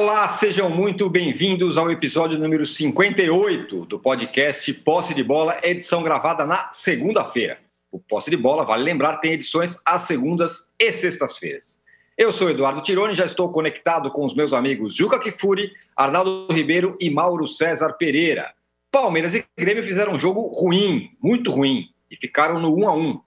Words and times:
Olá, 0.00 0.30
sejam 0.30 0.70
muito 0.70 1.10
bem-vindos 1.10 1.76
ao 1.76 1.90
episódio 1.90 2.38
número 2.38 2.66
58 2.66 3.84
do 3.84 3.98
podcast 3.98 4.72
Posse 4.72 5.12
de 5.12 5.22
Bola, 5.22 5.60
edição 5.62 6.02
gravada 6.02 6.46
na 6.46 6.72
segunda-feira. 6.72 7.58
O 7.92 7.98
Posse 7.98 8.30
de 8.30 8.36
Bola, 8.38 8.64
vale 8.64 8.82
lembrar, 8.82 9.18
tem 9.18 9.32
edições 9.32 9.78
às 9.84 10.00
segundas 10.04 10.72
e 10.78 10.90
sextas-feiras. 10.90 11.82
Eu 12.16 12.32
sou 12.32 12.48
Eduardo 12.48 12.80
Tironi, 12.80 13.14
já 13.14 13.26
estou 13.26 13.52
conectado 13.52 14.10
com 14.10 14.24
os 14.24 14.34
meus 14.34 14.54
amigos 14.54 14.96
Juca 14.96 15.20
Kifuri, 15.20 15.70
Arnaldo 15.94 16.50
Ribeiro 16.50 16.96
e 16.98 17.10
Mauro 17.10 17.46
César 17.46 17.92
Pereira. 17.92 18.54
Palmeiras 18.90 19.34
e 19.34 19.44
Grêmio 19.54 19.84
fizeram 19.84 20.14
um 20.14 20.18
jogo 20.18 20.46
ruim, 20.46 21.10
muito 21.22 21.50
ruim, 21.50 21.90
e 22.10 22.16
ficaram 22.16 22.58
no 22.58 22.74
1 22.74 22.88
a 22.88 22.94
1 22.94 23.20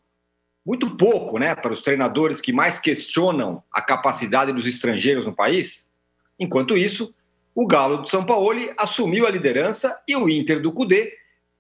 Muito 0.66 0.98
pouco, 0.98 1.38
né, 1.38 1.54
para 1.54 1.72
os 1.72 1.82
treinadores 1.82 2.42
que 2.42 2.52
mais 2.52 2.80
questionam 2.80 3.62
a 3.72 3.80
capacidade 3.80 4.52
dos 4.52 4.66
estrangeiros 4.66 5.24
no 5.24 5.36
país. 5.36 5.93
Enquanto 6.40 6.78
isso, 6.78 7.14
o 7.56 7.68
Galo 7.68 7.98
do 7.98 8.10
São 8.10 8.26
Paulo 8.26 8.60
assumiu 8.78 9.28
a 9.28 9.30
liderança 9.30 9.98
e 10.08 10.16
o 10.16 10.30
Inter 10.30 10.62
do 10.62 10.72
Cudê 10.72 11.14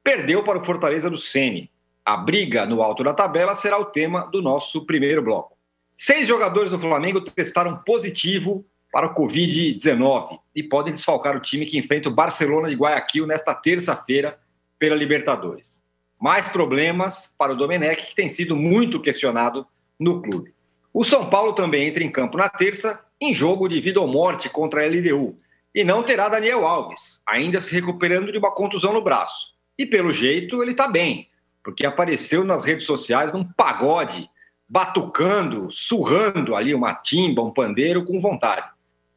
perdeu 0.03 0.43
para 0.43 0.59
o 0.59 0.65
Fortaleza 0.65 1.09
do 1.09 1.17
Sene. 1.17 1.71
A 2.03 2.17
briga 2.17 2.65
no 2.65 2.81
alto 2.81 3.03
da 3.03 3.13
tabela 3.13 3.55
será 3.55 3.77
o 3.77 3.85
tema 3.85 4.27
do 4.31 4.41
nosso 4.41 4.85
primeiro 4.85 5.21
bloco. 5.21 5.55
Seis 5.95 6.27
jogadores 6.27 6.69
do 6.69 6.79
Flamengo 6.79 7.21
testaram 7.21 7.77
positivo 7.77 8.65
para 8.91 9.07
o 9.07 9.15
Covid-19 9.15 10.39
e 10.55 10.61
podem 10.61 10.93
desfalcar 10.93 11.37
o 11.37 11.39
time 11.39 11.65
que 11.65 11.77
enfrenta 11.77 12.09
o 12.09 12.13
Barcelona 12.13 12.69
de 12.69 12.75
Guayaquil 12.75 13.25
nesta 13.25 13.55
terça-feira 13.55 14.37
pela 14.77 14.95
Libertadores. 14.95 15.81
Mais 16.21 16.49
problemas 16.49 17.33
para 17.37 17.53
o 17.53 17.55
Domenech, 17.55 18.07
que 18.07 18.15
tem 18.15 18.29
sido 18.29 18.55
muito 18.55 18.99
questionado 18.99 19.65
no 19.99 20.21
clube. 20.21 20.53
O 20.93 21.03
São 21.03 21.27
Paulo 21.27 21.53
também 21.53 21.87
entra 21.87 22.03
em 22.03 22.11
campo 22.11 22.37
na 22.37 22.49
terça 22.49 22.99
em 23.23 23.33
jogo 23.33 23.69
de 23.69 23.79
vida 23.79 24.01
ou 24.01 24.07
morte 24.07 24.49
contra 24.49 24.83
a 24.83 24.87
LDU. 24.87 25.37
E 25.73 25.83
não 25.83 26.03
terá 26.03 26.27
Daniel 26.27 26.67
Alves, 26.67 27.21
ainda 27.25 27.61
se 27.61 27.73
recuperando 27.73 28.31
de 28.31 28.37
uma 28.37 28.51
contusão 28.51 28.93
no 28.93 29.01
braço. 29.01 29.53
E 29.77 29.85
pelo 29.85 30.11
jeito 30.11 30.61
ele 30.61 30.71
está 30.71 30.87
bem, 30.87 31.29
porque 31.63 31.85
apareceu 31.85 32.43
nas 32.43 32.65
redes 32.65 32.85
sociais 32.85 33.31
num 33.31 33.43
pagode, 33.43 34.29
batucando, 34.67 35.69
surrando 35.71 36.55
ali 36.55 36.75
uma 36.75 36.93
timba, 36.93 37.41
um 37.41 37.51
pandeiro 37.51 38.03
com 38.03 38.19
vontade. 38.19 38.67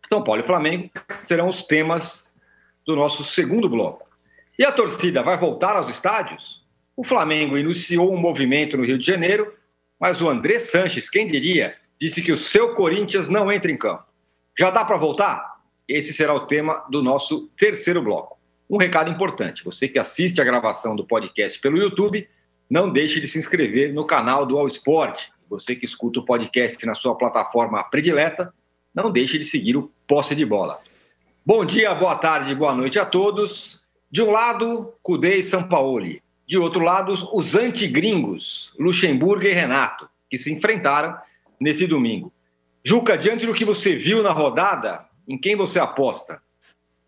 São 0.09 0.23
Paulo 0.23 0.41
e 0.41 0.47
Flamengo 0.47 0.89
serão 1.23 1.49
os 1.49 1.65
temas 1.65 2.33
do 2.87 2.95
nosso 2.95 3.25
segundo 3.25 3.69
bloco. 3.69 4.07
E 4.59 4.65
a 4.65 4.71
torcida 4.71 5.23
vai 5.23 5.37
voltar 5.37 5.77
aos 5.77 5.91
estádios? 5.91 6.65
O 6.97 7.05
Flamengo 7.05 7.59
iniciou 7.59 8.13
um 8.15 8.17
movimento 8.17 8.77
no 8.77 8.85
Rio 8.85 8.97
de 8.97 9.05
Janeiro, 9.05 9.53
mas 10.01 10.23
o 10.23 10.29
André 10.29 10.61
Sanches, 10.61 11.11
quem 11.11 11.27
diria, 11.27 11.77
disse 11.99 12.23
que 12.23 12.33
o 12.33 12.39
seu 12.39 12.75
Corinthians 12.75 13.29
não 13.29 13.51
entra 13.51 13.71
em 13.71 13.77
campo. 13.77 14.05
Já 14.59 14.71
dá 14.71 14.85
para 14.85 14.97
voltar? 14.97 15.57
Esse 15.89 16.13
será 16.13 16.35
o 16.35 16.47
tema 16.47 16.85
do 16.91 17.03
nosso 17.03 17.49
terceiro 17.59 18.03
bloco. 18.03 18.39
Um 18.69 18.79
recado 18.79 19.11
importante: 19.11 19.65
você 19.65 19.89
que 19.89 19.99
assiste 19.99 20.41
a 20.41 20.45
gravação 20.45 20.97
do 20.97 21.07
podcast 21.07 21.59
pelo 21.61 21.79
YouTube, 21.79 22.29
não 22.69 22.91
deixe 22.91 23.21
de 23.21 23.29
se 23.29 23.39
inscrever 23.39 23.93
no 23.93 24.05
canal 24.05 24.45
do 24.45 24.59
All 24.59 24.67
Sport. 24.67 25.27
Você 25.49 25.77
que 25.77 25.85
escuta 25.85 26.19
o 26.19 26.25
podcast 26.25 26.85
na 26.85 26.95
sua 26.95 27.15
plataforma 27.15 27.83
predileta, 27.85 28.53
não 28.93 29.11
deixe 29.11 29.39
de 29.39 29.45
seguir 29.45 29.77
o 29.77 29.93
Posse 30.09 30.35
de 30.35 30.45
Bola. 30.45 30.81
Bom 31.45 31.65
dia, 31.65 31.95
boa 31.95 32.17
tarde, 32.17 32.53
boa 32.55 32.75
noite 32.75 32.99
a 32.99 33.07
todos. 33.07 33.81
De 34.11 34.21
um 34.21 34.33
lado, 34.33 34.93
Cudê 35.03 35.37
e 35.37 35.43
Sampaoli. 35.45 36.21
De 36.49 36.59
outro 36.59 36.81
lado, 36.81 37.13
os 37.33 37.55
antigringos, 37.55 38.73
Luxemburgo 38.79 39.45
e 39.47 39.53
Renato, 39.53 40.09
que 40.29 40.39
se 40.39 40.53
enfrentaram 40.53 41.17
nesse 41.61 41.87
domingo. 41.87 42.33
Juca, 42.85 43.17
diante 43.17 43.47
do 43.47 43.55
que 43.55 43.65
você 43.65 43.97
viu 43.97 44.23
na 44.23 44.33
rodada, 44.33 45.01
em 45.27 45.37
quem 45.37 45.57
você 45.57 45.79
aposta? 45.79 46.41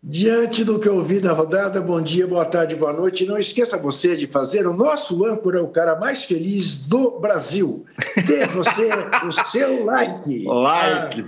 Diante 0.01 0.63
do 0.63 0.79
que 0.79 0.87
eu 0.87 1.03
vi 1.03 1.19
na 1.19 1.33
rodada, 1.33 1.81
bom 1.81 2.01
dia, 2.01 2.25
boa 2.25 2.45
tarde, 2.45 2.73
boa 2.73 2.93
noite. 2.93 3.25
Não 3.25 3.37
esqueça 3.37 3.77
você 3.77 4.15
de 4.15 4.27
fazer 4.27 4.65
o 4.65 4.73
nosso 4.73 5.25
âncora, 5.25 5.61
o 5.61 5.67
cara 5.67 5.97
mais 5.97 6.23
feliz 6.23 6.87
do 6.87 7.19
Brasil. 7.19 7.85
Dê 8.25 8.45
você 8.45 8.89
o 9.27 9.31
seu 9.45 9.83
like. 9.83 10.45
Like. 10.45 11.25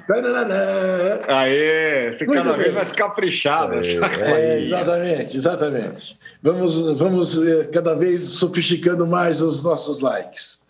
Ah, 1.27 1.41
Aê, 1.41 2.15
fica 2.17 2.33
cada 2.33 2.53
vez 2.53 2.73
mais 2.73 2.91
caprichado. 2.93 3.73
É, 3.75 4.31
é, 4.31 4.61
exatamente, 4.61 5.35
exatamente. 5.35 6.17
Vamos, 6.41 6.97
vamos 6.97 7.45
eh, 7.45 7.65
cada 7.73 7.93
vez 7.93 8.21
sofisticando 8.21 9.05
mais 9.05 9.41
os 9.41 9.65
nossos 9.65 9.99
likes. 9.99 10.61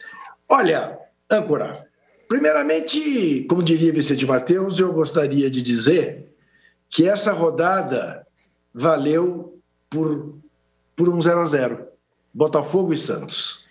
Olha, 0.50 0.98
âncora, 1.30 1.74
Primeiramente, 2.32 3.44
como 3.50 3.62
diria 3.62 3.92
Vicente 3.92 4.26
Mateus, 4.26 4.80
eu 4.80 4.94
gostaria 4.94 5.52
de 5.52 5.62
dizer 5.62 6.34
que 6.90 7.06
essa 7.06 7.34
rodada 7.34 8.26
valeu 8.74 9.60
por, 9.90 10.40
por 10.96 11.10
um 11.10 11.20
0 11.20 11.42
a 11.42 11.46
0 11.46 11.88
Botafogo 12.34 12.94
e 12.94 12.98
Santos. 12.98 13.66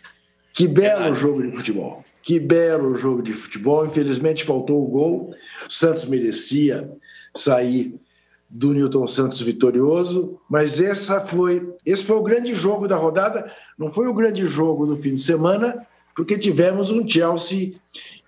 Que 0.53 0.69
belo 0.69 1.15
jogo 1.15 1.41
de 1.43 1.57
futebol. 1.57 2.05
Que 2.23 2.39
belo 2.39 2.95
jogo 2.99 3.23
de 3.23 3.33
futebol. 3.33 3.87
Infelizmente 3.87 4.45
faltou 4.45 4.85
o 4.85 4.89
gol. 4.89 5.35
Santos 5.67 6.05
merecia 6.05 6.93
sair 7.35 7.99
do 8.47 8.75
Newton 8.75 9.07
Santos 9.07 9.41
vitorioso, 9.41 10.39
mas 10.51 10.83
essa 10.83 11.19
foi, 11.23 11.73
esse 11.87 12.05
foi 12.05 12.17
o 12.17 12.23
grande 12.23 12.55
jogo 12.55 12.87
da 12.87 12.97
rodada. 12.97 13.51
Não 13.79 13.91
foi 13.91 14.07
o 14.07 14.13
grande 14.13 14.47
jogo 14.47 14.85
do 14.85 14.99
fim 14.99 15.15
de 15.15 15.23
semana, 15.23 15.87
porque 16.15 16.37
tivemos 16.37 16.91
um 16.91 17.09
Chelsea 17.09 17.81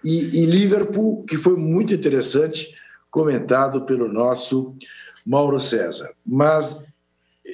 e, 0.05 0.43
e 0.43 0.47
Liverpool, 0.47 1.25
que 1.25 1.37
foi 1.37 1.57
muito 1.57 1.95
interessante, 1.95 2.75
comentado 3.11 3.83
pelo 3.83 4.09
nosso 4.09 4.75
Mauro 5.27 5.61
César. 5.61 6.13
Mas, 6.25 6.87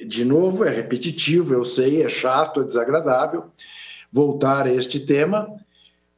de 0.07 0.23
novo, 0.23 0.63
é 0.63 0.69
repetitivo, 0.69 1.53
eu 1.53 1.65
sei, 1.65 2.03
é 2.03 2.09
chato, 2.09 2.61
é 2.61 2.65
desagradável 2.65 3.45
voltar 4.11 4.65
a 4.65 4.73
este 4.73 4.99
tema, 4.99 5.47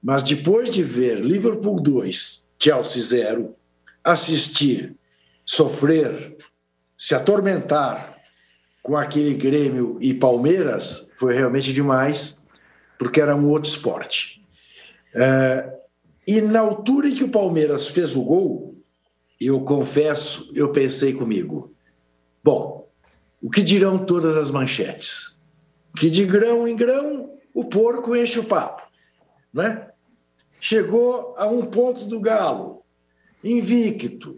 mas 0.02 0.24
depois 0.24 0.72
de 0.72 0.82
ver 0.82 1.20
Liverpool 1.20 1.80
2, 1.82 2.48
Chelsea 2.58 3.02
0, 3.02 3.56
assistir, 4.04 4.96
sofrer, 5.46 6.38
se 6.98 7.14
atormentar 7.14 8.18
com 8.82 8.98
aquele 8.98 9.34
Grêmio 9.34 9.98
e 10.02 10.14
Palmeiras, 10.14 11.10
foi 11.18 11.36
realmente 11.36 11.74
demais, 11.74 12.38
porque 12.98 13.22
era 13.22 13.36
um 13.36 13.50
outro 13.50 13.70
esporte. 13.70 14.44
É, 15.16 15.81
e 16.28 16.40
na 16.42 16.60
altura 16.60 17.10
em 17.10 17.16
que 17.16 17.24
o 17.24 17.32
Palmeiras 17.32 17.88
fez 17.88 18.16
o 18.16 18.24
gol, 18.24 18.76
eu 19.40 19.62
confesso, 19.62 20.52
eu 20.54 20.72
pensei 20.72 21.14
comigo: 21.14 21.74
bom, 22.44 22.88
o 23.42 23.50
que 23.50 23.64
dirão 23.64 23.98
todas 23.98 24.38
as 24.38 24.52
manchetes? 24.52 25.42
Que 25.98 26.10
de 26.10 26.26
grão 26.26 26.68
em 26.68 26.76
grão 26.76 27.32
o 27.54 27.66
porco 27.66 28.16
enche 28.16 28.40
o 28.40 28.44
papo, 28.44 28.84
né? 29.54 29.90
Chegou 30.60 31.34
a 31.38 31.48
um 31.48 31.66
ponto 31.66 32.06
do 32.06 32.20
galo, 32.20 32.84
invicto. 33.44 34.38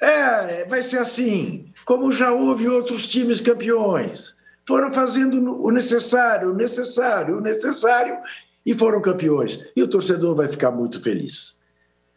É, 0.00 0.64
vai 0.66 0.82
ser 0.82 0.98
assim, 0.98 1.72
como 1.84 2.12
já 2.12 2.32
houve 2.32 2.68
outros 2.68 3.08
times 3.08 3.40
campeões. 3.40 4.36
Foram 4.66 4.92
fazendo 4.92 5.62
o 5.62 5.70
necessário, 5.70 6.52
o 6.52 6.54
necessário, 6.54 7.38
o 7.38 7.40
necessário 7.40 8.16
e 8.64 8.74
foram 8.74 9.00
campeões. 9.00 9.66
E 9.76 9.82
o 9.82 9.88
torcedor 9.88 10.34
vai 10.34 10.48
ficar 10.48 10.70
muito 10.70 11.02
feliz. 11.02 11.60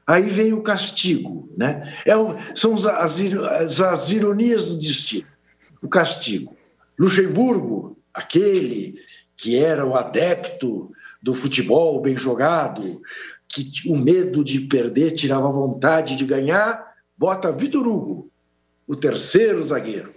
Aí 0.06 0.30
vem 0.30 0.54
o 0.54 0.62
castigo, 0.62 1.50
né? 1.58 1.98
É 2.06 2.16
o, 2.16 2.36
são 2.56 2.76
as, 2.76 2.86
as, 2.86 3.82
as 3.82 4.10
ironias 4.12 4.66
do 4.66 4.80
destino. 4.80 5.28
O 5.82 5.90
castigo. 5.90 6.56
Luxemburgo, 6.98 7.98
aquele 8.14 8.96
que 9.36 9.56
era 9.58 9.86
o 9.86 9.96
adepto 9.96 10.92
do 11.22 11.34
futebol 11.34 12.02
bem 12.02 12.18
jogado, 12.18 13.02
que 13.48 13.70
o 13.88 13.98
medo 13.98 14.44
de 14.44 14.62
perder 14.62 15.12
tirava 15.12 15.50
a 15.50 15.52
vontade 15.52 16.16
de 16.16 16.26
ganhar, 16.26 16.94
bota 17.18 17.52
Vitor 17.52 17.88
Hugo, 17.88 18.32
o 18.88 18.96
terceiro 18.96 19.62
zagueiro, 19.64 20.14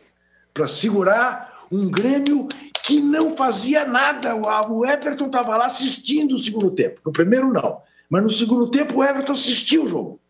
para 0.55 0.69
segurar 0.69 1.67
um 1.71 1.91
Grêmio 1.91 2.49
que 2.90 3.00
não 3.00 3.37
fazia 3.37 3.87
nada. 3.87 4.34
O 4.34 4.84
Everton 4.84 5.26
estava 5.26 5.56
lá 5.56 5.66
assistindo 5.66 6.34
o 6.34 6.38
segundo 6.38 6.72
tempo. 6.72 7.00
No 7.06 7.12
primeiro, 7.12 7.52
não. 7.52 7.81
Mas 8.08 8.25
no 8.25 8.31
segundo 8.31 8.69
tempo, 8.69 8.98
o 8.98 9.04
Everton 9.04 9.32
assistiu 9.32 9.84
o 9.84 9.88
jogo. 9.88 10.20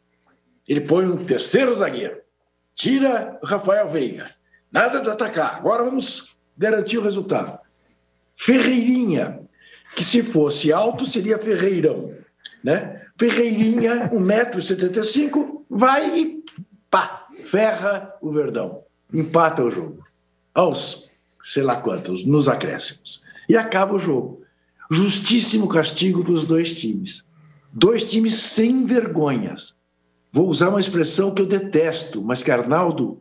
Ele 0.69 0.83
põe 0.83 1.07
um 1.07 1.25
terceiro 1.25 1.75
zagueiro. 1.75 2.21
Tira 2.75 3.39
o 3.43 3.47
Rafael 3.47 3.89
Veiga. 3.89 4.27
Nada 4.71 5.01
de 5.01 5.09
atacar. 5.09 5.57
Agora 5.57 5.83
vamos 5.85 6.37
garantir 6.55 6.99
o 6.99 7.03
resultado. 7.03 7.59
Ferreirinha, 8.37 9.41
que 9.97 10.05
se 10.05 10.23
fosse 10.23 10.71
alto 10.71 11.07
seria 11.07 11.39
Ferreirão. 11.39 12.15
Né? 12.63 13.07
Ferreirinha, 13.19 14.11
1,75m, 14.11 15.63
vai 15.69 16.19
e 16.19 16.45
pá, 16.91 17.27
ferra 17.43 18.15
o 18.21 18.31
Verdão. 18.31 18.85
Empata 19.13 19.65
o 19.65 19.71
jogo. 19.71 20.05
Aos 20.53 21.10
sei 21.53 21.65
lá 21.65 21.75
quantos, 21.75 22.25
nos 22.25 22.47
acréscimos. 22.47 23.25
E 23.49 23.57
acaba 23.57 23.97
o 23.97 23.99
jogo. 23.99 24.43
Justíssimo 24.89 25.67
castigo 25.67 26.23
para 26.23 26.33
os 26.33 26.45
dois 26.45 26.77
times. 26.77 27.25
Dois 27.73 28.05
times 28.05 28.37
sem 28.37 28.87
vergonhas. 28.87 29.77
Vou 30.31 30.49
usar 30.49 30.69
uma 30.69 30.81
expressão 30.81 31.35
que 31.35 31.43
eu 31.43 31.47
detesto, 31.47 32.23
mas 32.23 32.41
que 32.41 32.53
Arnaldo 32.53 33.21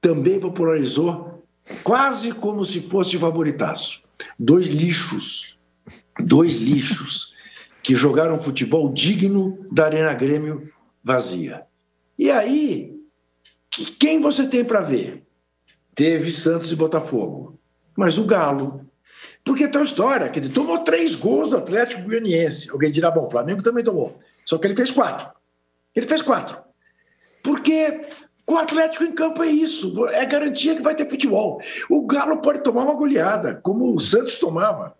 também 0.00 0.40
popularizou 0.40 1.44
quase 1.84 2.32
como 2.32 2.64
se 2.64 2.80
fosse 2.80 3.16
favoritaço. 3.18 4.02
Dois 4.36 4.66
lixos, 4.66 5.56
dois 6.18 6.58
lixos 6.58 7.34
que 7.84 7.94
jogaram 7.94 8.42
futebol 8.42 8.92
digno 8.92 9.64
da 9.70 9.84
Arena 9.84 10.12
Grêmio 10.12 10.72
vazia. 11.04 11.62
E 12.18 12.32
aí, 12.32 12.96
quem 14.00 14.20
você 14.20 14.48
tem 14.48 14.64
para 14.64 14.80
ver? 14.80 15.23
Teve 15.94 16.32
Santos 16.32 16.72
e 16.72 16.76
Botafogo, 16.76 17.58
mas 17.96 18.18
o 18.18 18.24
Galo. 18.24 18.84
Porque 19.44 19.68
tem 19.68 19.80
uma 19.80 19.86
história, 19.86 20.28
quer 20.28 20.40
dizer, 20.40 20.52
tomou 20.52 20.78
três 20.78 21.14
gols 21.14 21.50
do 21.50 21.56
Atlético 21.56 22.02
Goianiense. 22.02 22.70
Alguém 22.70 22.90
dirá, 22.90 23.10
bom, 23.10 23.26
o 23.26 23.30
Flamengo 23.30 23.62
também 23.62 23.84
tomou. 23.84 24.18
Só 24.44 24.58
que 24.58 24.66
ele 24.66 24.76
fez 24.76 24.90
quatro. 24.90 25.30
Ele 25.94 26.06
fez 26.06 26.22
quatro. 26.22 26.58
Porque 27.42 28.06
com 28.46 28.54
o 28.54 28.58
Atlético 28.58 29.04
em 29.04 29.12
campo 29.12 29.42
é 29.42 29.46
isso, 29.46 30.06
é 30.08 30.24
garantia 30.26 30.74
que 30.74 30.82
vai 30.82 30.94
ter 30.94 31.08
futebol. 31.08 31.60
O 31.88 32.06
Galo 32.06 32.38
pode 32.38 32.62
tomar 32.62 32.84
uma 32.84 32.94
goleada, 32.94 33.58
como 33.62 33.94
o 33.94 34.00
Santos 34.00 34.38
tomava 34.38 34.94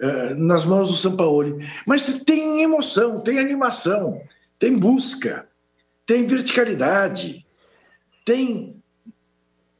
uh, 0.00 0.34
nas 0.36 0.64
mãos 0.64 0.88
do 0.88 0.96
Sampaoli. 0.96 1.64
Mas 1.86 2.02
tem 2.24 2.62
emoção, 2.62 3.20
tem 3.20 3.38
animação, 3.38 4.20
tem 4.58 4.76
busca, 4.76 5.46
tem 6.04 6.26
verticalidade, 6.26 7.46
tem. 8.24 8.79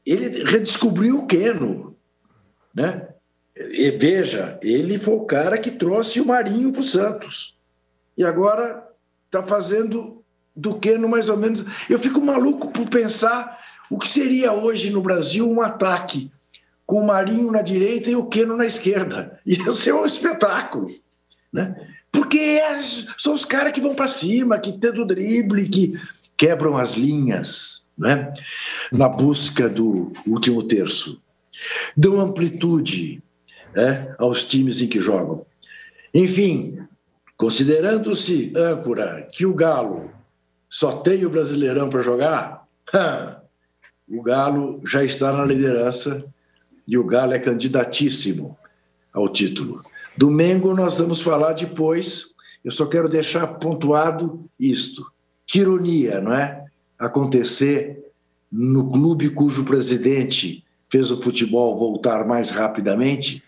Ele 0.05 0.43
redescobriu 0.43 1.19
o 1.19 1.27
Keno, 1.27 1.95
né? 2.73 3.07
E, 3.55 3.91
veja, 3.91 4.57
ele 4.61 4.97
foi 4.97 5.13
o 5.13 5.25
cara 5.25 5.57
que 5.57 5.71
trouxe 5.71 6.19
o 6.19 6.25
Marinho 6.25 6.71
para 6.71 6.81
o 6.81 6.85
Santos. 6.85 7.57
E 8.17 8.23
agora 8.23 8.87
está 9.25 9.43
fazendo 9.43 10.23
do 10.55 10.79
Keno 10.79 11.07
mais 11.07 11.29
ou 11.29 11.37
menos. 11.37 11.65
Eu 11.89 11.99
fico 11.99 12.21
maluco 12.21 12.71
por 12.71 12.89
pensar 12.89 13.59
o 13.89 13.97
que 13.97 14.07
seria 14.07 14.53
hoje 14.53 14.89
no 14.89 15.01
Brasil 15.01 15.49
um 15.49 15.61
ataque 15.61 16.31
com 16.85 17.01
o 17.01 17.07
Marinho 17.07 17.51
na 17.51 17.61
direita 17.61 18.09
e 18.09 18.15
o 18.15 18.25
Keno 18.25 18.57
na 18.57 18.65
esquerda. 18.65 19.39
Ia 19.45 19.71
ser 19.71 19.93
um 19.93 20.05
espetáculo. 20.05 20.87
Né? 21.51 21.75
Porque 22.11 22.39
é, 22.39 22.81
são 23.17 23.33
os 23.33 23.45
caras 23.45 23.71
que 23.73 23.81
vão 23.81 23.95
para 23.95 24.07
cima, 24.07 24.59
que 24.59 24.73
tentam 24.73 25.05
drible, 25.05 25.69
que 25.69 25.93
quebram 26.41 26.75
as 26.75 26.95
linhas 26.95 27.87
né? 27.95 28.33
na 28.91 29.07
busca 29.07 29.69
do 29.69 30.11
último 30.25 30.63
terço. 30.63 31.21
Dão 31.95 32.19
amplitude 32.19 33.21
né? 33.75 34.15
aos 34.17 34.45
times 34.45 34.81
em 34.81 34.87
que 34.87 34.99
jogam. 34.99 35.45
Enfim, 36.11 36.79
considerando-se 37.37 38.51
âncora 38.55 39.29
que 39.31 39.45
o 39.45 39.53
Galo 39.53 40.09
só 40.67 40.93
tem 40.93 41.23
o 41.27 41.29
Brasileirão 41.29 41.91
para 41.91 42.01
jogar, 42.01 42.67
o 44.09 44.23
Galo 44.23 44.81
já 44.83 45.03
está 45.03 45.31
na 45.31 45.45
liderança 45.45 46.25
e 46.87 46.97
o 46.97 47.03
Galo 47.03 47.33
é 47.33 47.39
candidatíssimo 47.39 48.57
ao 49.13 49.29
título. 49.29 49.85
Domingo 50.17 50.73
nós 50.73 50.97
vamos 50.97 51.21
falar 51.21 51.53
depois. 51.53 52.33
Eu 52.65 52.71
só 52.71 52.87
quero 52.87 53.07
deixar 53.07 53.45
pontuado 53.45 54.49
isto. 54.59 55.05
Que 55.51 55.59
ironia, 55.59 56.21
não 56.21 56.33
é? 56.33 56.63
Acontecer 56.97 58.05
no 58.49 58.89
clube 58.89 59.31
cujo 59.31 59.65
presidente 59.65 60.63
fez 60.89 61.11
o 61.11 61.21
futebol 61.21 61.77
voltar 61.77 62.25
mais 62.25 62.51
rapidamente, 62.51 63.43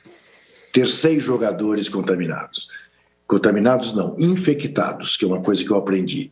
ter 0.73 0.89
seis 0.89 1.23
jogadores 1.23 1.87
contaminados. 1.87 2.67
Contaminados 3.25 3.95
não, 3.95 4.17
infectados, 4.19 5.15
que 5.15 5.23
é 5.23 5.27
uma 5.29 5.41
coisa 5.41 5.63
que 5.63 5.71
eu 5.71 5.77
aprendi. 5.77 6.29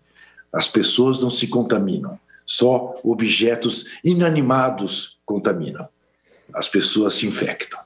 As 0.52 0.68
pessoas 0.68 1.22
não 1.22 1.30
se 1.30 1.48
contaminam, 1.48 2.20
só 2.46 3.00
objetos 3.02 3.92
inanimados 4.04 5.22
contaminam. 5.26 5.88
As 6.54 6.68
pessoas 6.68 7.16
se 7.16 7.26
infectam. 7.26 7.80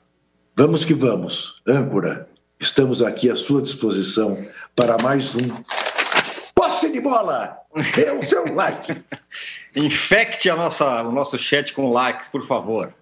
Vamos 0.56 0.84
que 0.84 0.92
vamos, 0.92 1.62
âncora. 1.64 2.28
Estamos 2.58 3.00
aqui 3.00 3.30
à 3.30 3.36
sua 3.36 3.62
disposição 3.62 4.44
para 4.74 4.98
mais 4.98 5.36
um 5.36 5.85
Posse 6.76 6.92
de 6.92 7.00
Bola. 7.00 7.58
Dê 7.94 8.10
o 8.10 8.22
seu 8.22 8.54
like. 8.54 9.02
Infecte 9.74 10.50
a 10.50 10.56
nossa, 10.56 11.02
o 11.02 11.10
nosso 11.10 11.38
chat 11.38 11.72
com 11.72 11.88
likes, 11.88 12.28
por 12.28 12.46
favor. 12.46 12.92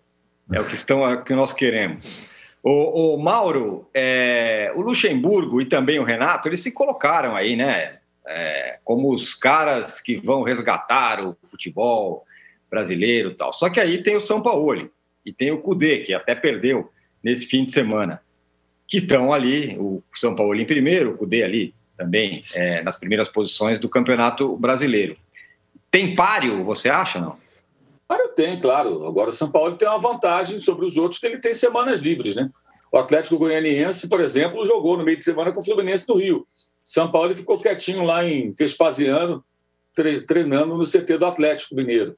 É 0.53 0.61
o 0.61 0.65
que, 0.65 0.77
estão, 0.77 1.05
é 1.05 1.15
o 1.15 1.25
que 1.25 1.35
nós 1.35 1.53
queremos. 1.53 2.23
O, 2.63 3.15
o 3.15 3.19
Mauro, 3.19 3.91
é, 3.93 4.73
o 4.77 4.81
Luxemburgo 4.81 5.61
e 5.61 5.65
também 5.65 5.99
o 5.99 6.05
Renato, 6.05 6.49
eles 6.49 6.61
se 6.61 6.71
colocaram 6.71 7.35
aí, 7.35 7.57
né? 7.57 7.99
é, 8.25 8.79
como 8.85 9.13
os 9.13 9.35
caras 9.35 10.01
que 10.01 10.19
vão 10.19 10.45
resgatar 10.45 11.27
o 11.27 11.37
futebol 11.51 12.25
brasileiro 12.71 13.33
e 13.33 13.35
tal. 13.35 13.53
Só 13.53 13.69
que 13.69 13.81
aí 13.81 14.05
tem 14.05 14.15
o 14.15 14.21
São 14.21 14.41
Paulo 14.41 14.89
e 15.27 15.33
tem 15.33 15.51
o 15.51 15.59
Cudê, 15.59 15.99
que 15.99 16.15
até 16.15 16.37
perdeu 16.37 16.93
nesse 17.25 17.47
fim 17.47 17.65
de 17.65 17.73
semana, 17.73 18.23
que 18.87 18.99
estão 18.99 19.33
ali, 19.33 19.77
o 19.81 20.01
São 20.15 20.37
Paulo 20.37 20.55
em 20.55 20.65
primeiro, 20.65 21.11
o 21.11 21.17
Cudê 21.17 21.43
ali 21.43 21.75
também 21.97 22.45
é, 22.55 22.83
nas 22.83 22.97
primeiras 22.97 23.29
posições 23.29 23.79
do 23.79 23.89
Campeonato 23.89 24.57
Brasileiro. 24.57 25.17
Tem 25.91 26.15
páreo, 26.15 26.65
você 26.65 26.89
acha, 26.89 27.21
não? 27.21 27.37
Páreo 28.07 28.29
tem, 28.29 28.59
claro. 28.59 29.07
Agora 29.07 29.31
o 29.31 29.33
São 29.33 29.51
Paulo 29.51 29.77
tem 29.77 29.89
uma 29.89 29.99
vantagem 29.99 30.61
sobre 30.61 30.85
os 30.85 30.97
outros 30.97 31.21
que 31.21 31.27
ele 31.27 31.39
tem 31.39 31.55
semanas 31.55 32.01
livres, 32.01 32.35
né? 32.35 32.51
O 32.91 32.99
Atlético 32.99 33.39
Goianiense, 33.39 34.09
por 34.09 34.21
exemplo, 34.21 34.65
jogou 34.65 34.97
no 34.97 35.05
meio 35.05 35.17
de 35.17 35.25
semana 35.25 35.53
com 35.53 35.61
o 35.61 35.65
Fluminense 35.65 36.07
do 36.07 36.15
Rio. 36.15 36.47
São 36.85 37.11
Paulo 37.11 37.35
ficou 37.35 37.59
quietinho 37.59 38.05
lá 38.05 38.25
em 38.25 38.55
Vespasiano, 38.57 39.45
treinando 40.27 40.77
no 40.77 40.85
CT 40.85 41.19
do 41.19 41.27
Atlético 41.27 41.75
Mineiro. 41.75 42.17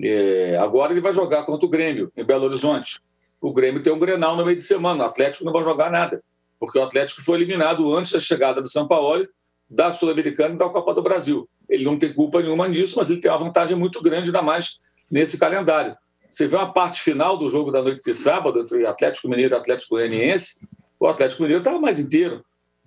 É, 0.00 0.56
agora 0.60 0.92
ele 0.92 1.00
vai 1.00 1.12
jogar 1.12 1.44
contra 1.44 1.66
o 1.66 1.70
Grêmio, 1.70 2.12
em 2.16 2.24
Belo 2.24 2.44
Horizonte. 2.44 3.00
O 3.40 3.52
Grêmio 3.52 3.82
tem 3.82 3.92
um 3.92 3.98
Grenal 3.98 4.36
no 4.36 4.44
meio 4.44 4.56
de 4.56 4.62
semana, 4.62 5.04
o 5.04 5.06
Atlético 5.06 5.44
não 5.44 5.52
vai 5.52 5.64
jogar 5.64 5.90
nada, 5.90 6.22
porque 6.62 6.78
o 6.78 6.82
Atlético 6.84 7.20
foi 7.20 7.38
eliminado 7.38 7.92
antes 7.92 8.12
da 8.12 8.20
chegada 8.20 8.62
do 8.62 8.68
São 8.68 8.86
Paulo, 8.86 9.26
da 9.68 9.90
Sul-Americana 9.90 10.54
e 10.54 10.56
da 10.56 10.68
Copa 10.68 10.94
do 10.94 11.02
Brasil. 11.02 11.48
Ele 11.68 11.82
não 11.82 11.98
tem 11.98 12.12
culpa 12.12 12.40
nenhuma 12.40 12.68
nisso, 12.68 12.96
mas 12.96 13.10
ele 13.10 13.18
tem 13.18 13.28
uma 13.28 13.38
vantagem 13.38 13.76
muito 13.76 14.00
grande, 14.00 14.26
ainda 14.28 14.42
mais 14.42 14.78
nesse 15.10 15.36
calendário. 15.36 15.96
Você 16.30 16.46
vê 16.46 16.54
uma 16.54 16.72
parte 16.72 17.00
final 17.00 17.36
do 17.36 17.50
jogo 17.50 17.72
da 17.72 17.82
noite 17.82 18.04
de 18.04 18.14
sábado 18.14 18.60
entre 18.60 18.86
Atlético 18.86 19.28
Mineiro 19.28 19.52
e 19.52 19.58
Atlético 19.58 19.96
Goianiense, 19.96 20.60
o 21.00 21.08
Atlético 21.08 21.42
Mineiro 21.42 21.62
estava 21.62 21.80
mais 21.80 21.98
inteiro 21.98 22.44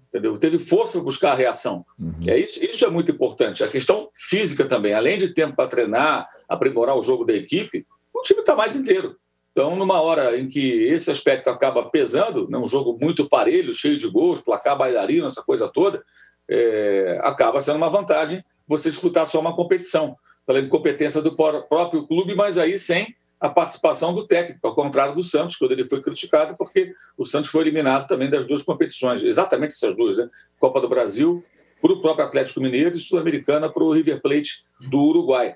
entendeu? 0.08 0.38
Teve 0.38 0.58
força 0.58 0.94
para 0.94 1.03
buscar 1.03 1.32
a 1.34 1.36
reação. 1.36 1.86
Uhum. 2.00 2.13
É 2.25 2.39
isso, 2.39 2.63
isso 2.63 2.86
é 2.86 2.89
muito 2.89 3.12
importante. 3.12 3.62
A 3.62 3.67
questão 3.67 4.10
física 4.13 4.63
também, 4.63 4.94
além 4.94 5.17
de 5.17 5.34
tempo 5.34 5.53
para 5.53 5.67
treinar, 5.67 6.25
aprimorar 6.48 6.98
o 6.98 7.01
jogo 7.01 7.25
da 7.25 7.34
equipe, 7.34 7.86
o 8.13 8.22
time 8.22 8.39
está 8.39 8.55
mais 8.55 8.77
inteiro. 8.77 9.17
Então, 9.55 9.74
numa 9.74 10.01
hora 10.01 10.38
em 10.38 10.47
que 10.47 10.83
esse 10.83 11.09
aspecto 11.09 11.50
acaba 11.50 11.89
pesando, 11.89 12.45
né, 12.50 12.57
um 12.57 12.67
jogo 12.67 12.97
muito 13.00 13.29
parelho, 13.29 13.74
cheio 13.74 13.97
de 13.97 14.05
gols, 14.05 14.41
placar 14.41 14.77
bailarino, 14.77 15.27
essa 15.27 15.41
coisa 15.41 15.65
toda, 15.69 16.03
é, 16.45 17.21
acaba 17.24 17.62
sendo 17.62 17.77
uma 17.77 17.89
vantagem 17.89 18.43
você 18.67 18.89
disputar 18.89 19.25
só 19.25 19.39
uma 19.39 19.55
competição, 19.55 20.17
pela 20.45 20.59
incompetência 20.59 21.21
do 21.21 21.33
próprio 21.38 22.05
clube, 22.05 22.35
mas 22.35 22.57
aí 22.57 22.77
sem 22.77 23.15
a 23.39 23.47
participação 23.47 24.13
do 24.13 24.27
técnico, 24.27 24.67
ao 24.67 24.75
contrário 24.75 25.15
do 25.15 25.24
Santos, 25.24 25.55
quando 25.55 25.71
ele 25.71 25.85
foi 25.85 26.01
criticado, 26.01 26.57
porque 26.57 26.91
o 27.17 27.24
Santos 27.24 27.50
foi 27.50 27.62
eliminado 27.62 28.07
também 28.07 28.29
das 28.29 28.45
duas 28.45 28.62
competições, 28.62 29.24
exatamente 29.24 29.71
essas 29.71 29.95
duas, 29.95 30.17
né? 30.17 30.29
Copa 30.59 30.81
do 30.81 30.89
Brasil 30.89 31.41
para 31.81 31.93
o 31.93 32.01
próprio 32.01 32.25
Atlético 32.25 32.59
Mineiro 32.59 32.97
e 32.97 33.00
Sul-Americana 33.00 33.69
para 33.69 33.83
o 33.83 33.93
River 33.93 34.21
Plate 34.21 34.63
do 34.81 35.00
Uruguai. 35.00 35.55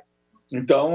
Então, 0.52 0.92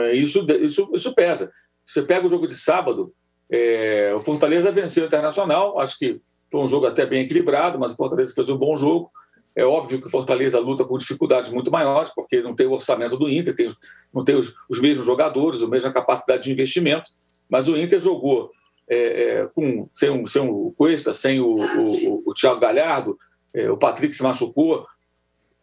é, 0.00 0.14
isso, 0.14 0.46
isso, 0.60 0.90
isso 0.94 1.14
pesa. 1.14 1.50
Você 1.84 2.02
pega 2.02 2.26
o 2.26 2.28
jogo 2.28 2.46
de 2.46 2.56
sábado, 2.56 3.12
é, 3.50 4.14
o 4.16 4.20
Fortaleza 4.20 4.72
venceu 4.72 5.04
o 5.04 5.06
Internacional, 5.06 5.78
acho 5.78 5.98
que 5.98 6.20
foi 6.50 6.60
um 6.60 6.66
jogo 6.66 6.86
até 6.86 7.04
bem 7.04 7.22
equilibrado, 7.22 7.78
mas 7.78 7.92
o 7.92 7.96
Fortaleza 7.96 8.34
fez 8.34 8.48
um 8.48 8.56
bom 8.56 8.76
jogo. 8.76 9.10
É 9.54 9.64
óbvio 9.64 10.00
que 10.00 10.06
o 10.06 10.10
Fortaleza 10.10 10.58
luta 10.58 10.84
com 10.84 10.96
dificuldades 10.96 11.50
muito 11.50 11.70
maiores, 11.70 12.10
porque 12.14 12.40
não 12.40 12.54
tem 12.54 12.66
o 12.66 12.72
orçamento 12.72 13.16
do 13.16 13.28
Inter, 13.28 13.54
tem, 13.54 13.68
não 14.12 14.24
tem 14.24 14.36
os, 14.36 14.54
os 14.68 14.80
mesmos 14.80 15.04
jogadores, 15.04 15.62
a 15.62 15.68
mesma 15.68 15.92
capacidade 15.92 16.44
de 16.44 16.52
investimento, 16.52 17.10
mas 17.48 17.68
o 17.68 17.76
Inter 17.76 18.00
jogou 18.00 18.50
é, 18.88 18.96
é, 18.96 19.46
com, 19.54 19.88
sem, 19.92 20.26
sem 20.26 20.42
o 20.42 20.72
Cuesta, 20.76 21.12
sem 21.12 21.40
o, 21.40 21.56
o, 21.56 22.22
o 22.26 22.34
Thiago 22.34 22.60
Galhardo, 22.60 23.18
é, 23.54 23.70
o 23.70 23.76
Patrick 23.76 24.14
se 24.14 24.22
machucou. 24.22 24.86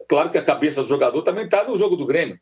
Claro 0.08 0.30
que 0.30 0.38
a 0.38 0.44
cabeça 0.44 0.82
do 0.82 0.88
jogador 0.88 1.22
também 1.22 1.44
está 1.44 1.64
no 1.64 1.76
jogo 1.76 1.96
do 1.96 2.06
Grêmio. 2.06 2.38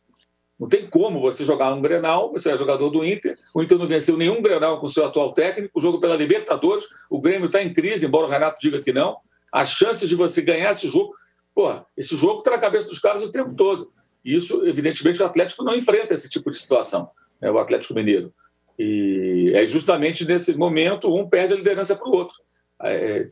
Não 0.58 0.68
tem 0.68 0.86
como 0.86 1.20
você 1.20 1.44
jogar 1.44 1.72
um 1.72 1.80
Grenal, 1.80 2.32
você 2.32 2.50
é 2.50 2.56
jogador 2.56 2.90
do 2.90 3.04
Inter, 3.04 3.38
o 3.54 3.62
Inter 3.62 3.78
não 3.78 3.86
venceu 3.86 4.16
nenhum 4.16 4.42
Grenal 4.42 4.80
com 4.80 4.86
o 4.86 4.90
seu 4.90 5.04
atual 5.04 5.32
técnico, 5.32 5.78
o 5.78 5.80
jogo 5.80 6.00
pela 6.00 6.16
Libertadores, 6.16 6.84
o 7.08 7.20
Grêmio 7.20 7.46
está 7.46 7.62
em 7.62 7.72
crise, 7.72 8.06
embora 8.06 8.26
o 8.26 8.30
Renato 8.30 8.58
diga 8.60 8.82
que 8.82 8.92
não. 8.92 9.18
As 9.52 9.70
chances 9.70 10.08
de 10.08 10.14
você 10.14 10.42
ganhar 10.42 10.72
esse 10.72 10.88
jogo 10.88 11.14
Porra, 11.58 11.84
esse 11.96 12.16
jogo 12.16 12.38
está 12.38 12.52
na 12.52 12.58
cabeça 12.58 12.86
dos 12.86 13.00
caras 13.00 13.20
o 13.20 13.32
tempo 13.32 13.52
todo. 13.52 13.90
E 14.24 14.32
isso, 14.32 14.64
evidentemente, 14.64 15.20
o 15.20 15.26
Atlético 15.26 15.64
não 15.64 15.74
enfrenta 15.74 16.14
esse 16.14 16.28
tipo 16.28 16.52
de 16.52 16.56
situação, 16.56 17.10
né, 17.40 17.50
o 17.50 17.58
Atlético 17.58 17.94
Mineiro. 17.94 18.32
E 18.78 19.50
é 19.52 19.66
justamente 19.66 20.24
nesse 20.24 20.54
momento 20.54 21.12
um 21.12 21.28
perde 21.28 21.54
a 21.54 21.56
liderança 21.56 21.96
para 21.96 22.08
o 22.08 22.12
outro. 22.12 22.36
É, 22.80 22.94
é, 22.94 23.26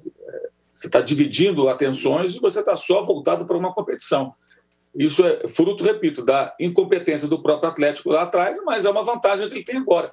você 0.74 0.88
está 0.88 1.00
dividindo 1.00 1.68
atenções 1.68 2.34
e 2.34 2.40
você 2.40 2.58
está 2.58 2.74
só 2.74 3.00
voltado 3.00 3.46
para 3.46 3.56
uma 3.56 3.72
competição. 3.72 4.34
Isso 4.96 5.24
é 5.24 5.46
fruto, 5.46 5.84
repito, 5.84 6.24
da 6.24 6.54
incompetência 6.58 7.28
do 7.28 7.42
próprio 7.42 7.70
Atlético 7.70 8.10
lá 8.10 8.22
atrás, 8.22 8.56
mas 8.64 8.84
é 8.84 8.90
uma 8.90 9.04
vantagem 9.04 9.48
que 9.48 9.54
ele 9.54 9.64
tem 9.64 9.76
agora. 9.76 10.12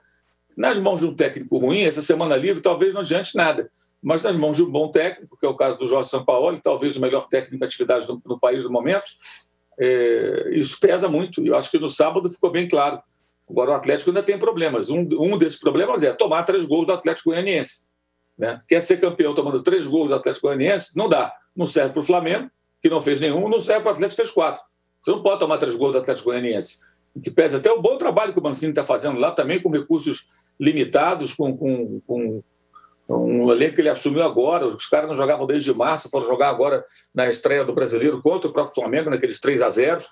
Nas 0.57 0.77
mãos 0.77 0.99
de 0.99 1.05
um 1.05 1.15
técnico 1.15 1.57
ruim, 1.57 1.81
essa 1.81 2.01
semana 2.01 2.35
livre 2.35 2.61
talvez 2.61 2.93
não 2.93 3.01
adiante 3.01 3.35
nada, 3.35 3.69
mas 4.01 4.21
nas 4.21 4.35
mãos 4.35 4.57
de 4.57 4.63
um 4.63 4.69
bom 4.69 4.91
técnico, 4.91 5.37
que 5.39 5.45
é 5.45 5.49
o 5.49 5.55
caso 5.55 5.77
do 5.77 5.87
Jorge 5.87 6.09
Sampaoli, 6.09 6.59
talvez 6.61 6.97
o 6.97 7.01
melhor 7.01 7.27
técnico 7.29 7.57
de 7.57 7.63
atividade 7.63 8.07
no, 8.07 8.21
no 8.25 8.39
país 8.39 8.65
no 8.65 8.71
momento, 8.71 9.09
é, 9.79 10.49
isso 10.51 10.77
pesa 10.79 11.07
muito. 11.07 11.41
E 11.41 11.47
eu 11.47 11.55
acho 11.55 11.71
que 11.71 11.79
no 11.79 11.89
sábado 11.89 12.29
ficou 12.29 12.51
bem 12.51 12.67
claro. 12.67 13.01
Agora, 13.49 13.71
o 13.71 13.73
Atlético 13.73 14.09
ainda 14.09 14.21
tem 14.21 14.37
problemas. 14.37 14.89
Um, 14.89 15.07
um 15.17 15.37
desses 15.37 15.59
problemas 15.59 16.03
é 16.03 16.11
tomar 16.11 16.43
três 16.43 16.65
gols 16.65 16.85
do 16.85 16.93
Atlético 16.93 17.29
Goianiense. 17.29 17.85
Né? 18.37 18.59
Quer 18.67 18.81
ser 18.81 18.99
campeão 18.99 19.33
tomando 19.33 19.63
três 19.63 19.87
gols 19.87 20.09
do 20.09 20.15
Atlético 20.15 20.47
Goianiense? 20.47 20.97
Não 20.97 21.07
dá. 21.07 21.33
Não 21.55 21.65
serve 21.65 21.91
para 21.91 21.99
o 22.01 22.03
Flamengo, 22.03 22.49
que 22.81 22.89
não 22.89 23.01
fez 23.01 23.19
nenhum, 23.19 23.47
não 23.47 23.59
serve 23.59 23.83
para 23.83 23.91
o 23.91 23.93
Atlético, 23.93 24.17
fez 24.17 24.31
quatro. 24.31 24.61
Você 25.03 25.11
não 25.11 25.21
pode 25.21 25.39
tomar 25.39 25.57
três 25.57 25.75
gols 25.75 25.91
do 25.91 25.97
Atlético 25.97 26.29
Goianiense. 26.29 26.79
Que 27.21 27.29
pesa 27.29 27.57
até 27.57 27.69
o 27.69 27.81
bom 27.81 27.97
trabalho 27.97 28.31
que 28.31 28.39
o 28.39 28.43
Mancini 28.43 28.71
está 28.71 28.85
fazendo 28.85 29.19
lá, 29.19 29.31
também 29.31 29.61
com 29.61 29.69
recursos 29.69 30.25
limitados, 30.57 31.33
com, 31.33 31.55
com, 31.57 32.01
com 32.07 32.43
um 33.09 33.51
elenco 33.51 33.75
que 33.75 33.81
ele 33.81 33.89
assumiu 33.89 34.23
agora. 34.23 34.65
Os 34.65 34.85
caras 34.85 35.09
não 35.09 35.15
jogavam 35.15 35.45
desde 35.45 35.73
março, 35.73 36.09
foram 36.09 36.25
jogar 36.25 36.49
agora 36.49 36.85
na 37.13 37.27
estreia 37.27 37.65
do 37.65 37.73
brasileiro 37.73 38.21
contra 38.21 38.49
o 38.49 38.53
próprio 38.53 38.73
Flamengo, 38.73 39.09
naqueles 39.09 39.39
3 39.39 39.61
a 39.61 39.69
0 39.69 40.03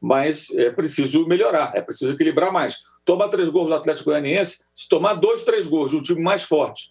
mas 0.00 0.48
é 0.50 0.70
preciso 0.70 1.26
melhorar, 1.26 1.72
é 1.74 1.82
preciso 1.82 2.12
equilibrar 2.12 2.52
mais. 2.52 2.76
Tomar 3.04 3.28
três 3.28 3.48
gols 3.48 3.66
do 3.66 3.74
Atlético 3.74 4.10
Goianiense, 4.10 4.64
se 4.72 4.88
tomar 4.88 5.14
dois, 5.14 5.42
três 5.42 5.66
gols 5.66 5.90
de 5.90 5.96
um 5.96 6.02
time 6.02 6.22
mais 6.22 6.44
forte, 6.44 6.90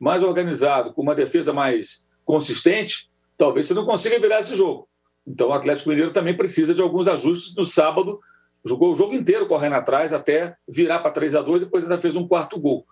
mais 0.00 0.22
organizado, 0.22 0.94
com 0.94 1.02
uma 1.02 1.14
defesa 1.14 1.52
mais 1.52 2.06
consistente, 2.24 3.10
talvez 3.36 3.66
você 3.66 3.74
não 3.74 3.84
consiga 3.84 4.18
virar 4.18 4.40
esse 4.40 4.54
jogo. 4.54 4.88
Então 5.26 5.48
o 5.48 5.52
Atlético 5.52 5.88
Mineiro 5.88 6.10
também 6.10 6.36
precisa 6.36 6.72
de 6.72 6.80
alguns 6.80 7.08
ajustes. 7.08 7.56
No 7.56 7.64
sábado, 7.64 8.20
jogou 8.64 8.92
o 8.92 8.96
jogo 8.96 9.14
inteiro 9.14 9.46
correndo 9.46 9.74
atrás 9.74 10.12
até 10.12 10.56
virar 10.68 11.00
para 11.00 11.10
3 11.10 11.34
a 11.34 11.42
2 11.42 11.60
depois 11.62 11.82
ainda 11.82 11.98
fez 11.98 12.14
um 12.16 12.26
quarto 12.26 12.58
gol. 12.58 12.86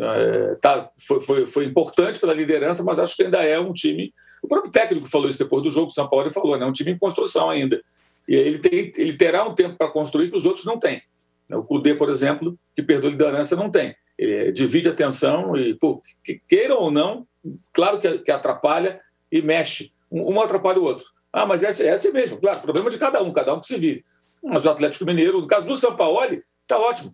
É, 0.00 0.54
tá, 0.60 0.90
foi, 0.96 1.20
foi, 1.20 1.46
foi, 1.46 1.64
importante 1.66 2.18
pela 2.18 2.32
liderança, 2.32 2.82
mas 2.82 2.98
acho 2.98 3.16
que 3.16 3.24
ainda 3.24 3.42
é 3.42 3.58
um 3.58 3.72
time. 3.72 4.14
O 4.42 4.48
próprio 4.48 4.72
técnico 4.72 5.06
falou 5.06 5.28
isso 5.28 5.38
depois 5.38 5.62
do 5.62 5.70
jogo, 5.70 5.88
o 5.88 5.90
São 5.90 6.08
Paulo 6.08 6.30
falou, 6.30 6.56
né? 6.56 6.64
É 6.64 6.68
um 6.68 6.72
time 6.72 6.92
em 6.92 6.98
construção 6.98 7.50
ainda. 7.50 7.82
E 8.28 8.34
ele, 8.34 8.58
tem, 8.58 8.92
ele 8.96 9.12
terá 9.14 9.44
um 9.44 9.54
tempo 9.54 9.76
para 9.76 9.90
construir 9.90 10.30
que 10.30 10.36
os 10.36 10.46
outros 10.46 10.64
não 10.64 10.78
têm. 10.78 11.02
O 11.50 11.62
Cudê, 11.62 11.94
por 11.94 12.08
exemplo, 12.08 12.58
que 12.74 12.82
perdeu 12.82 13.10
a 13.10 13.12
liderança, 13.12 13.54
não 13.54 13.70
tem. 13.70 13.94
Ele 14.18 14.52
divide 14.52 14.88
a 14.88 14.92
atenção 14.92 15.56
e, 15.56 15.74
pô, 15.74 16.00
que, 16.22 16.40
queiram 16.48 16.78
ou 16.78 16.90
não, 16.90 17.26
claro 17.72 17.98
que, 17.98 18.30
atrapalha 18.30 19.00
e 19.30 19.42
mexe. 19.42 19.92
Um, 20.10 20.40
atrapalha 20.40 20.78
o 20.78 20.84
outro. 20.84 21.04
Ah, 21.34 21.44
mas 21.44 21.64
essa 21.64 21.82
é 21.82 21.90
assim 21.90 22.12
mesmo. 22.12 22.38
Claro, 22.38 22.60
problema 22.60 22.88
de 22.88 22.96
cada 22.96 23.20
um, 23.20 23.32
cada 23.32 23.52
um 23.52 23.60
que 23.60 23.66
se 23.66 23.76
vire. 23.76 24.04
Mas 24.40 24.64
o 24.64 24.70
Atlético 24.70 25.04
Mineiro, 25.04 25.40
no 25.40 25.46
caso 25.48 25.66
do 25.66 25.74
São 25.74 25.96
Paulo, 25.96 26.20
está 26.62 26.78
ótimo. 26.78 27.12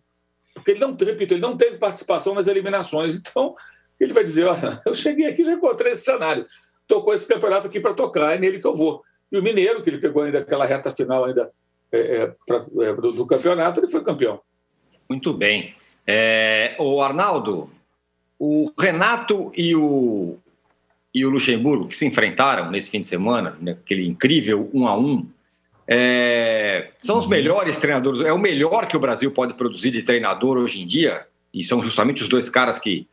Porque 0.53 0.73
ele 0.73 0.81
não, 0.81 0.95
repito, 0.95 1.33
ele 1.33 1.41
não 1.41 1.57
teve 1.57 1.79
participação 1.79 2.35
nas 2.35 2.47
eliminações. 2.47 3.19
Então, 3.19 3.55
ele 3.99 4.13
vai 4.13 4.23
dizer: 4.23 4.47
eu 4.85 4.93
cheguei 4.93 5.27
aqui 5.27 5.43
já 5.43 5.53
encontrei 5.53 5.93
esse 5.93 6.05
cenário. 6.05 6.45
Tocou 6.87 7.15
esse 7.15 7.27
campeonato 7.27 7.67
aqui 7.67 7.81
para 7.81 7.95
tocar, 7.95 8.35
é 8.35 8.39
nele 8.39 8.59
que 8.59 8.67
eu 8.67 8.75
vou. 8.75 9.03
E 9.33 9.39
o 9.39 9.43
Mineiro, 9.43 9.83
que 9.83 9.89
ele 9.89 9.99
pegou 9.99 10.23
ainda 10.23 10.41
aquela 10.41 10.67
reta 10.67 10.93
final 10.93 11.25
ainda 11.25 11.51
é, 11.91 11.99
é, 11.99 12.35
pra, 12.47 12.67
é, 12.83 12.93
do, 12.93 13.13
do, 13.13 13.27
campeonato, 13.27 13.81
ele 13.81 13.91
foi 13.91 14.03
campeão. 14.03 14.41
Muito 15.09 15.33
bem. 15.33 15.75
É, 16.07 16.77
o 16.79 17.01
Arnaldo, 17.01 17.71
o 18.39 18.71
Renato 18.77 19.53
e 19.57 19.75
o, 19.75 20.37
e 21.15 21.25
o 21.25 21.31
Luxemburgo, 21.31 21.89
que 21.89 21.97
se 21.97 22.07
enfrentaram 22.07 22.71
nesse 22.71 22.91
fim 22.91 23.01
de 23.01 23.07
semana, 23.07 23.57
naquele 23.61 24.07
incrível 24.07 24.71
um 24.73 24.87
a 24.87 24.97
um, 24.97 25.27
é, 25.87 26.91
são 26.99 27.19
os 27.19 27.27
melhores 27.27 27.79
treinadores, 27.79 28.21
é 28.21 28.33
o 28.33 28.39
melhor 28.39 28.87
que 28.87 28.97
o 28.97 29.01
Brasil 29.01 29.31
pode 29.33 29.55
produzir 29.55 29.91
de 29.91 30.03
treinador 30.03 30.57
hoje 30.57 30.81
em 30.81 30.87
dia, 30.87 31.27
e 31.53 31.65
são 31.65 31.83
justamente 31.83 32.23
os 32.23 32.29
dois 32.29 32.49
caras 32.49 32.79
que 32.79 33.09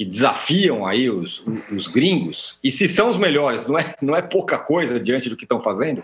que 0.00 0.04
desafiam 0.04 0.86
aí 0.86 1.10
os, 1.10 1.44
os 1.70 1.86
gringos, 1.86 2.58
e 2.64 2.70
se 2.70 2.88
são 2.88 3.10
os 3.10 3.18
melhores, 3.18 3.66
não 3.66 3.78
é, 3.78 3.94
não 4.00 4.16
é 4.16 4.22
pouca 4.22 4.56
coisa 4.56 4.98
diante 4.98 5.28
do 5.28 5.36
que 5.36 5.44
estão 5.44 5.60
fazendo? 5.60 6.02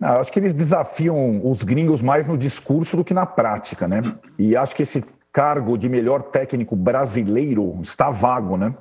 Não, 0.00 0.20
acho 0.20 0.32
que 0.32 0.38
eles 0.38 0.54
desafiam 0.54 1.40
os 1.46 1.62
gringos 1.62 2.00
mais 2.00 2.26
no 2.26 2.38
discurso 2.38 2.96
do 2.96 3.04
que 3.04 3.12
na 3.12 3.26
prática, 3.26 3.86
né? 3.86 4.00
E 4.38 4.56
acho 4.56 4.74
que 4.74 4.82
esse 4.82 5.04
cargo 5.32 5.76
de 5.76 5.88
melhor 5.88 6.22
técnico 6.22 6.74
brasileiro 6.74 7.78
está 7.82 8.10
vago, 8.10 8.56
né? 8.56 8.74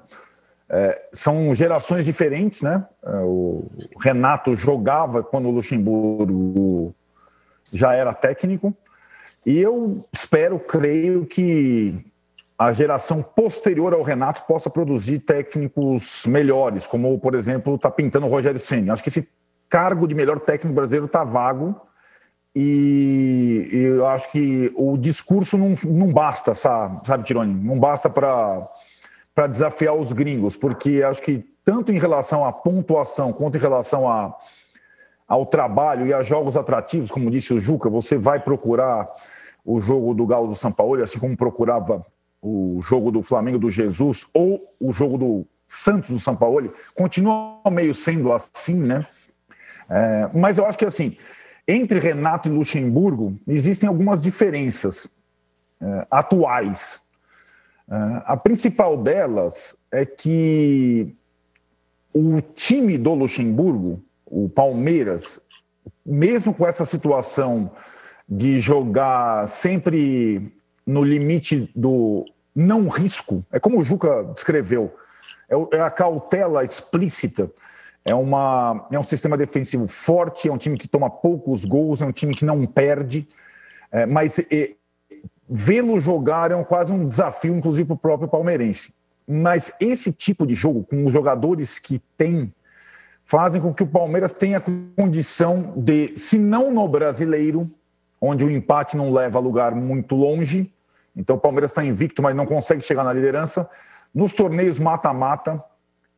É, 0.69 1.01
são 1.11 1.53
gerações 1.53 2.05
diferentes, 2.05 2.61
né? 2.61 2.85
É, 3.03 3.15
o 3.17 3.69
Renato 3.99 4.55
jogava 4.55 5.21
quando 5.21 5.47
o 5.47 5.51
Luxemburgo 5.51 6.95
já 7.71 7.93
era 7.93 8.13
técnico, 8.13 8.75
e 9.45 9.59
eu 9.59 10.05
espero, 10.13 10.59
creio 10.59 11.25
que 11.25 12.05
a 12.57 12.71
geração 12.71 13.21
posterior 13.21 13.93
ao 13.93 14.03
Renato 14.03 14.43
possa 14.47 14.69
produzir 14.69 15.19
técnicos 15.19 16.25
melhores, 16.25 16.87
como, 16.87 17.19
por 17.19 17.35
exemplo, 17.35 17.75
está 17.75 17.91
pintando 17.91 18.25
o 18.25 18.29
Rogério 18.29 18.59
Senna. 18.59 18.93
Acho 18.93 19.03
que 19.03 19.09
esse 19.09 19.27
cargo 19.67 20.07
de 20.07 20.15
melhor 20.15 20.39
técnico 20.39 20.75
brasileiro 20.75 21.07
está 21.07 21.23
vago 21.23 21.75
e, 22.55 23.69
e, 23.71 23.77
eu 23.77 24.05
acho 24.05 24.31
que 24.31 24.71
o 24.75 24.95
discurso 24.95 25.57
não, 25.57 25.73
não 25.85 26.13
basta, 26.13 26.53
sabe, 26.53 27.23
Tironi? 27.23 27.53
Não 27.53 27.79
basta 27.79 28.09
para 28.09 28.69
desafiar 29.47 29.95
os 29.95 30.11
gringos, 30.11 30.55
porque 30.55 31.03
acho 31.03 31.21
que 31.21 31.45
tanto 31.65 31.91
em 31.91 31.97
relação 31.97 32.45
à 32.45 32.51
pontuação 32.51 33.33
quanto 33.33 33.57
em 33.57 33.61
relação 33.61 34.07
a, 34.07 34.35
ao 35.27 35.45
trabalho 35.45 36.05
e 36.05 36.13
a 36.13 36.21
jogos 36.21 36.55
atrativos, 36.55 37.09
como 37.09 37.31
disse 37.31 37.53
o 37.53 37.59
Juca, 37.59 37.89
você 37.89 38.17
vai 38.17 38.39
procurar 38.39 39.09
o 39.65 39.79
jogo 39.79 40.13
do 40.13 40.25
Galo 40.25 40.47
do 40.47 40.55
São 40.55 40.71
Paulo, 40.71 41.01
assim 41.01 41.19
como 41.19 41.37
procurava 41.37 42.05
o 42.41 42.81
jogo 42.83 43.09
do 43.09 43.23
Flamengo 43.23 43.57
do 43.57 43.69
Jesus 43.69 44.27
ou 44.33 44.75
o 44.79 44.91
jogo 44.91 45.17
do 45.17 45.47
Santos 45.65 46.11
do 46.11 46.19
São 46.19 46.35
Paulo, 46.35 46.73
continua 46.93 47.59
meio 47.71 47.95
sendo 47.95 48.31
assim, 48.31 48.75
né? 48.75 49.07
É, 49.89 50.29
mas 50.35 50.57
eu 50.57 50.65
acho 50.65 50.77
que 50.77 50.85
assim, 50.85 51.17
entre 51.67 51.99
Renato 51.99 52.47
e 52.47 52.51
Luxemburgo 52.51 53.37
existem 53.47 53.87
algumas 53.87 54.21
diferenças 54.21 55.07
é, 55.81 56.07
atuais. 56.11 57.01
É, 57.89 57.95
a 58.25 58.37
principal 58.37 58.97
delas 58.97 59.77
é 59.91 60.05
que 60.05 61.11
o 62.13 62.41
time 62.41 62.97
do 62.97 63.13
Luxemburgo, 63.13 64.03
o 64.25 64.47
Palmeiras, 64.49 65.41
mesmo 66.05 66.53
com 66.53 66.67
essa 66.67 66.85
situação 66.85 67.71
de 68.27 68.59
jogar 68.59 69.47
sempre 69.47 70.51
no 70.85 71.03
limite 71.03 71.71
do 71.75 72.25
não 72.55 72.87
risco, 72.87 73.43
é 73.51 73.59
como 73.59 73.79
o 73.79 73.83
Juca 73.83 74.23
descreveu, 74.33 74.93
é, 75.49 75.77
é 75.77 75.81
a 75.81 75.89
cautela 75.89 76.63
explícita. 76.63 77.49
É, 78.05 78.13
uma, 78.13 78.85
é 78.91 78.99
um 78.99 79.03
sistema 79.03 79.37
defensivo 79.37 79.87
forte, 79.87 80.49
é 80.49 80.51
um 80.51 80.57
time 80.57 80.77
que 80.77 80.89
toma 80.89 81.09
poucos 81.09 81.63
gols, 81.63 82.01
é 82.01 82.05
um 82.05 82.11
time 82.11 82.33
que 82.33 82.43
não 82.43 82.65
perde, 82.65 83.25
é, 83.89 84.05
mas 84.05 84.39
vê-lo 85.49 85.99
jogar 85.99 86.51
é 86.51 86.55
um, 86.55 86.63
quase 86.63 86.91
um 86.91 87.05
desafio, 87.05 87.55
inclusive, 87.55 87.85
para 87.87 87.95
o 87.95 87.97
próprio 87.97 88.27
palmeirense. 88.27 88.93
Mas 89.27 89.73
esse 89.79 90.11
tipo 90.11 90.45
de 90.45 90.55
jogo, 90.55 90.83
com 90.83 91.05
os 91.05 91.13
jogadores 91.13 91.79
que 91.79 92.01
tem, 92.17 92.51
fazem 93.23 93.61
com 93.61 93.73
que 93.73 93.83
o 93.83 93.87
Palmeiras 93.87 94.33
tenha 94.33 94.61
condição 94.95 95.73
de, 95.75 96.13
se 96.17 96.37
não 96.37 96.71
no 96.71 96.87
brasileiro, 96.87 97.69
onde 98.19 98.43
o 98.43 98.51
empate 98.51 98.97
não 98.97 99.11
leva 99.11 99.37
a 99.37 99.41
lugar 99.41 99.73
muito 99.75 100.15
longe, 100.15 100.71
então 101.15 101.35
o 101.35 101.39
Palmeiras 101.39 101.71
está 101.71 101.83
invicto, 101.83 102.21
mas 102.21 102.35
não 102.35 102.45
consegue 102.45 102.81
chegar 102.81 103.03
na 103.03 103.13
liderança. 103.13 103.69
Nos 104.13 104.33
torneios 104.33 104.79
mata-mata, 104.79 105.63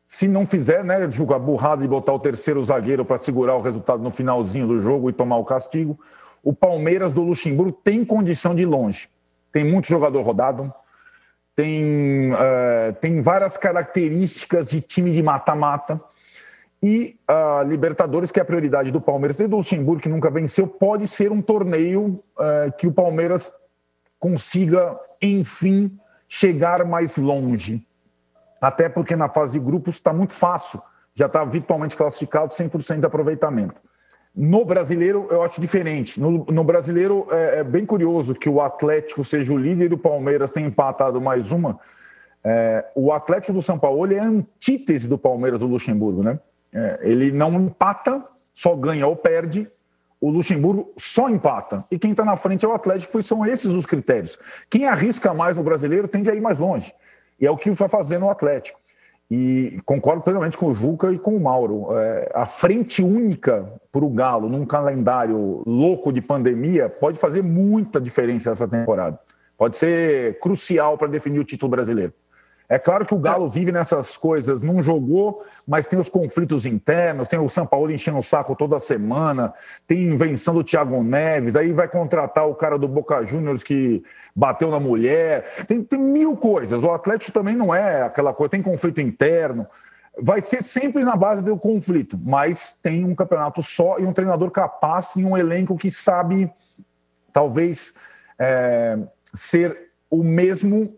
se 0.06 0.28
não 0.28 0.46
fizer, 0.46 0.84
né, 0.84 1.10
jogar 1.10 1.38
burrada 1.38 1.84
e 1.84 1.88
botar 1.88 2.12
o 2.12 2.18
terceiro 2.18 2.62
zagueiro 2.62 3.04
para 3.04 3.18
segurar 3.18 3.56
o 3.56 3.60
resultado 3.60 4.02
no 4.02 4.10
finalzinho 4.10 4.66
do 4.66 4.80
jogo 4.80 5.10
e 5.10 5.12
tomar 5.12 5.36
o 5.36 5.44
castigo, 5.44 5.98
o 6.42 6.52
Palmeiras 6.52 7.12
do 7.12 7.22
Luxemburgo 7.22 7.72
tem 7.72 8.04
condição 8.04 8.54
de 8.54 8.62
ir 8.62 8.66
longe. 8.66 9.08
Tem 9.56 9.64
muito 9.64 9.88
jogador 9.88 10.20
rodado, 10.20 10.70
tem, 11.54 12.30
uh, 12.30 12.92
tem 13.00 13.22
várias 13.22 13.56
características 13.56 14.66
de 14.66 14.82
time 14.82 15.10
de 15.10 15.22
mata-mata. 15.22 15.98
E 16.82 17.18
a 17.26 17.62
Libertadores, 17.62 18.30
que 18.30 18.38
é 18.38 18.42
a 18.42 18.44
prioridade 18.44 18.90
do 18.90 19.00
Palmeiras 19.00 19.40
e 19.40 19.46
do 19.46 19.56
Luxemburgo, 19.56 20.02
que 20.02 20.10
nunca 20.10 20.28
venceu, 20.28 20.66
pode 20.66 21.08
ser 21.08 21.32
um 21.32 21.40
torneio 21.40 22.22
uh, 22.36 22.70
que 22.76 22.86
o 22.86 22.92
Palmeiras 22.92 23.50
consiga, 24.18 24.94
enfim, 25.22 25.98
chegar 26.28 26.84
mais 26.84 27.16
longe. 27.16 27.82
Até 28.60 28.90
porque 28.90 29.16
na 29.16 29.30
fase 29.30 29.54
de 29.54 29.58
grupos 29.58 29.94
está 29.94 30.12
muito 30.12 30.34
fácil, 30.34 30.82
já 31.14 31.24
está 31.24 31.42
virtualmente 31.46 31.96
classificado, 31.96 32.52
100% 32.52 33.00
de 33.00 33.06
aproveitamento. 33.06 33.80
No 34.36 34.66
brasileiro, 34.66 35.26
eu 35.30 35.42
acho 35.42 35.58
diferente. 35.62 36.20
No, 36.20 36.44
no 36.44 36.62
brasileiro, 36.62 37.26
é, 37.30 37.60
é, 37.60 37.64
bem 37.64 37.86
curioso 37.86 38.34
que 38.34 38.50
o 38.50 38.60
Atlético 38.60 39.24
seja 39.24 39.50
o 39.50 39.56
líder 39.56 39.90
e 39.90 39.94
o 39.94 39.98
Palmeiras 39.98 40.52
tenha 40.52 40.66
empatado 40.66 41.18
mais 41.22 41.52
uma. 41.52 41.80
É, 42.44 42.84
o 42.94 43.12
Atlético 43.12 43.54
do 43.54 43.62
São 43.62 43.78
Paulo 43.78 44.12
é 44.12 44.18
a 44.18 44.26
antítese 44.26 45.08
do 45.08 45.16
Palmeiras 45.16 45.60
do 45.60 45.66
Luxemburgo, 45.66 46.22
né? 46.22 46.38
É, 46.70 46.98
ele 47.00 47.32
não 47.32 47.54
empata, 47.54 48.22
só 48.52 48.76
ganha 48.76 49.06
ou 49.06 49.16
perde. 49.16 49.66
O 50.20 50.28
Luxemburgo 50.28 50.92
só 50.98 51.30
empata. 51.30 51.82
E 51.90 51.98
quem 51.98 52.10
está 52.10 52.24
na 52.24 52.36
frente 52.36 52.64
é 52.64 52.68
o 52.68 52.74
Atlético, 52.74 53.12
pois 53.12 53.24
são 53.24 53.46
esses 53.46 53.72
os 53.72 53.86
critérios. 53.86 54.38
Quem 54.68 54.86
arrisca 54.86 55.32
mais 55.32 55.56
no 55.56 55.62
brasileiro 55.62 56.06
tende 56.08 56.30
a 56.30 56.34
ir 56.34 56.42
mais 56.42 56.58
longe. 56.58 56.92
E 57.40 57.46
é 57.46 57.50
o 57.50 57.56
que 57.56 57.70
vai 57.70 57.88
fazer 57.88 58.18
no 58.18 58.28
Atlético. 58.28 58.78
E 59.30 59.80
concordo 59.84 60.22
plenamente 60.22 60.56
com 60.56 60.66
o 60.66 60.74
Juca 60.74 61.12
e 61.12 61.18
com 61.18 61.36
o 61.36 61.40
Mauro. 61.40 61.88
É, 61.98 62.30
a 62.32 62.46
frente 62.46 63.02
única 63.02 63.72
para 63.90 64.04
o 64.04 64.10
Galo 64.10 64.48
num 64.48 64.64
calendário 64.64 65.62
louco 65.66 66.12
de 66.12 66.20
pandemia 66.20 66.88
pode 66.88 67.18
fazer 67.18 67.42
muita 67.42 68.00
diferença 68.00 68.52
essa 68.52 68.68
temporada. 68.68 69.18
Pode 69.58 69.76
ser 69.76 70.38
crucial 70.38 70.96
para 70.96 71.08
definir 71.08 71.40
o 71.40 71.44
título 71.44 71.70
brasileiro. 71.70 72.12
É 72.68 72.78
claro 72.78 73.06
que 73.06 73.14
o 73.14 73.18
Galo 73.18 73.48
vive 73.48 73.70
nessas 73.70 74.16
coisas, 74.16 74.60
não 74.60 74.82
jogou, 74.82 75.44
mas 75.66 75.86
tem 75.86 75.98
os 75.98 76.08
conflitos 76.08 76.66
internos, 76.66 77.28
tem 77.28 77.38
o 77.38 77.48
São 77.48 77.64
Paulo 77.64 77.92
enchendo 77.92 78.18
o 78.18 78.22
saco 78.22 78.56
toda 78.56 78.80
semana, 78.80 79.54
tem 79.86 80.02
invenção 80.02 80.52
do 80.52 80.64
Thiago 80.64 81.00
Neves, 81.02 81.54
aí 81.54 81.72
vai 81.72 81.86
contratar 81.86 82.48
o 82.48 82.56
cara 82.56 82.76
do 82.76 82.88
Boca 82.88 83.24
Juniors 83.24 83.62
que 83.62 84.02
bateu 84.34 84.68
na 84.68 84.80
mulher, 84.80 85.64
tem, 85.66 85.82
tem 85.82 85.98
mil 85.98 86.36
coisas. 86.36 86.82
O 86.82 86.90
Atlético 86.90 87.30
também 87.30 87.54
não 87.54 87.72
é 87.72 88.02
aquela 88.02 88.34
coisa, 88.34 88.50
tem 88.50 88.62
conflito 88.62 89.00
interno. 89.00 89.66
Vai 90.20 90.40
ser 90.40 90.62
sempre 90.62 91.04
na 91.04 91.14
base 91.14 91.42
do 91.42 91.56
conflito, 91.56 92.18
mas 92.20 92.76
tem 92.82 93.04
um 93.04 93.14
campeonato 93.14 93.62
só 93.62 93.98
e 94.00 94.04
um 94.04 94.12
treinador 94.12 94.50
capaz 94.50 95.14
e 95.14 95.24
um 95.24 95.36
elenco 95.36 95.76
que 95.76 95.90
sabe, 95.90 96.50
talvez, 97.32 97.94
é, 98.38 98.98
ser 99.34 99.90
o 100.10 100.24
mesmo 100.24 100.96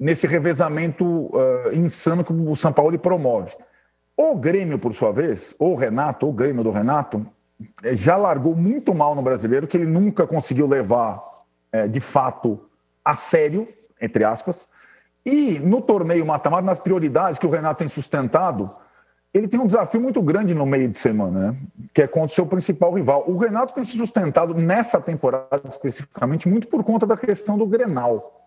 nesse 0.00 0.26
revezamento 0.26 1.04
uh, 1.04 1.74
insano 1.74 2.24
que 2.24 2.32
o 2.32 2.56
São 2.56 2.72
Paulo 2.72 2.98
promove. 2.98 3.54
O 4.16 4.34
Grêmio, 4.34 4.78
por 4.78 4.94
sua 4.94 5.12
vez, 5.12 5.54
ou 5.58 5.72
o 5.72 5.76
Renato, 5.76 6.24
ou 6.24 6.32
o 6.32 6.34
Grêmio 6.34 6.64
do 6.64 6.70
Renato, 6.70 7.26
eh, 7.82 7.94
já 7.94 8.16
largou 8.16 8.56
muito 8.56 8.94
mal 8.94 9.14
no 9.14 9.20
brasileiro, 9.20 9.66
que 9.66 9.76
ele 9.76 9.86
nunca 9.86 10.26
conseguiu 10.26 10.66
levar 10.66 11.22
é, 11.70 11.86
de 11.86 12.00
fato 12.00 12.60
a 13.04 13.14
sério, 13.14 13.68
entre 14.00 14.24
aspas. 14.24 14.66
E 15.24 15.58
no 15.58 15.82
torneio 15.82 16.24
mata-mata, 16.24 16.62
nas 16.62 16.78
prioridades 16.78 17.38
que 17.38 17.46
o 17.46 17.50
Renato 17.50 17.78
tem 17.78 17.88
sustentado, 17.88 18.70
ele 19.32 19.48
tem 19.48 19.60
um 19.60 19.66
desafio 19.66 20.00
muito 20.00 20.20
grande 20.22 20.54
no 20.54 20.66
meio 20.66 20.88
de 20.88 20.98
semana, 20.98 21.52
né? 21.52 21.56
que 21.94 22.02
é 22.02 22.06
contra 22.06 22.26
o 22.26 22.34
seu 22.34 22.46
principal 22.46 22.92
rival. 22.92 23.24
O 23.26 23.36
Renato 23.36 23.74
tem 23.74 23.84
se 23.84 23.96
sustentado 23.96 24.54
nessa 24.54 25.00
temporada 25.00 25.62
especificamente 25.68 26.48
muito 26.48 26.66
por 26.68 26.82
conta 26.82 27.06
da 27.06 27.16
questão 27.16 27.56
do 27.56 27.66
Grenal 27.66 28.39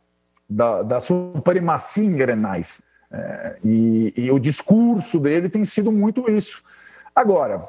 da, 0.50 0.83
da 0.83 1.00
supremacia 1.00 2.03
em 2.03 2.15
Grenais. 2.15 2.81
É, 3.12 3.57
e, 3.63 4.13
e, 4.17 4.31
o 4.31 4.39
discurso 4.39 5.19
dele 5.19 5.47
tem 5.47 5.63
sido 5.65 5.91
muito 5.91 6.29
isso. 6.29 6.63
Agora, 7.15 7.67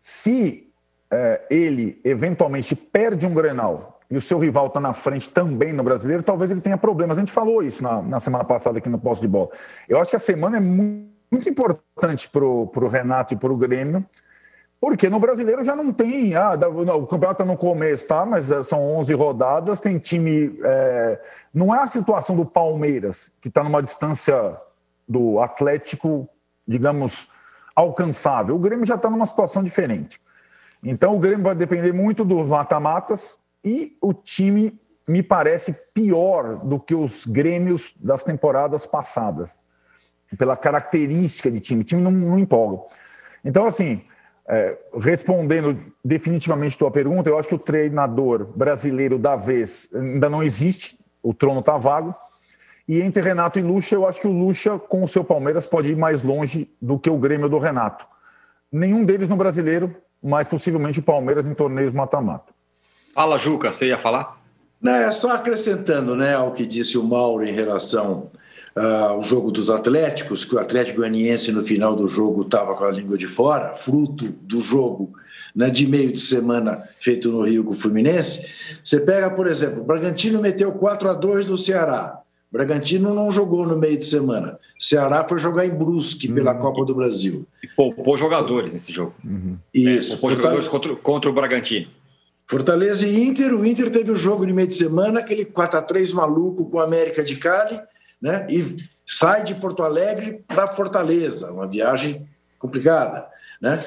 se 0.00 0.68
é, 1.10 1.42
ele 1.48 2.00
eventualmente 2.04 2.74
perde 2.74 3.26
um 3.26 3.32
Grenal 3.32 4.00
e 4.10 4.16
o 4.16 4.20
seu 4.20 4.38
rival 4.38 4.66
está 4.66 4.80
na 4.80 4.92
frente 4.92 5.30
também 5.30 5.72
no 5.72 5.84
brasileiro, 5.84 6.22
talvez 6.22 6.50
ele 6.50 6.60
tenha 6.60 6.76
problemas. 6.76 7.16
A 7.16 7.20
gente 7.20 7.32
falou 7.32 7.62
isso 7.62 7.82
na, 7.82 8.02
na 8.02 8.20
semana 8.20 8.44
passada 8.44 8.78
aqui 8.78 8.88
no 8.88 8.98
posto 8.98 9.22
de 9.22 9.28
bola. 9.28 9.50
Eu 9.88 10.00
acho 10.00 10.10
que 10.10 10.16
a 10.16 10.18
semana 10.18 10.56
é 10.56 10.60
muito, 10.60 11.12
muito 11.32 11.48
importante 11.48 12.28
para 12.28 12.44
o 12.44 12.88
Renato 12.88 13.32
e 13.32 13.36
para 13.38 13.50
o 13.50 13.56
Grêmio, 13.56 14.04
porque 14.82 15.08
no 15.08 15.20
brasileiro 15.20 15.62
já 15.62 15.76
não 15.76 15.92
tem. 15.92 16.34
Ah, 16.34 16.54
o 16.96 17.06
campeonato 17.06 17.40
está 17.40 17.44
no 17.44 17.56
começo, 17.56 18.04
tá? 18.04 18.26
Mas 18.26 18.50
é, 18.50 18.64
são 18.64 18.82
11 18.96 19.14
rodadas, 19.14 19.80
tem 19.80 19.96
time. 19.96 20.58
É, 20.60 21.20
não 21.54 21.72
é 21.72 21.78
a 21.78 21.86
situação 21.86 22.34
do 22.34 22.44
Palmeiras, 22.44 23.30
que 23.40 23.46
está 23.46 23.62
numa 23.62 23.80
distância 23.80 24.56
do 25.08 25.38
Atlético, 25.38 26.28
digamos, 26.66 27.28
alcançável. 27.76 28.56
O 28.56 28.58
Grêmio 28.58 28.84
já 28.84 28.96
está 28.96 29.08
numa 29.08 29.24
situação 29.24 29.62
diferente. 29.62 30.20
Então 30.82 31.14
o 31.14 31.20
Grêmio 31.20 31.44
vai 31.44 31.54
depender 31.54 31.92
muito 31.92 32.24
dos 32.24 32.48
mata-matas 32.48 33.38
e 33.64 33.96
o 34.00 34.12
time 34.12 34.76
me 35.06 35.22
parece 35.22 35.72
pior 35.94 36.56
do 36.56 36.80
que 36.80 36.92
os 36.92 37.24
Grêmios 37.24 37.94
das 38.00 38.24
temporadas 38.24 38.84
passadas, 38.84 39.60
pela 40.36 40.56
característica 40.56 41.52
de 41.52 41.60
time. 41.60 41.82
O 41.82 41.84
time 41.84 42.02
não, 42.02 42.10
não 42.10 42.36
empolga. 42.36 42.82
Então, 43.44 43.64
assim, 43.64 44.02
é, 44.48 44.76
respondendo 45.00 45.78
definitivamente 46.04 46.76
tua 46.76 46.90
pergunta, 46.90 47.30
eu 47.30 47.38
acho 47.38 47.48
que 47.48 47.54
o 47.54 47.58
treinador 47.58 48.46
brasileiro 48.56 49.18
da 49.18 49.36
vez 49.36 49.88
ainda 49.94 50.28
não 50.28 50.42
existe, 50.42 50.98
o 51.22 51.32
trono 51.32 51.60
está 51.60 51.76
vago. 51.76 52.14
E 52.88 53.00
entre 53.00 53.22
Renato 53.22 53.58
e 53.58 53.62
Lucha, 53.62 53.94
eu 53.94 54.06
acho 54.06 54.20
que 54.20 54.26
o 54.26 54.32
Lucha, 54.32 54.78
com 54.78 55.04
o 55.04 55.08
seu 55.08 55.22
Palmeiras, 55.22 55.66
pode 55.66 55.92
ir 55.92 55.96
mais 55.96 56.22
longe 56.22 56.68
do 56.80 56.98
que 56.98 57.08
o 57.08 57.16
Grêmio 57.16 57.48
do 57.48 57.58
Renato. 57.58 58.04
Nenhum 58.70 59.04
deles 59.04 59.28
no 59.28 59.36
brasileiro, 59.36 59.94
mas 60.22 60.48
possivelmente 60.48 60.98
o 60.98 61.02
Palmeiras 61.02 61.46
em 61.46 61.54
torneios 61.54 61.92
mata-mata. 61.92 62.52
Fala, 63.14 63.38
Juca, 63.38 63.70
você 63.70 63.88
ia 63.88 63.98
falar? 63.98 64.40
Não, 64.80 64.92
é 64.92 65.12
só 65.12 65.32
acrescentando 65.32 66.16
né, 66.16 66.34
ao 66.34 66.52
que 66.52 66.66
disse 66.66 66.98
o 66.98 67.04
Mauro 67.04 67.44
em 67.44 67.52
relação 67.52 68.30
uh, 68.76 69.18
o 69.18 69.22
jogo 69.22 69.50
dos 69.50 69.70
Atléticos, 69.70 70.44
que 70.44 70.54
o 70.54 70.58
Atlético 70.58 70.98
Goianiense 70.98 71.52
no 71.52 71.62
final 71.62 71.94
do 71.94 72.08
jogo 72.08 72.42
estava 72.42 72.74
com 72.74 72.84
a 72.84 72.90
língua 72.90 73.18
de 73.18 73.26
fora, 73.26 73.74
fruto 73.74 74.28
do 74.42 74.60
jogo 74.60 75.12
né, 75.54 75.70
de 75.70 75.86
meio 75.86 76.12
de 76.12 76.20
semana 76.20 76.86
feito 77.00 77.30
no 77.30 77.42
Rio 77.42 77.64
com 77.64 77.72
o 77.72 77.76
Fluminense. 77.76 78.48
Você 78.82 79.00
pega, 79.00 79.30
por 79.30 79.46
exemplo, 79.46 79.82
o 79.82 79.84
Bragantino 79.84 80.40
meteu 80.40 80.72
4 80.72 81.10
a 81.10 81.12
2 81.14 81.46
no 81.46 81.58
Ceará. 81.58 82.18
O 82.50 82.56
Bragantino 82.56 83.14
não 83.14 83.30
jogou 83.30 83.66
no 83.66 83.78
meio 83.78 83.98
de 83.98 84.04
semana. 84.04 84.58
O 84.78 84.84
Ceará 84.84 85.24
foi 85.26 85.38
jogar 85.38 85.66
em 85.66 85.70
Brusque 85.70 86.28
uhum. 86.28 86.34
pela 86.34 86.54
Copa 86.54 86.84
do 86.84 86.94
Brasil. 86.94 87.46
E 87.62 87.68
poupou 87.68 88.18
jogadores 88.18 88.72
nesse 88.72 88.92
jogo. 88.92 89.14
Uhum. 89.24 89.56
Isso. 89.72 90.14
É, 90.14 90.16
poupou 90.16 90.36
jogadores 90.36 90.68
contra, 90.68 90.96
contra 90.96 91.30
o 91.30 91.32
Bragantino. 91.32 91.88
Fortaleza 92.46 93.06
e 93.06 93.22
Inter. 93.22 93.54
O 93.54 93.64
Inter 93.64 93.90
teve 93.90 94.10
o 94.10 94.16
jogo 94.16 94.44
de 94.46 94.52
meio 94.52 94.68
de 94.68 94.74
semana, 94.74 95.20
aquele 95.20 95.46
4 95.46 95.78
a 95.78 95.82
3 95.82 96.12
maluco 96.12 96.66
com 96.66 96.76
o 96.76 96.80
América 96.80 97.24
de 97.24 97.36
Cali 97.36 97.80
né? 98.22 98.46
e 98.48 98.76
sai 99.04 99.42
de 99.42 99.56
Porto 99.56 99.82
Alegre 99.82 100.44
para 100.46 100.68
Fortaleza, 100.68 101.52
uma 101.52 101.66
viagem 101.66 102.26
complicada. 102.58 103.26
Né? 103.60 103.84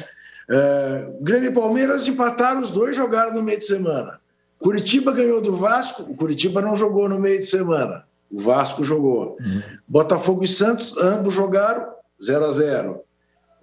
É, 0.50 1.10
Grêmio 1.22 1.50
e 1.50 1.54
Palmeiras 1.54 2.08
empataram, 2.08 2.60
os 2.60 2.70
dois 2.70 2.96
jogaram 2.96 3.34
no 3.34 3.42
meio 3.42 3.58
de 3.58 3.66
semana. 3.66 4.20
Curitiba 4.60 5.12
ganhou 5.12 5.42
do 5.42 5.56
Vasco, 5.56 6.04
o 6.04 6.16
Curitiba 6.16 6.62
não 6.62 6.76
jogou 6.76 7.08
no 7.08 7.20
meio 7.20 7.40
de 7.40 7.46
semana, 7.46 8.04
o 8.30 8.40
Vasco 8.40 8.84
jogou. 8.84 9.38
Uhum. 9.40 9.62
Botafogo 9.88 10.44
e 10.44 10.48
Santos, 10.48 10.98
ambos 10.98 11.34
jogaram 11.34 11.94
0 12.24 12.46
a 12.46 12.52
0 12.52 13.02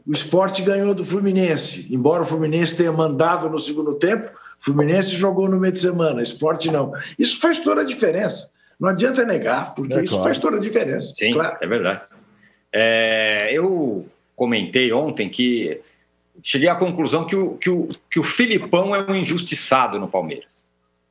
O 0.06 0.12
esporte 0.12 0.62
ganhou 0.62 0.94
do 0.94 1.04
Fluminense, 1.04 1.94
embora 1.94 2.22
o 2.22 2.26
Fluminense 2.26 2.76
tenha 2.76 2.92
mandado 2.92 3.48
no 3.48 3.58
segundo 3.58 3.94
tempo, 3.94 4.30
o 4.61 4.64
Fluminense 4.64 5.16
jogou 5.16 5.48
no 5.48 5.58
meio 5.58 5.72
de 5.72 5.80
semana, 5.80 6.22
esporte 6.22 6.70
não. 6.70 6.92
Isso 7.18 7.40
faz 7.40 7.58
toda 7.61 7.80
a 7.80 7.85
diferença. 7.85 8.50
Não 8.83 8.88
adianta 8.88 9.25
negar, 9.25 9.77
porque 9.77 9.95
é, 9.95 10.03
isso 10.03 10.14
claro. 10.14 10.25
faz 10.25 10.38
toda 10.40 10.57
a 10.57 10.61
diferença. 10.61 11.14
Sim, 11.16 11.35
claro. 11.35 11.57
é 11.61 11.66
verdade. 11.68 12.03
É, 12.73 13.49
eu 13.53 14.09
comentei 14.35 14.92
ontem 14.92 15.29
que 15.29 15.81
cheguei 16.42 16.68
à 16.68 16.75
conclusão 16.75 17.25
que 17.25 17.37
o, 17.37 17.57
que, 17.59 17.71
o, 17.71 17.90
que 18.11 18.18
o 18.18 18.25
Filipão 18.25 18.92
é 18.92 19.09
um 19.09 19.14
injustiçado 19.14 20.01
no 20.01 20.09
Palmeiras. 20.09 20.61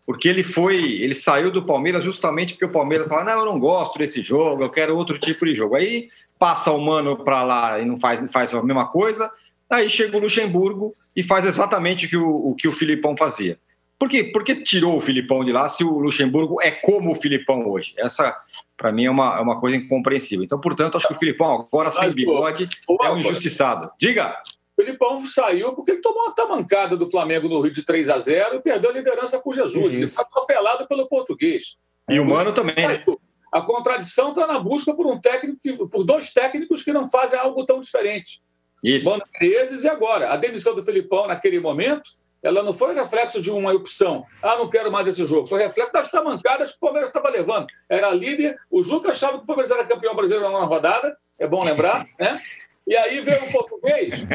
Porque 0.05 0.27
ele 0.27 0.43
foi, 0.43 0.75
ele 0.75 1.13
saiu 1.13 1.49
do 1.49 1.63
Palmeiras 1.63 2.03
justamente 2.03 2.55
porque 2.55 2.65
o 2.65 2.71
Palmeiras 2.73 3.07
falou: 3.07 3.23
não, 3.23 3.39
eu 3.39 3.45
não 3.45 3.57
gosto 3.57 3.97
desse 3.99 4.21
jogo, 4.21 4.63
eu 4.63 4.69
quero 4.69 4.97
outro 4.97 5.17
tipo 5.17 5.45
de 5.45 5.55
jogo. 5.55 5.75
Aí 5.75 6.09
passa 6.37 6.73
o 6.73 6.81
mano 6.81 7.23
para 7.23 7.41
lá 7.41 7.79
e 7.79 7.85
não 7.85 7.97
faz, 7.97 8.19
faz 8.33 8.53
a 8.53 8.61
mesma 8.61 8.89
coisa. 8.89 9.31
Aí 9.69 9.89
chega 9.89 10.17
o 10.17 10.19
Luxemburgo 10.19 10.93
e 11.15 11.23
faz 11.23 11.45
exatamente 11.45 12.05
o 12.05 12.09
que 12.09 12.17
o, 12.17 12.35
o 12.49 12.53
que 12.53 12.67
o 12.67 12.73
Filipão 12.73 13.15
fazia. 13.15 13.57
Por, 14.01 14.09
quê? 14.09 14.23
Por 14.23 14.43
que 14.43 14.55
tirou 14.55 14.97
o 14.97 15.01
Filipão 15.01 15.45
de 15.45 15.51
lá 15.51 15.69
se 15.69 15.83
o 15.83 15.99
Luxemburgo 15.99 16.59
é 16.59 16.71
como 16.71 17.11
o 17.11 17.15
Filipão 17.15 17.69
hoje? 17.69 17.93
Essa, 17.95 18.35
para 18.75 18.91
mim, 18.91 19.05
é 19.05 19.11
uma, 19.11 19.37
é 19.37 19.39
uma 19.39 19.59
coisa 19.59 19.77
incompreensível. 19.77 20.43
Então, 20.43 20.59
portanto, 20.59 20.97
acho 20.97 21.07
que 21.07 21.13
o 21.13 21.19
Filipão, 21.19 21.67
agora 21.71 21.91
sem 21.91 22.09
bigode, 22.09 22.67
é 22.99 23.11
um 23.11 23.19
injustiçado. 23.19 23.91
Diga! 23.99 24.35
O 24.75 24.81
Filipão 24.83 25.19
saiu 25.19 25.73
porque 25.73 25.91
ele 25.91 26.01
tomou 26.01 26.23
uma 26.23 26.33
tamancada 26.33 26.97
do 26.97 27.11
Flamengo 27.11 27.47
no 27.47 27.61
Rio 27.61 27.71
de 27.71 27.85
3 27.85 28.09
a 28.09 28.17
0 28.17 28.55
e 28.55 28.59
perdeu 28.59 28.89
a 28.89 28.93
liderança 28.93 29.37
por 29.37 29.53
Jesus. 29.53 29.93
Ele 29.93 30.07
foi 30.07 30.23
atropelado 30.23 30.87
pelo 30.87 31.07
português. 31.07 31.77
E 32.09 32.19
o 32.19 32.25
Mano 32.25 32.55
também, 32.55 32.73
né? 32.75 33.05
A 33.53 33.61
contradição 33.61 34.29
está 34.29 34.47
na 34.47 34.57
busca 34.57 34.95
por 34.95 35.05
um 35.05 35.21
técnico, 35.21 35.59
que, 35.61 35.73
por 35.73 36.03
dois 36.03 36.33
técnicos 36.33 36.81
que 36.81 36.91
não 36.91 37.05
fazem 37.05 37.37
algo 37.37 37.63
tão 37.65 37.79
diferente. 37.79 38.41
Isso. 38.83 39.07
Mano 39.07 39.23
Menezes 39.39 39.83
e 39.83 39.87
agora. 39.87 40.31
A 40.31 40.37
demissão 40.37 40.73
do 40.73 40.81
Filipão 40.81 41.27
naquele 41.27 41.59
momento 41.59 42.09
ela 42.43 42.63
não 42.63 42.73
foi 42.73 42.93
reflexo 42.93 43.39
de 43.39 43.51
uma 43.51 43.71
opção. 43.71 44.25
Ah, 44.41 44.57
não 44.57 44.67
quero 44.67 44.91
mais 44.91 45.07
esse 45.07 45.23
jogo. 45.25 45.45
Foi 45.45 45.61
reflexo 45.61 45.93
das 45.93 46.09
tamancadas 46.09 46.71
que 46.71 46.77
o 46.77 46.79
Palmeiras 46.79 47.09
estava 47.09 47.29
levando. 47.29 47.67
Era 47.87 48.09
líder. 48.11 48.57
O 48.69 48.81
Juca 48.81 49.11
achava 49.11 49.37
que 49.37 49.43
o 49.43 49.47
Palmeiras 49.47 49.71
era 49.71 49.85
campeão 49.85 50.15
brasileiro 50.15 50.51
na 50.51 50.65
rodada. 50.65 51.15
É 51.39 51.47
bom 51.47 51.63
lembrar, 51.63 52.07
né? 52.19 52.41
E 52.87 52.95
aí 52.97 53.21
veio 53.21 53.45
o 53.45 53.51
português, 53.51 54.25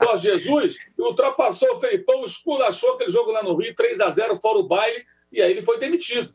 Jorge 0.00 0.30
Jesus, 0.30 0.78
e 0.96 1.02
ultrapassou 1.02 1.74
o 1.74 1.80
Felipão, 1.80 2.24
esculachou 2.24 2.94
aquele 2.94 3.10
jogo 3.10 3.32
lá 3.32 3.42
no 3.42 3.56
Rio, 3.56 3.74
3 3.74 4.00
a 4.00 4.08
0 4.10 4.36
fora 4.36 4.58
o 4.58 4.62
baile, 4.62 5.04
e 5.32 5.42
aí 5.42 5.50
ele 5.50 5.60
foi 5.60 5.76
demitido. 5.76 6.32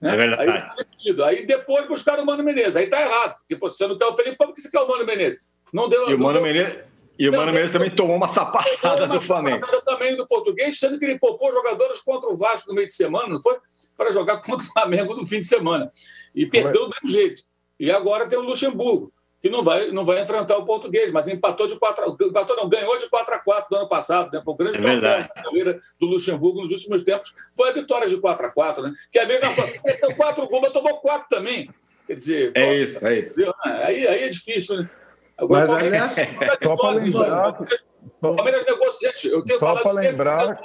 Né? 0.00 0.12
É 0.12 0.16
verdade. 0.16 0.50
Aí, 0.50 0.76
demitido. 0.76 1.24
aí 1.24 1.46
depois 1.46 1.88
buscaram 1.88 2.22
o 2.22 2.26
Mano 2.26 2.44
Menezes. 2.44 2.76
Aí 2.76 2.86
tá 2.86 3.00
errado, 3.00 3.38
porque 3.38 3.56
você 3.56 3.86
não 3.86 3.96
quer 3.96 4.04
o 4.04 4.14
Felipão, 4.14 4.48
porque 4.48 4.60
você 4.60 4.70
quer 4.70 4.80
o 4.80 4.86
Mano 4.86 5.04
Menezes. 5.06 5.40
Não 5.72 5.88
deu, 5.88 6.10
e 6.10 6.14
o 6.14 6.18
Mano 6.18 6.42
Menezes 6.42 6.78
E 7.18 7.28
o 7.28 7.32
Mano 7.32 7.52
Menezes 7.52 7.72
também 7.72 7.90
tomou 7.90 8.16
uma 8.16 8.28
sapatada 8.28 9.06
uma 9.06 9.08
do 9.08 9.20
Flamengo. 9.20 9.60
Sapatada 9.60 9.82
também 9.84 10.16
do 10.16 10.26
português, 10.26 10.78
sendo 10.78 10.98
que 10.98 11.04
ele 11.04 11.18
poupou 11.18 11.50
jogadores 11.50 12.00
contra 12.00 12.30
o 12.30 12.36
Vasco 12.36 12.68
no 12.68 12.76
meio 12.76 12.86
de 12.86 12.92
semana, 12.92 13.28
não 13.28 13.42
foi? 13.42 13.56
Para 13.96 14.12
jogar 14.12 14.36
contra 14.42 14.64
o 14.64 14.72
Flamengo 14.72 15.16
no 15.16 15.26
fim 15.26 15.40
de 15.40 15.46
semana. 15.46 15.90
E 16.32 16.46
perdeu 16.46 16.88
do 16.88 16.90
mesmo 16.90 17.08
jeito. 17.08 17.42
E 17.80 17.90
agora 17.90 18.28
tem 18.28 18.38
o 18.38 18.42
Luxemburgo, 18.42 19.12
que 19.40 19.48
não 19.48 19.64
vai, 19.64 19.90
não 19.90 20.04
vai 20.04 20.20
enfrentar 20.20 20.58
o 20.58 20.64
português, 20.64 21.10
mas 21.10 21.26
empatou 21.26 21.66
de 21.66 21.76
4 21.76 22.16
empatou 22.22 22.56
não, 22.56 22.68
ganhou 22.68 22.96
de 22.96 23.08
4 23.08 23.34
a 23.34 23.38
4 23.38 23.68
do 23.68 23.76
ano 23.76 23.88
passado, 23.88 24.30
né? 24.32 24.40
Foi 24.44 24.54
um 24.54 24.56
grande 24.56 24.78
é 24.78 24.80
troféu 24.80 25.28
carreira 25.42 25.80
do 25.98 26.06
Luxemburgo 26.06 26.62
nos 26.62 26.70
últimos 26.70 27.02
tempos. 27.02 27.34
Foi 27.52 27.70
a 27.70 27.72
vitória 27.72 28.08
de 28.08 28.16
4 28.16 28.46
a 28.46 28.50
4 28.50 28.82
né? 28.84 28.92
Que 29.10 29.18
é 29.18 29.22
a 29.22 29.26
mesma 29.26 29.54
coisa. 29.54 29.80
Tem 29.82 30.14
4 30.14 30.48
gols, 30.48 30.62
mas 30.62 30.72
tomou 30.72 31.00
4 31.00 31.26
também. 31.28 31.68
Quer 32.06 32.14
dizer, 32.14 32.52
é 32.54 32.64
pô, 32.64 32.72
isso, 32.72 33.06
é 33.06 33.18
isso. 33.18 33.54
Aí, 33.64 34.08
aí 34.08 34.22
é 34.22 34.28
difícil, 34.28 34.76
né? 34.76 34.90
Agora, 35.38 35.66
mas, 35.66 35.70
aliás, 35.70 36.16
só 36.62 36.76
para 36.76 36.98
lembrar. 36.98 37.58
O 38.20 38.34
Palmeiras 38.34 38.66
negociou, 38.66 39.12
gente, 39.12 39.28
eu 39.28 39.44
tenho 39.44 39.58
só 39.60 39.76
falado 39.76 39.96
lembrar... 39.96 40.60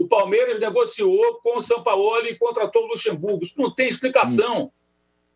O 0.00 0.08
Palmeiras 0.08 0.58
negociou 0.58 1.40
com 1.42 1.58
o 1.58 1.62
Sampaoli 1.62 2.30
e 2.30 2.38
contratou 2.38 2.84
o 2.84 2.86
Luxemburgo. 2.86 3.44
Isso 3.44 3.60
não 3.60 3.72
tem 3.72 3.86
explicação. 3.86 4.72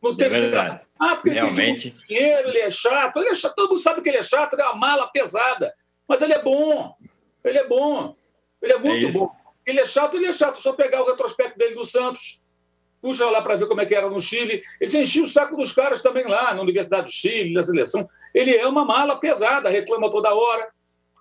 Não 0.02 0.16
tem 0.16 0.26
é 0.26 0.30
explicação. 0.30 0.80
Ah, 0.98 1.16
porque 1.16 1.30
Realmente. 1.30 1.88
ele 1.88 1.96
tem 1.96 2.06
dinheiro, 2.08 2.48
ele 2.48 2.58
é 2.58 2.70
chato. 2.70 3.18
Ele 3.18 3.28
é 3.28 3.34
chato. 3.34 3.54
Todo 3.54 3.70
mundo 3.70 3.82
sabe 3.82 4.00
que 4.00 4.08
ele 4.08 4.16
é 4.16 4.22
chato, 4.22 4.54
ele 4.54 4.62
é 4.62 4.64
uma 4.64 4.76
mala 4.76 5.06
pesada. 5.08 5.74
Mas 6.08 6.22
ele 6.22 6.32
é 6.32 6.42
bom. 6.42 6.94
Ele 7.44 7.58
é 7.58 7.66
bom. 7.66 8.16
Ele 8.62 8.72
é 8.72 8.78
muito 8.78 9.06
É 9.06 9.10
bom. 9.10 9.30
Ele 9.66 9.80
é 9.80 9.86
chato, 9.86 10.16
ele 10.16 10.26
é 10.26 10.32
chato. 10.32 10.56
Só 10.56 10.72
pegar 10.72 11.02
o 11.02 11.06
retrospecto 11.06 11.58
dele 11.58 11.74
do 11.74 11.84
Santos, 11.84 12.42
puxa 13.04 13.28
lá 13.28 13.42
para 13.42 13.56
ver 13.56 13.66
como 13.66 13.82
é 13.82 13.84
que 13.84 13.94
era 13.94 14.08
no 14.08 14.18
Chile. 14.18 14.62
Ele 14.80 14.98
enchia 14.98 15.22
o 15.22 15.28
saco 15.28 15.54
dos 15.58 15.72
caras 15.72 16.00
também 16.00 16.26
lá, 16.26 16.54
na 16.54 16.62
Universidade 16.62 17.04
do 17.04 17.12
Chile, 17.12 17.52
na 17.52 17.62
seleção. 17.62 18.08
Ele 18.32 18.56
é 18.56 18.66
uma 18.66 18.82
mala 18.82 19.16
pesada, 19.16 19.68
reclama 19.68 20.10
toda 20.10 20.34
hora. 20.34 20.68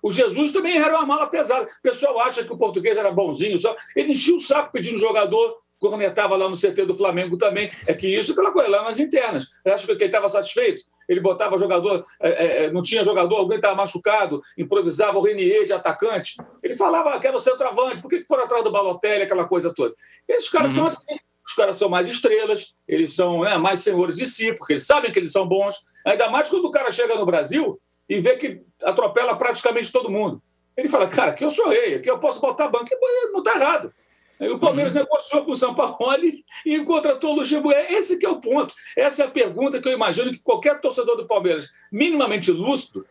O 0.02 0.10
Jesus 0.10 0.50
também 0.50 0.78
era 0.78 0.96
uma 0.96 1.04
mala 1.04 1.26
pesada. 1.26 1.64
O 1.64 1.82
pessoal 1.82 2.18
acha 2.20 2.42
que 2.42 2.50
o 2.50 2.56
português 2.56 2.96
era 2.96 3.10
bonzinho, 3.10 3.58
só. 3.58 3.76
Ele 3.94 4.12
enchia 4.12 4.34
o 4.34 4.40
saco 4.40 4.72
pedindo 4.72 4.96
jogador, 4.96 5.54
cornetava 5.78 6.34
lá 6.36 6.48
no 6.48 6.56
CT 6.56 6.86
do 6.86 6.96
Flamengo 6.96 7.36
também. 7.36 7.70
É 7.86 7.92
que 7.92 8.08
isso, 8.08 8.32
aquela 8.32 8.50
coisa, 8.50 8.70
lá 8.70 8.82
nas 8.84 8.98
internas. 8.98 9.46
Acho 9.66 9.86
que 9.86 9.92
ele 9.92 10.04
estava 10.06 10.30
satisfeito. 10.30 10.84
Ele 11.06 11.20
botava 11.20 11.58
jogador, 11.58 12.02
é, 12.18 12.64
é, 12.64 12.70
não 12.70 12.82
tinha 12.82 13.04
jogador, 13.04 13.36
alguém 13.36 13.56
estava 13.56 13.74
machucado, 13.74 14.42
improvisava 14.56 15.18
o 15.18 15.22
Renier 15.22 15.66
de 15.66 15.72
atacante. 15.74 16.36
Ele 16.62 16.76
falava 16.76 17.20
que 17.20 17.26
era 17.26 17.36
o 17.36 17.40
centroavante, 17.40 18.00
por 18.00 18.08
que, 18.08 18.20
que 18.20 18.26
foram 18.26 18.44
atrás 18.44 18.64
do 18.64 18.72
Balotelli, 18.72 19.24
aquela 19.24 19.46
coisa 19.46 19.74
toda? 19.74 19.94
Esses 20.26 20.48
caras 20.48 20.70
uhum. 20.70 20.76
são 20.76 20.86
assim. 20.86 21.18
Os 21.46 21.52
caras 21.54 21.76
são 21.76 21.88
mais 21.88 22.08
estrelas, 22.08 22.74
eles 22.88 23.14
são 23.14 23.42
né, 23.42 23.56
mais 23.58 23.80
senhores 23.80 24.16
de 24.16 24.26
si, 24.26 24.54
porque 24.54 24.74
eles 24.74 24.86
sabem 24.86 25.12
que 25.12 25.18
eles 25.18 25.32
são 25.32 25.46
bons. 25.46 25.76
Ainda 26.06 26.30
mais 26.30 26.48
quando 26.48 26.64
o 26.64 26.70
cara 26.70 26.90
chega 26.90 27.16
no 27.16 27.26
Brasil 27.26 27.80
e 28.08 28.18
vê 28.20 28.36
que 28.36 28.62
atropela 28.82 29.36
praticamente 29.36 29.92
todo 29.92 30.10
mundo. 30.10 30.42
Ele 30.76 30.88
fala, 30.88 31.06
cara, 31.06 31.30
aqui 31.30 31.44
eu 31.44 31.50
sou 31.50 31.68
rei, 31.68 31.96
aqui 31.96 32.10
eu 32.10 32.18
posso 32.18 32.40
botar 32.40 32.68
banco. 32.68 32.86
Não 33.32 33.38
está 33.38 33.56
errado. 33.56 33.92
Aí 34.40 34.50
o 34.50 34.58
Palmeiras 34.58 34.92
uhum. 34.92 35.00
negociou 35.00 35.44
com 35.44 35.52
o 35.52 35.54
São 35.54 35.74
Paulo 35.74 35.96
e 36.66 36.84
contratou 36.84 37.32
o 37.32 37.36
Luxemburgo. 37.36 37.78
Esse 37.88 38.18
que 38.18 38.26
é 38.26 38.28
o 38.28 38.40
ponto. 38.40 38.74
Essa 38.96 39.22
é 39.22 39.26
a 39.26 39.30
pergunta 39.30 39.80
que 39.80 39.88
eu 39.88 39.92
imagino 39.92 40.32
que 40.32 40.42
qualquer 40.42 40.80
torcedor 40.80 41.16
do 41.16 41.26
Palmeiras, 41.26 41.68
minimamente 41.92 42.50
lúcido, 42.50 43.06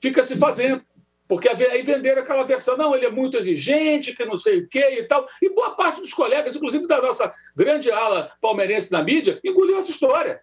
fica 0.00 0.22
se 0.22 0.36
fazendo. 0.36 0.82
Porque 1.28 1.46
aí 1.46 1.82
venderam 1.82 2.22
aquela 2.22 2.42
versão, 2.42 2.74
não, 2.78 2.94
ele 2.96 3.04
é 3.04 3.10
muito 3.10 3.36
exigente, 3.36 4.14
que 4.14 4.24
não 4.24 4.36
sei 4.36 4.60
o 4.60 4.68
quê 4.68 4.98
e 4.98 5.04
tal. 5.04 5.28
E 5.42 5.50
boa 5.50 5.72
parte 5.72 6.00
dos 6.00 6.14
colegas, 6.14 6.56
inclusive 6.56 6.86
da 6.86 7.02
nossa 7.02 7.30
grande 7.54 7.90
ala 7.92 8.32
palmeirense 8.40 8.90
na 8.90 9.02
mídia, 9.02 9.38
engoliu 9.44 9.76
essa 9.76 9.90
história. 9.90 10.40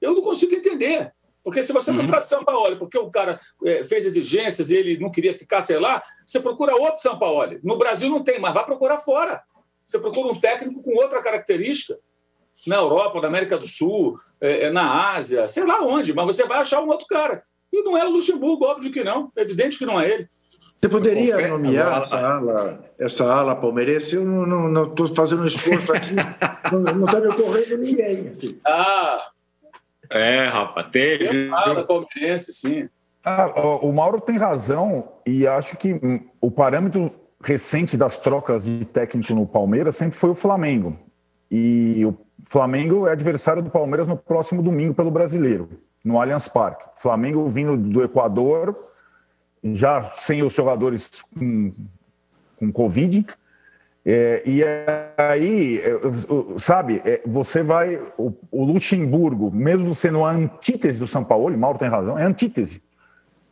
Eu 0.00 0.14
não 0.14 0.22
consigo 0.22 0.54
entender. 0.54 1.12
Porque 1.44 1.62
se 1.62 1.72
você 1.72 1.90
uhum. 1.90 1.98
não 1.98 2.06
traz 2.06 2.26
São 2.26 2.42
Paulo, 2.42 2.76
porque 2.78 2.98
o 2.98 3.10
cara 3.10 3.38
é, 3.64 3.84
fez 3.84 4.06
exigências 4.06 4.70
e 4.70 4.76
ele 4.76 4.98
não 4.98 5.12
queria 5.12 5.36
ficar, 5.36 5.60
sei 5.62 5.78
lá, 5.78 6.02
você 6.24 6.40
procura 6.40 6.74
outro 6.74 7.00
São 7.00 7.18
Paulo. 7.18 7.60
No 7.62 7.76
Brasil 7.76 8.08
não 8.08 8.24
tem, 8.24 8.40
mas 8.40 8.54
vai 8.54 8.64
procurar 8.64 8.96
fora. 8.96 9.44
Você 9.84 9.98
procura 9.98 10.32
um 10.32 10.40
técnico 10.40 10.82
com 10.82 10.96
outra 10.96 11.22
característica. 11.22 12.00
Na 12.66 12.76
Europa, 12.76 13.20
na 13.20 13.28
América 13.28 13.58
do 13.58 13.68
Sul, 13.68 14.18
é, 14.40 14.70
na 14.70 15.12
Ásia, 15.12 15.46
sei 15.46 15.64
lá 15.64 15.82
onde, 15.82 16.12
mas 16.12 16.26
você 16.26 16.44
vai 16.46 16.58
achar 16.58 16.82
um 16.82 16.88
outro 16.88 17.06
cara. 17.06 17.44
E 17.76 17.82
não 17.82 17.96
é 17.96 18.06
o 18.06 18.10
Luxemburgo, 18.10 18.64
óbvio 18.64 18.90
que 18.90 19.04
não. 19.04 19.30
É 19.36 19.42
evidente 19.42 19.76
que 19.76 19.84
não 19.84 20.00
é 20.00 20.10
ele. 20.10 20.26
Você 20.80 20.88
poderia 20.88 21.48
nomear 21.48 22.00
essa 22.00 22.18
ala, 22.18 22.84
essa 22.98 23.24
ala 23.24 23.56
palmeirense? 23.56 24.14
Eu 24.14 24.24
não 24.24 24.84
estou 24.84 25.08
fazendo 25.14 25.42
um 25.42 25.46
esforço 25.46 25.92
aqui, 25.92 26.14
não 26.72 27.04
está 27.04 27.20
me 27.20 27.28
ocorrendo 27.28 27.78
ninguém. 27.78 28.28
Aqui. 28.28 28.60
Ah, 28.66 29.28
é, 30.10 30.46
rapaz, 30.46 30.88
teve. 30.90 31.48
Fala, 31.50 31.84
palmeirense, 31.84 32.52
sim. 32.52 32.88
Ah, 33.24 33.50
o 33.82 33.92
Mauro 33.92 34.20
tem 34.20 34.38
razão 34.38 35.12
e 35.26 35.46
acho 35.46 35.76
que 35.76 36.00
o 36.40 36.50
parâmetro 36.50 37.12
recente 37.42 37.96
das 37.96 38.18
trocas 38.18 38.64
de 38.64 38.84
técnico 38.84 39.34
no 39.34 39.46
Palmeiras 39.46 39.96
sempre 39.96 40.16
foi 40.16 40.30
o 40.30 40.34
Flamengo. 40.34 40.96
E 41.50 42.04
o 42.06 42.16
Flamengo 42.44 43.06
é 43.06 43.12
adversário 43.12 43.62
do 43.62 43.70
Palmeiras 43.70 44.06
no 44.06 44.16
próximo 44.16 44.62
domingo 44.62 44.94
pelo 44.94 45.10
Brasileiro, 45.10 45.68
no 46.04 46.20
Allianz 46.20 46.48
Parque. 46.48 46.84
Flamengo 46.94 47.48
vindo 47.48 47.76
do 47.76 48.02
Equador, 48.02 48.76
já 49.62 50.04
sem 50.14 50.42
os 50.42 50.52
jogadores 50.52 51.22
com, 51.34 51.72
com 52.58 52.72
Covid, 52.72 53.26
é, 54.08 54.40
e 54.46 54.62
aí, 55.16 55.80
é, 55.80 55.98
sabe, 56.60 57.02
é, 57.04 57.20
você 57.26 57.60
vai. 57.60 58.00
O, 58.16 58.32
o, 58.52 58.64
Luxemburgo, 58.64 59.50
mesmo 59.50 59.92
sendo 59.96 60.24
a 60.24 60.30
antítese 60.30 60.96
do 60.96 61.08
São 61.08 61.24
Paulo, 61.24 61.52
e 61.52 61.56
Mauro 61.56 61.76
tem 61.76 61.88
razão, 61.88 62.16
é 62.16 62.22
antítese. 62.22 62.80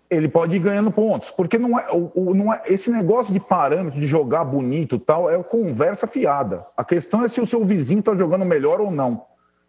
Ele 0.09 0.29
pode 0.29 0.55
ir 0.55 0.61
ganhando 0.61 0.93
pontos, 0.93 1.33
porque 1.33 1.59
não 1.59 1.77
é, 1.77 1.89
o, 1.91 2.33
não 2.33 2.55
é 2.55 2.63
esse 2.67 2.89
negócio 2.89 3.33
de 3.33 3.41
parâmetro, 3.41 3.99
de 3.99 4.07
jogar 4.07 4.45
bonito 4.45 4.97
tal, 4.97 5.29
é 5.29 5.43
conversa 5.43 6.07
fiada. 6.07 6.65
A 6.77 6.85
questão 6.85 7.25
é 7.25 7.29
se 7.29 7.41
o 7.41 7.47
seu 7.49 7.65
vizinho 7.65 7.99
está 7.99 8.15
jogando 8.15 8.45
melhor 8.45 8.81
ou 8.81 8.93
não. 8.93 9.25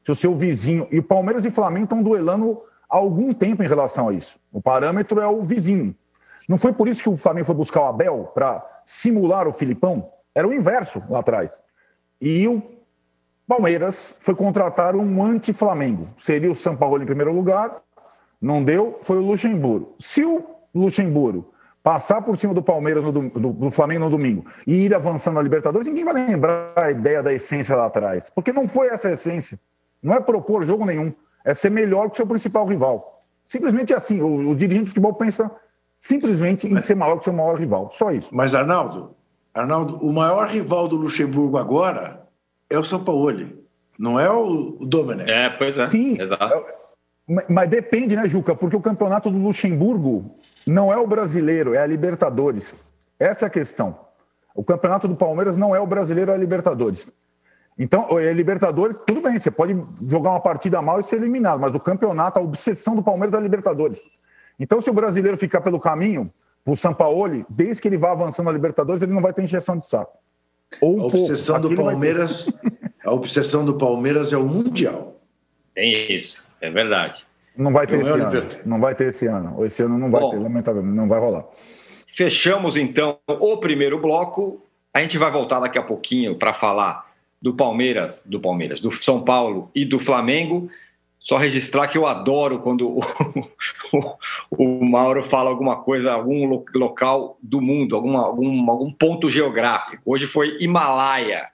Se 0.05 0.11
o 0.11 0.15
seu 0.15 0.35
vizinho. 0.35 0.87
E 0.91 1.01
Palmeiras 1.01 1.43
e 1.45 1.49
Flamengo 1.49 1.85
estão 1.85 2.03
duelando 2.03 2.61
há 2.87 2.95
algum 2.95 3.33
tempo 3.33 3.63
em 3.63 3.67
relação 3.67 4.09
a 4.09 4.13
isso. 4.13 4.39
O 4.53 4.61
parâmetro 4.61 5.19
é 5.19 5.27
o 5.27 5.41
vizinho. 5.41 5.95
Não 6.47 6.59
foi 6.59 6.71
por 6.71 6.87
isso 6.87 7.01
que 7.01 7.09
o 7.09 7.17
Flamengo 7.17 7.47
foi 7.47 7.55
buscar 7.55 7.81
o 7.81 7.85
Abel 7.87 8.31
para 8.33 8.63
simular 8.85 9.47
o 9.47 9.53
Filipão? 9.53 10.11
Era 10.35 10.47
o 10.47 10.53
inverso 10.53 11.01
lá 11.09 11.19
atrás. 11.19 11.63
E 12.21 12.47
o 12.47 12.61
Palmeiras 13.47 14.15
foi 14.21 14.35
contratar 14.35 14.95
um 14.95 15.23
anti-Flamengo. 15.23 16.09
Seria 16.19 16.51
o 16.51 16.55
São 16.55 16.77
Paulo 16.77 17.01
em 17.01 17.05
primeiro 17.05 17.33
lugar, 17.33 17.81
não 18.39 18.63
deu, 18.63 18.99
foi 19.01 19.17
o 19.17 19.21
Luxemburgo. 19.21 19.95
Se 19.97 20.23
o 20.23 20.45
Luxemburgo 20.73 21.51
passar 21.81 22.21
por 22.21 22.37
cima 22.37 22.53
do 22.53 22.61
Palmeiras, 22.61 23.03
no, 23.03 23.11
do, 23.11 23.53
do, 23.53 23.71
Flamengo 23.71 24.05
no 24.05 24.09
domingo, 24.09 24.45
e 24.67 24.85
ir 24.85 24.93
avançando 24.93 25.35
na 25.35 25.41
Libertadores, 25.41 25.87
ninguém 25.87 26.05
vai 26.05 26.13
lembrar 26.13 26.73
a 26.75 26.91
ideia 26.91 27.23
da 27.23 27.33
essência 27.33 27.75
lá 27.75 27.85
atrás. 27.85 28.29
Porque 28.29 28.51
não 28.51 28.67
foi 28.67 28.87
essa 28.87 29.09
a 29.09 29.11
essência. 29.11 29.59
Não 30.05 30.13
é 30.13 30.19
propor 30.19 30.63
jogo 30.63 30.85
nenhum. 30.85 31.11
É 31.43 31.55
ser 31.55 31.71
melhor 31.71 32.09
que 32.09 32.13
o 32.13 32.15
seu 32.17 32.27
principal 32.27 32.65
rival. 32.67 33.23
Simplesmente 33.43 33.91
assim. 33.91 34.21
O, 34.21 34.51
o 34.51 34.55
dirigente 34.55 34.85
de 34.85 34.89
futebol 34.91 35.15
pensa 35.15 35.49
simplesmente 35.99 36.67
em 36.67 36.79
ser 36.79 36.93
maior 36.93 37.15
que 37.15 37.21
o 37.21 37.23
seu 37.23 37.33
maior 37.33 37.59
rival. 37.59 37.89
Só 37.91 38.11
isso. 38.11 38.29
Mas, 38.31 38.53
Arnaldo, 38.53 39.15
Arnaldo, 39.51 39.97
o 39.97 40.13
maior 40.13 40.47
rival 40.47 40.87
do 40.87 40.95
Luxemburgo 40.95 41.57
agora 41.57 42.21
é 42.69 42.77
o 42.77 42.85
São 42.85 43.03
Paulo, 43.03 43.33
não 43.97 44.19
é 44.19 44.29
o 44.29 44.77
Domenech. 44.81 45.31
É, 45.31 45.49
pois 45.49 45.75
é. 45.75 45.87
Sim, 45.87 46.21
exato. 46.21 46.63
Mas 47.49 47.67
depende, 47.67 48.15
né, 48.15 48.27
Juca? 48.27 48.53
Porque 48.53 48.75
o 48.75 48.81
campeonato 48.81 49.31
do 49.31 49.39
Luxemburgo 49.39 50.37
não 50.67 50.93
é 50.93 50.97
o 50.97 51.07
brasileiro, 51.07 51.73
é 51.73 51.79
a 51.79 51.87
Libertadores. 51.87 52.75
Essa 53.17 53.45
é 53.45 53.47
a 53.47 53.49
questão. 53.49 53.97
O 54.53 54.63
campeonato 54.63 55.07
do 55.07 55.15
Palmeiras 55.15 55.57
não 55.57 55.75
é 55.75 55.79
o 55.79 55.87
brasileiro, 55.87 56.31
é 56.31 56.35
a 56.35 56.37
Libertadores. 56.37 57.07
Então, 57.77 58.19
é 58.19 58.31
Libertadores, 58.31 58.99
tudo 59.05 59.21
bem, 59.21 59.37
você 59.37 59.51
pode 59.51 59.75
jogar 60.07 60.31
uma 60.31 60.39
partida 60.39 60.81
mal 60.81 60.99
e 60.99 61.03
ser 61.03 61.17
eliminado, 61.17 61.59
mas 61.59 61.75
o 61.75 61.79
campeonato, 61.79 62.39
a 62.39 62.41
obsessão 62.41 62.95
do 62.95 63.03
Palmeiras 63.03 63.33
é 63.33 63.37
a 63.37 63.41
Libertadores. 63.41 64.01
Então, 64.57 64.79
se 64.79 64.89
o 64.89 64.93
brasileiro 64.93 65.37
ficar 65.37 65.59
pelo 65.59 65.79
caminho, 65.79 66.31
o 66.65 66.75
Sampaoli, 66.75 67.45
desde 67.49 67.81
que 67.81 67.89
ele 67.89 67.97
vá 67.97 68.11
avançando 68.11 68.45
na 68.45 68.53
Libertadores, 68.53 69.01
ele 69.01 69.11
não 69.11 69.21
vai 69.21 69.33
ter 69.33 69.43
injeção 69.43 69.77
de 69.77 69.85
saco. 69.85 70.17
Ou 70.81 71.01
a 71.01 71.05
obsessão 71.05 71.59
do 71.59 71.75
Palmeiras, 71.75 72.61
a 73.03 73.11
obsessão 73.11 73.65
do 73.65 73.77
Palmeiras 73.77 74.31
é 74.31 74.37
o 74.37 74.45
mundial. 74.45 75.19
Tem 75.73 76.11
isso, 76.11 76.43
é 76.61 76.69
verdade. 76.69 77.25
Não 77.57 77.71
vai 77.71 77.85
ter 77.85 77.97
não 77.97 78.01
esse 78.01 78.09
é 78.11 78.23
ano. 78.23 78.49
Não 78.65 78.79
vai 78.79 78.95
ter 78.95 79.07
esse 79.07 79.27
ano. 79.27 79.65
Esse 79.65 79.83
ano 79.83 79.97
não 79.97 80.09
vai 80.09 80.21
Bom, 80.21 80.31
ter, 80.31 80.39
lamentavelmente, 80.39 80.95
não 80.95 81.07
vai 81.07 81.19
rolar. 81.19 81.45
Fechamos 82.07 82.75
então 82.77 83.19
o 83.27 83.57
primeiro 83.57 83.99
bloco. 83.99 84.65
A 84.93 84.99
gente 85.01 85.17
vai 85.17 85.31
voltar 85.31 85.59
daqui 85.59 85.77
a 85.77 85.83
pouquinho 85.83 86.37
para 86.37 86.53
falar 86.53 87.05
do 87.41 87.53
Palmeiras, 87.53 88.23
do 88.25 88.39
Palmeiras, 88.39 88.79
do 88.79 88.91
São 88.91 89.23
Paulo 89.23 89.69
e 89.73 89.85
do 89.85 89.99
Flamengo. 89.99 90.69
Só 91.19 91.37
registrar 91.37 91.87
que 91.87 91.97
eu 91.97 92.05
adoro 92.05 92.59
quando 92.59 92.87
o, 92.99 93.01
o, 93.91 94.17
o 94.51 94.85
Mauro 94.85 95.23
fala 95.23 95.49
alguma 95.49 95.77
coisa, 95.77 96.11
algum 96.11 96.63
local 96.75 97.37
do 97.41 97.59
mundo, 97.59 97.95
alguma, 97.95 98.23
algum, 98.23 98.69
algum 98.69 98.91
ponto 98.91 99.29
geográfico. 99.29 100.03
Hoje 100.05 100.27
foi 100.27 100.57
Himalaia 100.59 101.47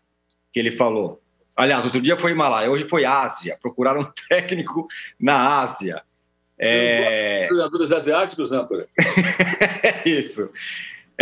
que 0.51 0.59
ele 0.59 0.71
falou. 0.71 1.21
Aliás, 1.55 1.85
outro 1.85 2.01
dia 2.01 2.17
foi 2.17 2.31
Himalaia, 2.31 2.69
hoje 2.69 2.87
foi 2.87 3.05
Ásia. 3.05 3.57
Procuraram 3.61 4.01
um 4.01 4.11
técnico 4.27 4.87
na 5.19 5.61
Ásia. 5.61 6.03
É... 6.57 7.47
Treinadores 7.47 7.91
asiáticos, 7.91 8.51
âncora. 8.51 8.87
é 9.83 10.07
isso. 10.07 10.49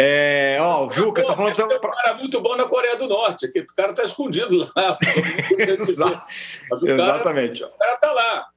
É, 0.01 0.57
ó, 0.61 0.87
o 0.87 0.91
Juca 0.91 1.21
tá 1.25 1.35
falando. 1.35 1.59
É 1.59 1.65
um 1.65 1.79
cara 1.79 2.13
muito 2.13 2.39
bom 2.39 2.55
na 2.55 2.63
Coreia 2.63 2.95
do 2.95 3.05
Norte, 3.05 3.49
que 3.49 3.59
o 3.59 3.65
cara 3.75 3.91
tá 3.91 4.03
escondido 4.03 4.71
lá. 4.73 4.97
Exatamente. 6.81 7.65
O 7.65 7.69
cara 7.77 7.97
tá 7.97 8.11
lá. 8.13 8.47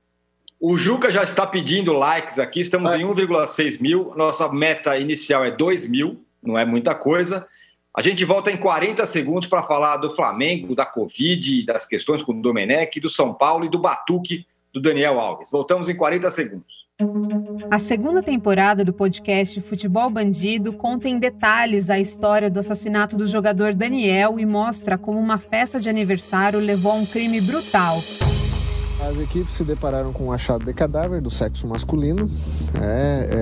O 0.60 0.78
Juca 0.78 1.10
já 1.10 1.24
está 1.24 1.44
pedindo 1.44 1.92
likes 1.92 2.38
aqui, 2.38 2.60
estamos 2.60 2.92
em 2.92 3.04
1,6 3.04 3.80
mil. 3.80 4.12
Nossa 4.14 4.48
meta 4.52 4.96
inicial 4.96 5.44
é 5.44 5.50
2 5.50 5.90
mil, 5.90 6.24
não 6.40 6.56
é 6.56 6.64
muita 6.64 6.94
coisa. 6.94 7.44
A 7.92 8.00
gente 8.00 8.24
volta 8.24 8.48
em 8.48 8.56
40 8.56 9.04
segundos 9.04 9.48
para 9.48 9.64
falar 9.64 9.96
do 9.96 10.14
Flamengo, 10.14 10.76
da 10.76 10.86
Covid, 10.86 11.66
das 11.66 11.84
questões 11.84 12.22
com 12.22 12.32
o 12.32 12.40
Domenech, 12.40 13.00
do 13.00 13.10
São 13.10 13.34
Paulo 13.34 13.64
e 13.64 13.68
do 13.68 13.80
Batuque 13.80 14.46
do 14.72 14.80
Daniel 14.80 15.18
Alves. 15.18 15.50
Voltamos 15.50 15.88
em 15.88 15.96
40 15.96 16.30
segundos. 16.30 16.81
A 17.70 17.78
segunda 17.78 18.22
temporada 18.22 18.84
do 18.84 18.92
podcast 18.92 19.60
Futebol 19.60 20.10
Bandido 20.10 20.72
conta 20.72 21.08
em 21.08 21.18
detalhes 21.18 21.90
a 21.90 21.98
história 21.98 22.50
do 22.50 22.60
assassinato 22.60 23.16
do 23.16 23.26
jogador 23.26 23.74
Daniel 23.74 24.38
e 24.38 24.44
mostra 24.44 24.98
como 24.98 25.18
uma 25.18 25.38
festa 25.38 25.80
de 25.80 25.88
aniversário 25.88 26.58
levou 26.58 26.92
a 26.92 26.96
um 26.96 27.06
crime 27.06 27.40
brutal. 27.40 27.98
As 29.08 29.18
equipes 29.18 29.54
se 29.54 29.64
depararam 29.64 30.12
com 30.12 30.26
um 30.26 30.32
achado 30.32 30.64
de 30.64 30.72
cadáver 30.72 31.20
do 31.20 31.30
sexo 31.30 31.66
masculino. 31.66 32.30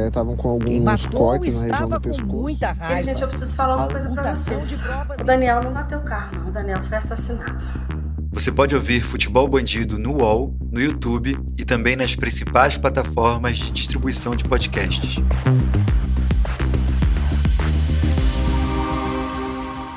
Estavam 0.06 0.32
é, 0.32 0.34
é, 0.34 0.38
com 0.38 0.48
alguns 0.48 1.06
cortes 1.06 1.60
na 1.60 1.66
região 1.68 1.88
do 1.88 2.00
pescoço. 2.00 2.32
Muita 2.32 2.72
raiva. 2.72 3.00
E, 3.00 3.02
gente, 3.02 3.22
eu 3.22 3.28
preciso 3.28 3.54
falar 3.56 3.76
uma 3.76 3.88
coisa 3.88 4.10
para 4.10 4.34
vocês. 4.34 4.84
O 5.20 5.24
Daniel 5.24 5.62
não 5.62 5.72
bateu 5.72 5.98
o 5.98 6.02
carro, 6.02 6.38
não. 6.38 6.48
O 6.48 6.52
Daniel 6.52 6.82
foi 6.82 6.96
assassinado. 6.96 8.09
Você 8.32 8.52
pode 8.52 8.76
ouvir 8.76 9.02
Futebol 9.02 9.48
Bandido 9.48 9.98
no 9.98 10.18
UOL, 10.18 10.54
no 10.70 10.80
YouTube 10.80 11.36
e 11.58 11.64
também 11.64 11.96
nas 11.96 12.14
principais 12.14 12.78
plataformas 12.78 13.58
de 13.58 13.72
distribuição 13.72 14.36
de 14.36 14.44
podcasts. 14.44 15.16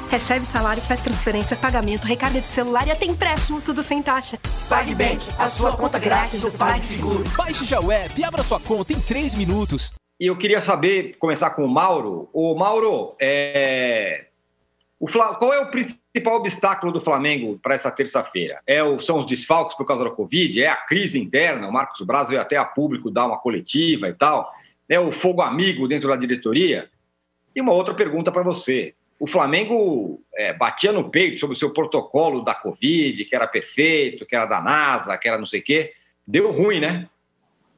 Recebe 0.09 0.45
salário, 0.45 0.81
faz 0.81 0.99
transferência, 1.01 1.55
pagamento, 1.55 2.05
recarga 2.05 2.41
de 2.41 2.47
celular 2.47 2.87
e 2.87 2.91
até 2.91 3.05
empréstimo, 3.05 3.61
tudo 3.61 3.83
sem 3.83 4.01
taxa. 4.01 4.39
PagBank, 4.67 5.23
a 5.37 5.47
sua 5.47 5.75
conta 5.77 5.99
grátis 5.99 6.39
do 6.39 6.51
PagSeguro. 6.51 7.23
Baixe 7.37 7.65
já 7.65 7.79
o 7.79 7.91
app 7.91 8.19
e 8.19 8.23
abra 8.23 8.41
sua 8.41 8.59
conta 8.59 8.93
em 8.93 8.99
3 8.99 9.35
minutos. 9.35 9.91
E 10.19 10.25
eu 10.25 10.35
queria 10.35 10.61
saber, 10.63 11.17
começar 11.19 11.51
com 11.51 11.63
o 11.63 11.71
Mauro. 11.71 12.29
O 12.33 12.55
Mauro, 12.55 13.15
é... 13.21 14.25
o 14.99 15.07
Fla... 15.07 15.35
qual 15.35 15.53
é 15.53 15.59
o 15.59 15.69
principal 15.69 16.02
obstáculo 16.26 16.91
do 16.91 17.02
Flamengo 17.02 17.60
para 17.62 17.76
essa 17.76 17.91
terça-feira? 17.91 18.62
É. 18.67 18.80
São 19.02 19.19
os 19.19 19.26
desfalques 19.26 19.78
por 19.78 19.86
causa 19.86 20.04
da 20.04 20.12
Covid? 20.12 20.62
É 20.62 20.67
a 20.67 20.76
crise 20.76 21.19
interna? 21.19 21.67
O 21.67 21.73
Marcos 21.73 22.02
Braz 22.02 22.30
veio 22.30 22.41
até 22.41 22.58
a 22.58 22.65
público 22.65 23.10
dar 23.10 23.26
uma 23.26 23.38
coletiva 23.38 24.10
e 24.10 24.13
tal. 24.13 24.52
É 24.88 24.99
o 24.99 25.12
fogo 25.12 25.41
amigo 25.41 25.88
dentro 25.88 26.10
da 26.10 26.15
diretoria? 26.15 26.89
E 27.56 27.62
uma 27.62 27.71
outra 27.71 27.93
pergunta 27.93 28.32
para 28.32 28.43
você 28.43 28.93
o 29.23 29.28
Flamengo 29.28 30.21
é, 30.36 30.52
batia 30.52 30.91
no 30.91 31.10
peito 31.10 31.39
sobre 31.39 31.56
o 31.56 31.58
seu 31.58 31.71
protocolo 31.71 32.43
da 32.43 32.54
Covid, 32.54 33.23
que 33.23 33.34
era 33.34 33.47
perfeito, 33.47 34.26
que 34.26 34.36
era 34.36 34.45
da 34.45 34.62
NASA, 34.62 35.17
que 35.17 35.30
era 35.30 35.38
não 35.38 35.45
sei 35.45 35.62
o 35.62 35.63
quê. 35.63 35.93
Deu 36.28 36.52
ruim, 36.52 36.82
né? 36.82 37.08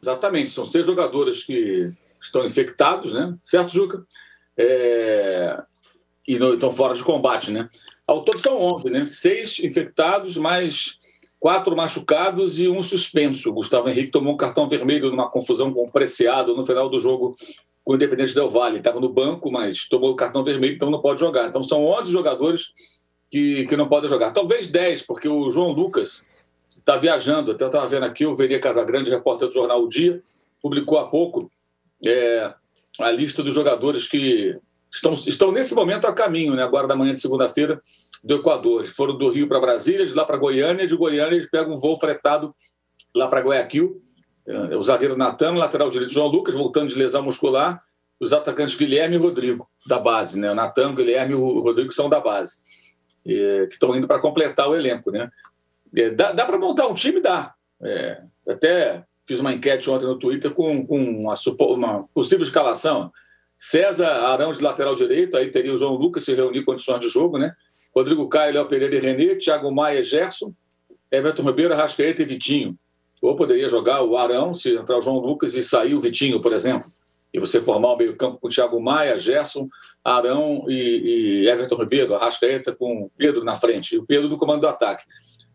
Exatamente. 0.01 0.49
São 0.49 0.65
seis 0.65 0.87
jogadores 0.87 1.43
que 1.43 1.93
estão 2.19 2.43
infectados, 2.43 3.13
né? 3.13 3.35
Certo, 3.43 3.71
Juca? 3.71 4.03
É... 4.57 5.61
E 6.27 6.33
estão 6.33 6.71
fora 6.71 6.93
de 6.93 7.03
combate, 7.03 7.51
né? 7.51 7.69
Ao 8.07 8.23
todo 8.23 8.39
são 8.39 8.59
11, 8.61 8.89
né? 8.89 9.05
Seis 9.05 9.59
infectados, 9.59 10.37
mais 10.37 10.97
quatro 11.39 11.75
machucados 11.75 12.59
e 12.59 12.67
um 12.67 12.81
suspenso. 12.81 13.49
O 13.49 13.53
Gustavo 13.53 13.89
Henrique 13.89 14.11
tomou 14.11 14.33
um 14.33 14.37
cartão 14.37 14.67
vermelho 14.67 15.09
numa 15.09 15.29
confusão 15.29 15.71
com 15.71 15.83
o 15.83 15.91
Preciado 15.91 16.55
no 16.55 16.65
final 16.65 16.89
do 16.89 16.99
jogo 16.99 17.35
com 17.83 17.93
o 17.93 17.95
Independente 17.95 18.33
Del 18.33 18.49
Vale. 18.49 18.79
Estava 18.79 18.99
no 18.99 19.09
banco, 19.09 19.51
mas 19.51 19.87
tomou 19.87 20.11
o 20.11 20.15
cartão 20.15 20.43
vermelho, 20.43 20.75
então 20.75 20.89
não 20.89 21.01
pode 21.01 21.19
jogar. 21.19 21.47
Então 21.47 21.61
são 21.61 21.85
11 21.85 22.11
jogadores 22.11 22.73
que, 23.29 23.65
que 23.65 23.77
não 23.77 23.87
podem 23.87 24.09
jogar. 24.09 24.31
Talvez 24.31 24.67
10, 24.67 25.03
porque 25.03 25.29
o 25.29 25.49
João 25.49 25.71
Lucas 25.71 26.27
está 26.79 26.97
viajando. 26.97 27.51
Até 27.51 27.63
eu 27.63 27.67
estava 27.67 27.87
vendo 27.87 28.05
aqui, 28.05 28.25
o 28.25 28.35
Veria 28.35 28.59
Casagrande, 28.59 29.11
repórter 29.11 29.47
do 29.47 29.53
jornal 29.53 29.83
O 29.83 29.87
Dia, 29.87 30.19
publicou 30.61 30.97
há 30.97 31.05
pouco 31.05 31.51
é, 32.03 32.51
a 32.99 33.11
lista 33.11 33.43
dos 33.43 33.53
jogadores 33.53 34.07
que 34.07 34.57
estão, 34.95 35.13
estão 35.13 35.51
nesse 35.51 35.75
momento 35.75 36.05
a 36.05 36.13
caminho, 36.13 36.55
né, 36.55 36.63
agora 36.63 36.87
da 36.87 36.95
manhã 36.95 37.13
de 37.13 37.19
segunda-feira, 37.19 37.81
do 38.23 38.35
Equador. 38.35 38.81
Eles 38.81 38.95
foram 38.95 39.17
do 39.17 39.29
Rio 39.29 39.47
para 39.47 39.59
Brasília, 39.59 40.05
de 40.05 40.13
lá 40.13 40.25
para 40.25 40.37
Goiânia, 40.37 40.87
de 40.87 40.95
Goiânia 40.95 41.35
eles 41.35 41.49
pegam 41.49 41.73
um 41.73 41.77
voo 41.77 41.99
fretado 41.99 42.55
lá 43.15 43.27
para 43.27 43.41
Guayaquil 43.41 44.01
é, 44.47 44.77
o 44.77 44.83
zagueiro 44.83 45.17
Natan, 45.17 45.55
lateral 45.55 45.89
direito 45.89 46.13
João 46.13 46.27
Lucas, 46.27 46.53
voltando 46.53 46.89
de 46.89 46.95
lesão 46.95 47.23
muscular, 47.23 47.81
os 48.19 48.31
atacantes 48.31 48.75
Guilherme 48.75 49.15
e 49.15 49.19
Rodrigo, 49.19 49.67
da 49.87 49.99
base. 49.99 50.39
Né? 50.39 50.51
O 50.51 50.55
Natan, 50.55 50.93
Guilherme 50.93 51.33
e 51.33 51.35
o 51.35 51.59
Rodrigo 51.59 51.91
são 51.91 52.07
da 52.07 52.19
base, 52.19 52.61
que 53.23 53.67
estão 53.71 53.95
indo 53.95 54.07
para 54.07 54.19
completar 54.19 54.69
o 54.69 54.75
elenco. 54.75 55.11
Né? 55.11 55.29
É, 55.95 56.11
dá, 56.11 56.31
dá 56.31 56.45
para 56.45 56.59
montar 56.59 56.87
um 56.87 56.93
time? 56.93 57.19
Dá. 57.19 57.53
É, 57.81 58.21
até 58.47 59.03
fiz 59.27 59.39
uma 59.39 59.51
enquete 59.51 59.89
ontem 59.89 60.05
no 60.05 60.19
Twitter 60.19 60.51
com, 60.51 60.85
com 60.85 60.99
uma, 60.99 61.33
uma, 61.59 62.07
possível 62.13 62.45
escalação. 62.45 63.11
César 63.57 64.09
Arão 64.09 64.51
de 64.51 64.61
lateral 64.61 64.95
direito, 64.95 65.37
aí 65.37 65.49
teria 65.49 65.73
o 65.73 65.77
João 65.77 65.95
Lucas 65.95 66.23
se 66.23 66.33
reunir 66.33 66.63
condições 66.63 66.99
de 66.99 67.09
jogo, 67.09 67.37
né? 67.37 67.53
Rodrigo 67.95 68.27
Caio, 68.27 68.53
Léo 68.53 68.65
Pereira 68.67 68.95
e 68.95 68.99
Renê, 68.99 69.35
Thiago 69.35 69.71
Maia, 69.71 70.03
Gerson, 70.03 70.53
Everton 71.09 71.43
Ribeiro, 71.43 71.73
Rascaeta 71.73 72.21
e 72.21 72.25
Vitinho. 72.25 72.77
Ou 73.21 73.35
poderia 73.35 73.69
jogar 73.69 74.03
o 74.03 74.17
Arão, 74.17 74.53
se 74.53 74.75
entrar 74.75 74.97
o 74.97 75.01
João 75.01 75.17
Lucas 75.19 75.55
e 75.55 75.63
sair 75.63 75.95
o 75.95 76.01
Vitinho, 76.01 76.41
por 76.41 76.51
exemplo. 76.51 76.85
E 77.33 77.39
você 77.39 77.61
formar 77.61 77.93
o 77.93 77.97
meio-campo 77.97 78.37
com 78.37 78.49
Thiago 78.49 78.79
Maia, 78.81 79.17
Gerson, 79.17 79.69
Arão 80.03 80.65
e, 80.67 81.43
e 81.43 81.49
Everton 81.49 81.77
Ribeiro, 81.77 82.13
Arrascaeta 82.13 82.75
com 82.75 83.09
Pedro 83.17 83.43
na 83.43 83.55
frente, 83.55 83.95
e 83.95 83.97
o 83.97 84.05
Pedro 84.05 84.27
no 84.27 84.37
comando 84.37 84.61
do 84.61 84.67
ataque. 84.67 85.05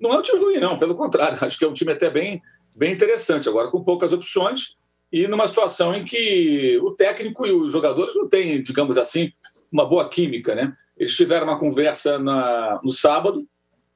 Não 0.00 0.12
é 0.12 0.18
um 0.18 0.22
time 0.22 0.40
ruim, 0.40 0.58
não, 0.58 0.78
pelo 0.78 0.94
contrário, 0.94 1.38
acho 1.44 1.58
que 1.58 1.64
é 1.64 1.68
um 1.68 1.74
time 1.74 1.92
até 1.92 2.08
bem, 2.08 2.40
bem 2.74 2.92
interessante, 2.92 3.48
agora 3.48 3.68
com 3.68 3.84
poucas 3.84 4.12
opções 4.14 4.80
e 5.12 5.27
numa 5.27 5.46
situação 5.46 5.94
em 5.94 6.05
que 6.05 6.79
o 6.83 6.92
técnico 6.92 7.46
e 7.46 7.53
os 7.53 7.73
jogadores 7.73 8.14
não 8.14 8.29
têm, 8.29 8.62
digamos 8.62 8.96
assim, 8.96 9.33
uma 9.70 9.85
boa 9.85 10.09
química, 10.09 10.55
né? 10.55 10.77
Eles 10.96 11.16
tiveram 11.16 11.46
uma 11.46 11.59
conversa 11.59 12.18
na, 12.18 12.81
no 12.83 12.92
sábado, 12.92 13.46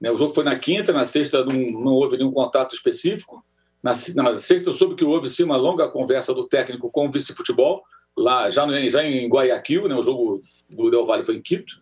né? 0.00 0.10
o 0.10 0.16
jogo 0.16 0.34
foi 0.34 0.44
na 0.44 0.58
quinta, 0.58 0.92
na 0.92 1.04
sexta 1.04 1.44
não, 1.44 1.54
não 1.54 1.92
houve 1.92 2.16
nenhum 2.16 2.32
contato 2.32 2.74
específico, 2.74 3.44
na, 3.82 3.92
na 4.16 4.38
sexta, 4.38 4.70
eu 4.70 4.72
soube 4.72 4.94
que 4.94 5.04
houve 5.04 5.28
sim 5.28 5.44
uma 5.44 5.58
longa 5.58 5.86
conversa 5.88 6.32
do 6.32 6.48
técnico 6.48 6.90
com 6.90 7.06
o 7.06 7.10
vice-futebol, 7.10 7.82
lá 8.16 8.48
já, 8.48 8.64
no, 8.64 8.88
já 8.88 9.04
em 9.04 9.28
Guayaquil, 9.28 9.88
né, 9.88 9.94
o 9.94 10.02
jogo 10.02 10.42
do 10.70 10.90
Del 10.90 11.04
Valle 11.04 11.22
foi 11.22 11.36
em 11.36 11.42
Quito. 11.42 11.74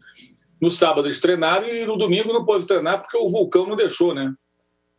No 0.61 0.71
sábado 0.71 1.07
eles 1.07 1.21
treinaram 1.21 1.69
e 1.69 1.87
no 1.87 1.97
domingo 1.97 2.33
não 2.33 2.45
pôde 2.45 2.67
treinar 2.67 3.01
porque 3.01 3.17
o 3.17 3.29
vulcão 3.29 3.67
não 3.67 3.77
deixou, 3.77 4.15
né? 4.15 4.35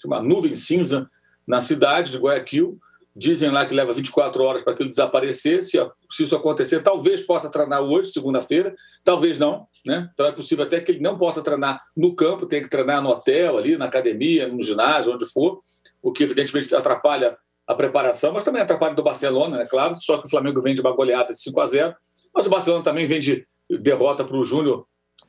Uma 0.06 0.22
nuvem 0.22 0.54
cinza 0.56 1.10
na 1.48 1.62
cidade 1.62 2.12
de 2.12 2.18
Guayaquil. 2.18 2.78
Dizem 3.16 3.52
lá 3.52 3.66
que 3.66 3.74
leva 3.74 3.94
24 3.94 4.44
horas 4.44 4.62
para 4.62 4.74
aquilo 4.74 4.90
desaparecer. 4.90 5.62
Se, 5.62 5.78
se 6.12 6.24
isso 6.24 6.36
acontecer, 6.36 6.82
talvez 6.82 7.22
possa 7.22 7.50
treinar 7.50 7.82
hoje, 7.82 8.10
segunda-feira, 8.10 8.74
talvez 9.04 9.38
não. 9.38 9.68
Né? 9.86 10.10
Então 10.14 10.26
é 10.26 10.32
possível 10.32 10.66
até 10.66 10.80
que 10.80 10.92
ele 10.92 11.02
não 11.02 11.18
possa 11.18 11.42
treinar 11.42 11.82
no 11.96 12.16
campo, 12.16 12.46
tenha 12.46 12.62
que 12.62 12.70
treinar 12.70 13.02
no 13.02 13.10
hotel, 13.10 13.58
ali, 13.58 13.78
na 13.78 13.86
academia, 13.86 14.48
no 14.48 14.62
ginásio, 14.62 15.14
onde 15.14 15.26
for 15.26 15.62
o 16.02 16.12
que 16.12 16.24
evidentemente 16.24 16.74
atrapalha 16.76 17.38
a 17.66 17.74
preparação, 17.74 18.34
mas 18.34 18.44
também 18.44 18.62
atrapalha 18.62 18.94
do 18.94 19.04
Barcelona, 19.04 19.60
é 19.60 19.66
claro, 19.66 19.96
só 19.96 20.18
que 20.18 20.26
o 20.26 20.30
Flamengo 20.30 20.62
vem 20.62 20.76
de 20.76 20.82
uma 20.82 20.92
goleada 20.92 21.34
de 21.34 21.40
5 21.40 21.62
a 21.62 21.66
0 21.66 21.96
mas 22.36 22.46
o 22.46 22.50
Barcelona 22.50 22.84
também 22.84 23.06
vem 23.06 23.20
de 23.20 23.46
derrota 23.70 24.26
para 24.26 24.36
o 24.36 24.44
Júnior 24.44 24.86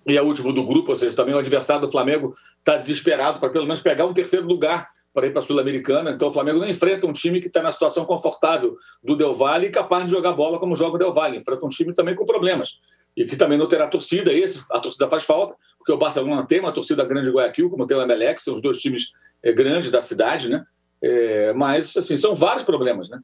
e 0.06 0.16
é 0.16 0.22
o 0.22 0.26
último 0.26 0.52
do 0.52 0.64
grupo, 0.64 0.90
ou 0.90 0.96
seja, 0.96 1.14
também 1.14 1.34
o 1.34 1.38
adversário 1.38 1.82
do 1.82 1.90
Flamengo 1.90 2.34
está 2.58 2.76
desesperado 2.76 3.38
para 3.38 3.50
pelo 3.50 3.64
menos 3.64 3.80
pegar 3.80 4.06
um 4.06 4.12
terceiro 4.12 4.46
lugar 4.46 4.88
para 5.14 5.28
ir 5.28 5.30
para 5.30 5.38
a 5.38 5.42
Sul-Americana. 5.42 6.10
Então 6.10 6.28
o 6.28 6.32
Flamengo 6.32 6.58
não 6.58 6.68
enfrenta 6.68 7.06
um 7.06 7.12
time 7.12 7.40
que 7.40 7.46
está 7.46 7.62
na 7.62 7.70
situação 7.70 8.04
confortável 8.04 8.76
do 9.02 9.16
Del 9.16 9.32
Valle 9.32 9.68
e 9.68 9.70
capaz 9.70 10.04
de 10.06 10.10
jogar 10.10 10.32
bola 10.32 10.58
como 10.58 10.74
joga 10.74 10.96
o 10.96 10.98
Del 10.98 11.14
Valle. 11.14 11.38
Enfrenta 11.38 11.64
um 11.64 11.68
time 11.68 11.94
também 11.94 12.16
com 12.16 12.26
problemas 12.26 12.80
e 13.16 13.24
que 13.24 13.36
também 13.36 13.56
não 13.56 13.68
terá 13.68 13.86
torcida. 13.86 14.32
Esse, 14.32 14.64
a 14.72 14.80
torcida 14.80 15.06
faz 15.06 15.22
falta, 15.22 15.54
porque 15.78 15.92
o 15.92 15.96
Barcelona 15.96 16.44
tem 16.44 16.58
uma 16.58 16.72
torcida 16.72 17.04
grande 17.04 17.28
de 17.28 17.34
Guayaquil, 17.34 17.70
como 17.70 17.86
tem 17.86 17.96
o 17.96 18.02
Emelec, 18.02 18.42
são 18.42 18.54
os 18.54 18.60
dois 18.60 18.80
times 18.80 19.12
é, 19.40 19.52
grandes 19.52 19.90
da 19.90 20.02
cidade, 20.02 20.50
né? 20.50 20.64
É, 21.00 21.52
mas, 21.52 21.96
assim, 21.96 22.16
são 22.16 22.34
vários 22.34 22.64
problemas, 22.64 23.08
né? 23.08 23.20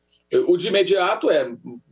O 0.47 0.57
de 0.57 0.69
imediato 0.69 1.31
é 1.31 1.51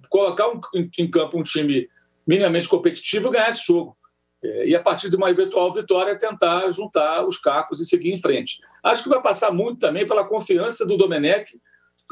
colocar 0.09 0.49
um, 0.49 0.61
em 0.99 1.11
campo 1.11 1.39
um 1.39 1.43
time 1.43 1.89
minimamente 2.27 2.69
competitivo 2.69 3.29
e 3.29 3.33
ganhar 3.33 3.49
esse 3.49 3.67
jogo. 3.67 3.97
É, 4.45 4.69
e 4.69 4.77
a 4.77 4.81
partir 4.81 5.11
de 5.11 5.17
uma 5.17 5.31
eventual 5.31 5.73
vitória 5.73 6.17
tentar 6.17 6.71
juntar 6.71 7.27
os 7.27 7.39
cacos 7.39 7.81
e 7.81 7.87
seguir 7.87 8.13
em 8.13 8.21
frente. 8.21 8.61
Acho 8.83 9.03
que 9.03 9.09
vai 9.09 9.21
passar 9.21 9.53
muito 9.53 9.79
também 9.79 10.07
pela 10.07 10.25
confiança 10.25 10.87
do 10.87 10.97
Domenech, 10.97 11.59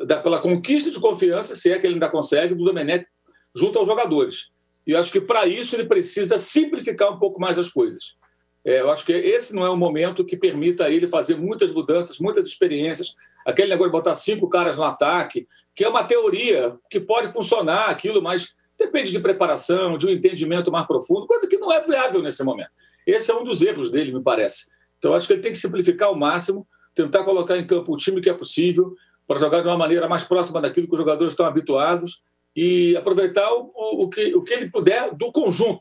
da, 0.04 0.18
pela 0.18 0.40
conquista 0.40 0.90
de 0.90 1.00
confiança, 1.00 1.54
se 1.54 1.70
é 1.70 1.78
que 1.78 1.86
ele 1.86 1.94
ainda 1.94 2.08
consegue, 2.08 2.54
do 2.54 2.64
Domenech 2.64 3.06
junto 3.54 3.78
aos 3.78 3.86
jogadores. 3.86 4.50
E 4.86 4.92
eu 4.92 4.98
acho 4.98 5.10
que 5.10 5.20
para 5.20 5.46
isso 5.46 5.74
ele 5.74 5.86
precisa 5.86 6.38
simplificar 6.38 7.12
um 7.12 7.18
pouco 7.18 7.40
mais 7.40 7.58
as 7.58 7.70
coisas. 7.70 8.16
É, 8.64 8.80
eu 8.80 8.90
acho 8.90 9.04
que 9.04 9.12
esse 9.12 9.54
não 9.54 9.64
é 9.64 9.70
um 9.70 9.76
momento 9.76 10.24
que 10.24 10.36
permita 10.36 10.84
a 10.84 10.90
ele 10.90 11.06
fazer 11.06 11.36
muitas 11.36 11.70
mudanças, 11.70 12.18
muitas 12.18 12.46
experiências. 12.46 13.14
aquele 13.44 13.68
negócio 13.68 13.90
de 13.90 13.96
botar 13.96 14.14
cinco 14.16 14.48
caras 14.48 14.76
no 14.76 14.82
ataque, 14.82 15.46
que 15.72 15.84
é 15.84 15.88
uma 15.88 16.02
teoria 16.02 16.76
que 16.90 16.98
pode 16.98 17.28
funcionar 17.32 17.90
aquilo, 17.90 18.20
mas 18.20 18.56
depende 18.76 19.12
de 19.12 19.20
preparação, 19.20 19.96
de 19.96 20.06
um 20.06 20.10
entendimento 20.10 20.70
mais 20.70 20.86
profundo, 20.86 21.26
coisa 21.26 21.48
que 21.48 21.56
não 21.56 21.72
é 21.72 21.80
viável 21.80 22.20
nesse 22.20 22.42
momento. 22.42 22.70
Esse 23.06 23.30
é 23.30 23.34
um 23.34 23.44
dos 23.44 23.62
erros 23.62 23.90
dele, 23.90 24.12
me 24.12 24.20
parece. 24.20 24.70
Então, 24.98 25.14
acho 25.14 25.26
que 25.26 25.32
ele 25.32 25.42
tem 25.42 25.52
que 25.52 25.58
simplificar 25.58 26.08
ao 26.08 26.16
máximo, 26.16 26.66
tentar 26.94 27.24
colocar 27.24 27.56
em 27.56 27.66
campo 27.66 27.92
o 27.92 27.96
time 27.96 28.20
que 28.20 28.30
é 28.30 28.34
possível, 28.34 28.94
para 29.26 29.38
jogar 29.38 29.60
de 29.60 29.66
uma 29.66 29.76
maneira 29.76 30.08
mais 30.08 30.24
próxima 30.24 30.60
daquilo 30.60 30.86
que 30.86 30.94
os 30.94 30.98
jogadores 30.98 31.32
estão 31.32 31.46
habituados 31.46 32.22
e 32.54 32.96
aproveitar 32.96 33.52
o, 33.52 33.70
o, 33.74 34.08
que, 34.08 34.34
o 34.34 34.42
que 34.42 34.54
ele 34.54 34.70
puder 34.70 35.14
do 35.14 35.30
conjunto. 35.30 35.80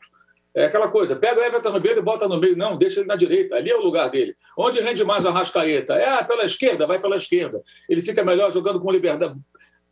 É 0.54 0.64
aquela 0.64 0.88
coisa, 0.88 1.14
pega 1.14 1.38
o 1.38 1.44
Everton 1.44 1.70
Ribeiro 1.70 2.00
e 2.00 2.02
bota 2.02 2.26
no 2.26 2.40
meio. 2.40 2.56
Não, 2.56 2.78
deixa 2.78 3.00
ele 3.00 3.06
na 3.06 3.14
direita, 3.14 3.56
ali 3.56 3.70
é 3.70 3.76
o 3.76 3.82
lugar 3.82 4.08
dele. 4.08 4.34
Onde 4.56 4.80
rende 4.80 5.04
mais 5.04 5.24
o 5.24 5.28
Arrascaeta? 5.28 5.94
É 5.94 6.08
ah, 6.08 6.24
pela 6.24 6.44
esquerda, 6.44 6.86
vai 6.86 6.98
pela 6.98 7.16
esquerda. 7.16 7.62
Ele 7.86 8.00
fica 8.00 8.24
melhor 8.24 8.50
jogando 8.50 8.80
com 8.80 8.90
liberdade. 8.90 9.38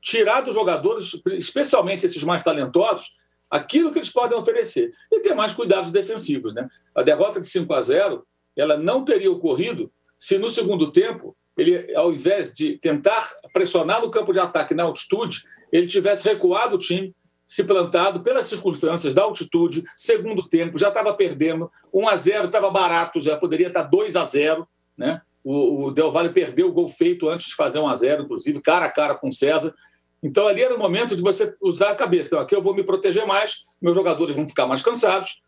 Tirar 0.01 0.41
dos 0.41 0.55
jogadores, 0.55 1.21
especialmente 1.33 2.07
esses 2.07 2.23
mais 2.23 2.43
talentosos, 2.43 3.13
aquilo 3.51 3.93
que 3.93 3.99
eles 3.99 4.11
podem 4.11 4.39
oferecer. 4.39 4.91
E 5.13 5.21
ter 5.21 5.35
mais 5.35 5.53
cuidados 5.53 5.91
defensivos. 5.91 6.55
Né? 6.55 6.67
A 6.95 7.03
derrota 7.03 7.39
de 7.41 7.47
5 7.47 7.73
a 7.73 7.81
0 7.83 8.27
ela 8.57 8.77
não 8.77 9.05
teria 9.05 9.31
ocorrido 9.31 9.93
se 10.19 10.39
no 10.39 10.49
segundo 10.49 10.91
tempo 10.91 11.37
ele, 11.57 11.95
ao 11.95 12.13
invés 12.13 12.53
de 12.53 12.79
tentar 12.79 13.31
pressionar 13.53 14.01
no 14.01 14.11
campo 14.11 14.33
de 14.33 14.41
ataque 14.41 14.75
na 14.75 14.83
altitude, 14.83 15.43
ele 15.71 15.87
tivesse 15.87 16.25
recuado 16.25 16.77
o 16.77 16.79
time 16.79 17.15
se 17.47 17.63
plantado 17.63 18.21
pelas 18.21 18.47
circunstâncias 18.47 19.13
da 19.13 19.23
altitude, 19.23 19.85
segundo 19.97 20.49
tempo, 20.49 20.79
já 20.79 20.89
estava 20.89 21.13
perdendo, 21.13 21.71
1 21.93 22.09
a 22.09 22.17
0 22.17 22.47
estava 22.47 22.71
barato, 22.71 23.21
já 23.21 23.37
poderia 23.37 23.69
estar 23.69 23.83
2 23.83 24.17
a 24.17 24.25
0 24.25 24.67
né? 24.97 25.21
O, 25.43 25.87
o 25.87 25.91
Del 25.91 26.11
Valle 26.11 26.33
perdeu 26.33 26.69
o 26.69 26.73
gol 26.73 26.89
feito 26.89 27.29
antes 27.29 27.49
de 27.49 27.55
fazer 27.55 27.79
1 27.79 27.89
a 27.89 27.95
0 27.95 28.23
inclusive, 28.23 28.63
cara 28.63 28.87
a 28.87 28.91
cara 28.91 29.15
com 29.15 29.29
o 29.29 29.33
César. 29.33 29.75
Então 30.23 30.49
ali 30.49 30.63
era 30.63 30.75
o 30.75 30.79
momento 30.79 31.15
de 31.15 31.23
você 31.23 31.55
usar 31.61 31.91
a 31.91 31.95
cabeça. 31.95 32.29
Então, 32.29 32.41
aqui 32.41 32.57
eu 32.57 32.63
vou 32.63 32.75
me 32.75 32.83
proteger 32.83 33.27
mais, 33.27 33.57
meus 33.81 33.95
jogadores 33.95 34.35
vão 34.35 34.49
ficar 34.49 34.67
mais 34.67 34.81
cansados, 34.81 35.43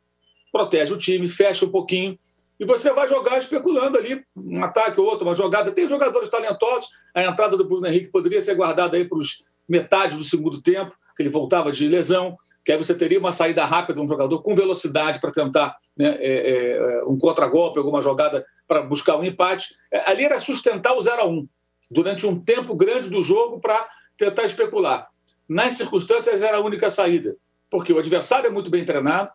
protege 0.52 0.92
o 0.92 0.98
time, 0.98 1.26
fecha 1.26 1.64
um 1.64 1.70
pouquinho, 1.70 2.18
e 2.58 2.64
você 2.64 2.92
vai 2.92 3.06
jogar 3.06 3.38
especulando 3.38 3.98
ali, 3.98 4.24
um 4.36 4.62
ataque 4.64 5.00
ou 5.00 5.06
outro, 5.06 5.26
uma 5.26 5.34
jogada. 5.34 5.70
Tem 5.70 5.86
jogadores 5.86 6.28
talentosos, 6.28 6.88
a 7.14 7.22
entrada 7.22 7.56
do 7.56 7.64
Bruno 7.64 7.86
Henrique 7.86 8.10
poderia 8.10 8.40
ser 8.40 8.54
guardada 8.54 8.96
aí 8.96 9.04
para 9.04 9.18
os 9.18 9.44
metade 9.68 10.16
do 10.16 10.24
segundo 10.24 10.62
tempo, 10.62 10.94
que 11.16 11.22
ele 11.22 11.28
voltava 11.28 11.72
de 11.72 11.88
lesão, 11.88 12.36
que 12.64 12.72
aí 12.72 12.78
você 12.78 12.94
teria 12.94 13.18
uma 13.18 13.32
saída 13.32 13.64
rápida, 13.64 14.00
um 14.00 14.08
jogador 14.08 14.42
com 14.42 14.54
velocidade 14.54 15.20
para 15.20 15.32
tentar 15.32 15.76
né, 15.96 16.16
é, 16.18 16.72
é, 17.00 17.04
um 17.04 17.16
contragolpe, 17.16 17.78
alguma 17.78 18.02
jogada 18.02 18.44
para 18.66 18.82
buscar 18.82 19.16
um 19.16 19.24
empate. 19.24 19.74
É, 19.92 20.10
ali 20.10 20.24
era 20.24 20.38
sustentar 20.40 20.94
o 20.96 21.00
0 21.00 21.22
a 21.22 21.26
1 21.26 21.48
durante 21.90 22.26
um 22.26 22.38
tempo 22.38 22.74
grande 22.74 23.08
do 23.08 23.22
jogo 23.22 23.60
para 23.60 23.88
tentar 24.16 24.44
especular. 24.44 25.08
Nas 25.48 25.74
circunstâncias, 25.74 26.42
era 26.42 26.56
a 26.56 26.60
única 26.60 26.90
saída, 26.90 27.36
porque 27.70 27.92
o 27.92 27.98
adversário 27.98 28.48
é 28.48 28.50
muito 28.50 28.70
bem 28.70 28.84
treinado, 28.84 29.30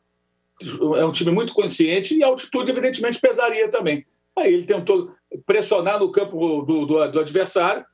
é 0.97 1.05
um 1.05 1.11
time 1.11 1.31
muito 1.31 1.53
consciente 1.53 2.15
e 2.15 2.23
a 2.23 2.27
altitude, 2.27 2.71
evidentemente, 2.71 3.19
pesaria 3.19 3.69
também. 3.69 4.03
Aí 4.37 4.53
ele 4.53 4.63
tentou 4.63 5.11
pressionar 5.45 5.99
no 5.99 6.11
campo 6.11 6.63
do, 6.63 6.85
do, 6.85 7.07
do 7.07 7.19
adversário, 7.19 7.85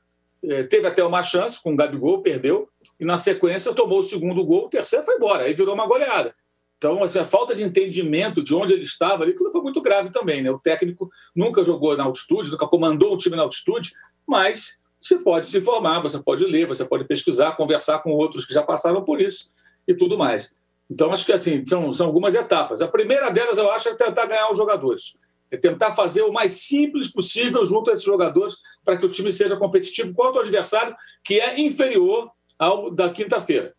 é, 0.44 0.62
teve 0.62 0.86
até 0.86 1.02
uma 1.04 1.22
chance 1.22 1.60
com 1.60 1.72
o 1.72 1.76
Gabigol, 1.76 2.22
perdeu, 2.22 2.68
e 2.98 3.04
na 3.04 3.16
sequência 3.16 3.74
tomou 3.74 4.00
o 4.00 4.04
segundo 4.04 4.44
gol, 4.44 4.66
o 4.66 4.68
terceiro 4.68 5.04
foi 5.04 5.16
embora, 5.16 5.44
aí 5.44 5.54
virou 5.54 5.74
uma 5.74 5.86
goleada. 5.86 6.34
Então, 6.76 7.02
assim, 7.02 7.18
a 7.18 7.24
falta 7.24 7.56
de 7.56 7.64
entendimento 7.64 8.42
de 8.42 8.54
onde 8.54 8.72
ele 8.72 8.84
estava 8.84 9.24
ali, 9.24 9.34
foi 9.36 9.60
muito 9.60 9.80
grave 9.80 10.10
também. 10.10 10.42
Né? 10.42 10.50
O 10.50 10.60
técnico 10.60 11.10
nunca 11.34 11.64
jogou 11.64 11.96
na 11.96 12.04
altitude, 12.04 12.52
nunca 12.52 12.68
comandou 12.68 13.14
o 13.14 13.16
time 13.16 13.34
na 13.34 13.42
altitude, 13.42 13.90
mas 14.24 14.80
você 15.00 15.18
pode 15.18 15.48
se 15.48 15.60
formar, 15.60 16.00
você 16.00 16.22
pode 16.22 16.44
ler, 16.44 16.66
você 16.66 16.84
pode 16.84 17.04
pesquisar, 17.04 17.56
conversar 17.56 17.98
com 18.00 18.10
outros 18.10 18.44
que 18.44 18.54
já 18.54 18.62
passaram 18.62 19.02
por 19.02 19.20
isso 19.20 19.50
e 19.88 19.94
tudo 19.94 20.16
mais. 20.16 20.56
Então, 20.90 21.12
acho 21.12 21.26
que 21.26 21.32
assim, 21.32 21.64
são, 21.66 21.92
são 21.92 22.06
algumas 22.06 22.34
etapas. 22.34 22.80
A 22.80 22.88
primeira 22.88 23.30
delas, 23.30 23.58
eu 23.58 23.70
acho, 23.70 23.88
é 23.88 23.94
tentar 23.94 24.26
ganhar 24.26 24.50
os 24.50 24.56
jogadores 24.56 25.14
é 25.50 25.56
tentar 25.56 25.92
fazer 25.92 26.22
o 26.22 26.32
mais 26.32 26.52
simples 26.52 27.10
possível 27.10 27.64
junto 27.64 27.90
a 27.90 27.92
esses 27.92 28.04
jogadores 28.04 28.56
para 28.84 28.96
que 28.96 29.06
o 29.06 29.08
time 29.08 29.32
seja 29.32 29.56
competitivo 29.56 30.14
contra 30.14 30.40
o 30.40 30.44
adversário 30.44 30.94
que 31.24 31.40
é 31.40 31.60
inferior 31.60 32.30
ao 32.58 32.90
da 32.90 33.10
quinta-feira. 33.10 33.74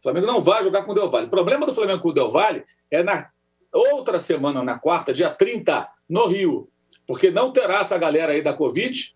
O 0.00 0.02
Flamengo 0.02 0.26
não 0.26 0.40
vai 0.40 0.62
jogar 0.62 0.82
com 0.82 0.92
o 0.92 0.94
Del 0.94 1.10
Valle. 1.10 1.26
O 1.26 1.30
problema 1.30 1.64
do 1.64 1.74
Flamengo 1.74 2.02
com 2.02 2.10
o 2.10 2.12
Del 2.12 2.28
Valle 2.28 2.62
é 2.90 3.02
na 3.02 3.30
outra 3.72 4.20
semana, 4.20 4.62
na 4.62 4.78
quarta, 4.78 5.12
dia 5.12 5.30
30, 5.30 5.88
no 6.08 6.26
Rio, 6.26 6.68
porque 7.06 7.30
não 7.30 7.52
terá 7.52 7.80
essa 7.80 7.96
galera 7.96 8.32
aí 8.32 8.42
da 8.42 8.52
Covid, 8.52 9.14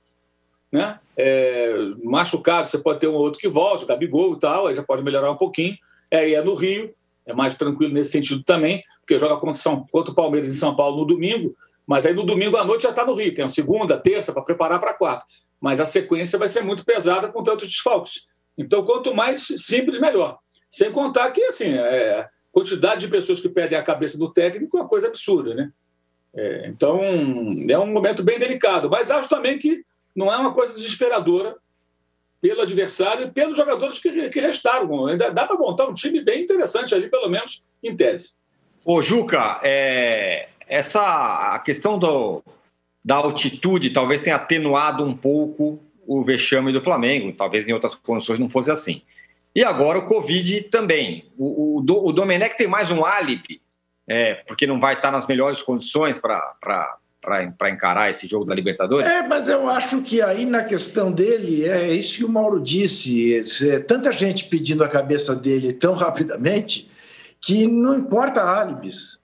né? 0.73 0.99
É, 1.17 1.75
machucado, 2.03 2.69
você 2.69 2.79
pode 2.79 3.01
ter 3.01 3.09
um 3.09 3.15
outro 3.15 3.41
que 3.41 3.49
volte, 3.49 3.87
Gabigol 3.87 4.35
e 4.35 4.39
tal, 4.39 4.67
aí 4.67 4.75
já 4.75 4.83
pode 4.83 5.03
melhorar 5.03 5.31
um 5.31 5.37
pouquinho. 5.37 5.77
É, 6.11 6.33
é 6.33 6.43
no 6.43 6.55
Rio, 6.55 6.95
é 7.29 7.35
mais 7.35 7.55
tranquilo 7.57 7.93
nesse 7.93 8.11
sentido 8.11 8.43
também, 8.43 8.83
porque 9.01 9.19
joga 9.19 9.37
contra, 9.37 9.55
São, 9.55 9.87
contra 9.93 10.13
o 10.13 10.15
Palmeiras 10.15 10.49
em 10.49 10.55
São 10.59 10.75
Paulo 10.75 10.97
no 10.97 11.05
domingo, 11.05 11.55
mas 11.87 12.07
aí 12.07 12.15
no 12.15 12.25
domingo 12.25 12.57
à 12.57 12.65
noite 12.65 12.83
já 12.83 12.91
está 12.91 13.05
no 13.05 13.15
Rio. 13.15 13.35
Tem 13.35 13.45
a 13.45 13.49
segunda, 13.49 13.95
a 13.95 13.99
terça 13.99 14.33
para 14.33 14.43
preparar 14.43 14.81
para 14.81 14.91
a 14.91 14.95
quarta. 14.95 15.27
Mas 15.61 15.79
a 15.79 15.87
sequência 15.87 16.39
vai 16.39 16.49
ser 16.49 16.63
muito 16.63 16.85
pesada 16.85 17.29
com 17.29 17.43
tantos 17.43 17.69
desfalques. 17.69 18.27
Então, 18.57 18.85
quanto 18.85 19.15
mais 19.15 19.47
simples, 19.57 20.01
melhor. 20.01 20.39
Sem 20.71 20.91
contar 20.91 21.31
que, 21.31 21.43
assim, 21.45 21.75
é, 21.75 22.21
a 22.21 22.31
quantidade 22.51 23.03
de 23.03 23.09
pessoas 23.09 23.41
que 23.41 23.49
perdem 23.49 23.79
a 23.79 23.83
cabeça 23.83 24.19
do 24.19 24.33
técnico 24.33 24.77
é 24.77 24.81
uma 24.81 24.89
coisa 24.89 25.09
absurda, 25.09 25.55
né? 25.55 25.71
É, 26.35 26.67
então, 26.69 27.01
é 27.69 27.79
um 27.79 27.93
momento 27.93 28.23
bem 28.23 28.39
delicado. 28.39 28.89
Mas 28.91 29.11
acho 29.11 29.29
também 29.29 29.59
que 29.59 29.83
não 30.15 30.33
é 30.33 30.37
uma 30.37 30.53
coisa 30.53 30.75
desesperadora 30.75 31.57
pelo 32.41 32.63
adversário 32.63 33.27
e 33.27 33.31
pelos 33.31 33.57
jogadores 33.57 33.99
que, 33.99 34.29
que 34.29 34.41
restaram. 34.41 35.07
Ainda 35.07 35.31
dá 35.31 35.47
para 35.47 35.57
montar 35.57 35.87
um 35.87 35.95
time 35.95 36.21
bem 36.21 36.43
interessante 36.43 36.95
ali, 36.95 37.09
pelo 37.09 37.29
menos 37.29 37.67
em 37.83 37.95
tese. 37.97 38.35
Ô, 38.85 39.03
Juca, 39.03 39.61
é, 39.63 40.49
essa 40.67 41.55
a 41.55 41.59
questão 41.59 41.99
do, 41.99 42.43
da 43.05 43.17
altitude 43.17 43.91
talvez 43.91 44.21
tenha 44.21 44.37
atenuado 44.37 45.05
um 45.05 45.17
pouco 45.17 45.81
o 46.07 46.25
vexame 46.25 46.73
do 46.73 46.83
Flamengo, 46.83 47.35
talvez 47.37 47.69
em 47.69 47.73
outras 47.73 47.95
condições 47.95 48.39
não 48.39 48.49
fosse 48.49 48.71
assim. 48.71 49.03
E 49.55 49.63
agora 49.63 49.99
o 49.99 50.07
Covid 50.07 50.63
também. 50.63 51.25
O, 51.37 51.79
o, 51.79 52.07
o 52.09 52.13
Domenech 52.13 52.57
tem 52.57 52.67
mais 52.67 52.91
um 52.91 53.05
álibi, 53.05 53.61
é, 54.09 54.37
porque 54.47 54.67
não 54.67 54.81
vai 54.81 54.95
estar 54.95 55.11
nas 55.11 55.27
melhores 55.27 55.61
condições 55.61 56.19
para 56.19 56.98
encarar 57.71 58.11
esse 58.11 58.27
jogo 58.27 58.45
da 58.45 58.55
Libertadores? 58.55 59.09
É, 59.09 59.27
mas 59.27 59.49
eu 59.49 59.69
acho 59.69 60.03
que 60.03 60.23
aí 60.23 60.47
na 60.47 60.65
questão 60.65 61.13
dele, 61.13 61.65
é 61.65 61.93
isso 61.93 62.19
que 62.19 62.25
o 62.25 62.29
Mauro 62.29 62.61
disse: 62.61 63.35
é, 63.69 63.79
tanta 63.81 64.13
gente 64.13 64.47
pedindo 64.47 64.85
a 64.85 64.89
cabeça 64.89 65.35
dele 65.35 65.73
tão 65.73 65.95
rapidamente 65.95 66.91
que 67.41 67.67
não 67.67 67.97
importa 67.97 68.43
álibis 68.43 69.19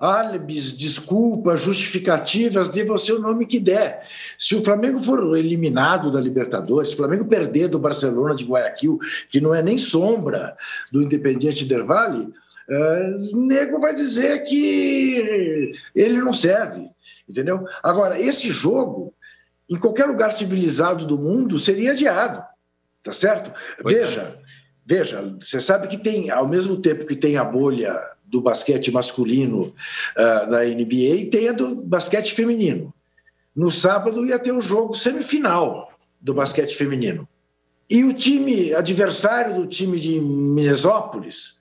álibis, 0.00 0.72
desculpas, 0.72 1.60
justificativas, 1.60 2.70
dê 2.70 2.82
você 2.82 3.12
o 3.12 3.20
nome 3.20 3.44
que 3.44 3.60
der. 3.60 4.08
Se 4.38 4.56
o 4.56 4.64
Flamengo 4.64 4.98
for 4.98 5.36
eliminado 5.36 6.10
da 6.10 6.18
Libertadores, 6.18 6.88
se 6.88 6.94
o 6.94 6.96
Flamengo 6.96 7.26
perder 7.26 7.68
do 7.68 7.78
Barcelona 7.78 8.34
de 8.34 8.46
Guayaquil, 8.46 8.98
que 9.28 9.42
não 9.42 9.54
é 9.54 9.62
nem 9.62 9.76
sombra 9.76 10.56
do 10.90 11.02
Independiente 11.02 11.66
Del 11.66 11.86
Valle, 11.86 12.32
uh, 12.70 13.46
nego 13.46 13.78
vai 13.78 13.94
dizer 13.94 14.42
que 14.44 15.74
ele 15.94 16.16
não 16.22 16.32
serve, 16.32 16.88
entendeu? 17.30 17.64
Agora, 17.82 18.20
esse 18.20 18.48
jogo, 18.50 19.14
em 19.68 19.78
qualquer 19.78 20.06
lugar 20.06 20.32
civilizado 20.32 21.06
do 21.06 21.16
mundo, 21.16 21.58
seria 21.58 21.92
adiado, 21.92 22.44
tá 23.02 23.12
certo? 23.12 23.52
Pois 23.80 23.96
veja, 23.96 24.20
é. 24.20 24.38
veja, 24.84 25.36
você 25.40 25.60
sabe 25.60 25.88
que 25.88 25.96
tem, 25.96 26.30
ao 26.30 26.46
mesmo 26.48 26.76
tempo 26.76 27.06
que 27.06 27.16
tem 27.16 27.36
a 27.36 27.44
bolha 27.44 27.98
do 28.30 28.40
basquete 28.40 28.92
masculino 28.92 29.74
uh, 30.16 30.50
da 30.50 30.64
NBA 30.64 31.30
tem 31.32 31.48
a 31.48 31.52
do 31.52 31.74
basquete 31.74 32.32
feminino. 32.32 32.94
No 33.54 33.70
sábado 33.70 34.24
ia 34.24 34.38
ter 34.38 34.52
o 34.52 34.60
jogo 34.60 34.94
semifinal 34.94 35.90
do 36.20 36.32
basquete 36.32 36.76
feminino. 36.76 37.28
E 37.88 38.04
o 38.04 38.14
time 38.14 38.72
adversário 38.72 39.56
do 39.56 39.66
time 39.66 39.98
de 39.98 40.20
Minnesópolis 40.20 41.60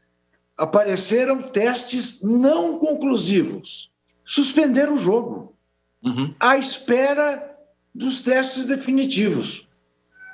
apareceram 0.55 1.41
testes 1.41 2.21
não 2.21 2.77
conclusivos. 2.77 3.91
Suspenderam 4.23 4.93
o 4.93 4.99
jogo. 4.99 5.55
Uhum. 6.03 6.33
À 6.39 6.57
espera 6.57 7.57
dos 7.93 8.21
testes 8.21 8.65
definitivos. 8.65 9.67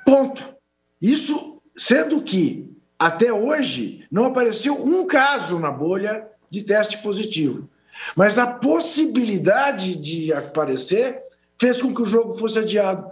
Ponto. 0.04 0.54
Isso 1.00 1.60
sendo 1.76 2.22
que 2.22 2.76
até 2.98 3.32
hoje, 3.32 4.06
não 4.10 4.26
apareceu 4.26 4.82
um 4.82 5.06
caso 5.06 5.58
na 5.58 5.70
bolha 5.70 6.26
de 6.50 6.62
teste 6.62 6.98
positivo. 6.98 7.68
Mas 8.14 8.38
a 8.38 8.46
possibilidade 8.46 9.96
de 9.96 10.32
aparecer 10.32 11.22
fez 11.58 11.80
com 11.80 11.94
que 11.94 12.02
o 12.02 12.06
jogo 12.06 12.38
fosse 12.38 12.58
adiado. 12.58 13.10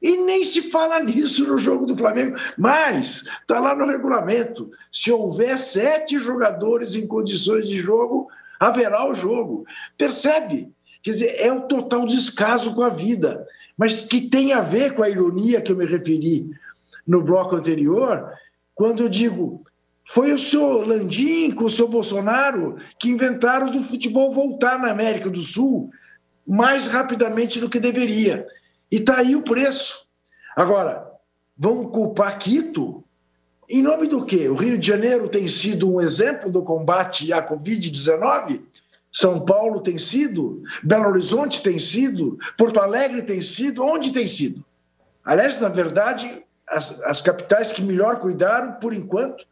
E 0.00 0.16
nem 0.16 0.42
se 0.44 0.62
fala 0.62 1.00
nisso 1.00 1.46
no 1.46 1.56
jogo 1.58 1.86
do 1.86 1.96
Flamengo, 1.96 2.36
mas 2.58 3.24
está 3.40 3.60
lá 3.60 3.74
no 3.74 3.86
regulamento. 3.86 4.70
Se 4.90 5.12
houver 5.12 5.56
sete 5.58 6.18
jogadores 6.18 6.96
em 6.96 7.06
condições 7.06 7.68
de 7.68 7.78
jogo, 7.78 8.28
haverá 8.58 9.08
o 9.08 9.14
jogo. 9.14 9.64
Percebe? 9.96 10.72
Quer 11.02 11.12
dizer, 11.12 11.36
é 11.38 11.52
o 11.52 11.62
total 11.62 12.06
descaso 12.06 12.74
com 12.74 12.82
a 12.82 12.88
vida. 12.88 13.46
mas 13.76 14.00
que 14.00 14.20
tem 14.20 14.52
a 14.52 14.60
ver 14.60 14.94
com 14.94 15.02
a 15.02 15.08
ironia 15.08 15.60
que 15.60 15.72
eu 15.72 15.76
me 15.76 15.86
referi 15.86 16.50
no 17.06 17.22
bloco 17.22 17.56
anterior, 17.56 18.30
quando 18.74 19.02
eu 19.02 19.08
digo 19.08 19.64
foi 20.04 20.32
o 20.32 20.38
senhor 20.38 20.86
Landim 20.86 21.50
com 21.52 21.64
o 21.64 21.70
senhor 21.70 21.88
Bolsonaro 21.88 22.76
que 22.98 23.08
inventaram 23.08 23.70
do 23.70 23.82
futebol 23.82 24.30
voltar 24.30 24.78
na 24.78 24.90
América 24.90 25.30
do 25.30 25.40
Sul 25.40 25.90
mais 26.46 26.88
rapidamente 26.88 27.60
do 27.60 27.70
que 27.70 27.78
deveria. 27.78 28.46
E 28.90 28.96
está 28.96 29.18
aí 29.18 29.36
o 29.36 29.42
preço. 29.42 30.06
Agora, 30.56 31.08
vão 31.56 31.86
culpar 31.86 32.38
Quito? 32.38 33.04
Em 33.70 33.80
nome 33.80 34.08
do 34.08 34.26
quê? 34.26 34.48
O 34.48 34.54
Rio 34.54 34.76
de 34.76 34.86
Janeiro 34.86 35.28
tem 35.28 35.46
sido 35.46 35.90
um 35.90 36.00
exemplo 36.00 36.50
do 36.50 36.62
combate 36.62 37.32
à 37.32 37.46
Covid-19? 37.46 38.60
São 39.12 39.44
Paulo 39.44 39.80
tem 39.80 39.98
sido? 39.98 40.62
Belo 40.82 41.08
Horizonte 41.10 41.62
tem 41.62 41.78
sido? 41.78 42.38
Porto 42.56 42.80
Alegre 42.80 43.22
tem 43.22 43.42
sido? 43.42 43.84
Onde 43.84 44.10
tem 44.10 44.26
sido? 44.26 44.64
Aliás, 45.22 45.60
na 45.60 45.68
verdade, 45.68 46.42
as, 46.66 46.98
as 47.02 47.20
capitais 47.20 47.72
que 47.72 47.82
melhor 47.82 48.20
cuidaram, 48.20 48.72
por 48.74 48.94
enquanto, 48.94 49.44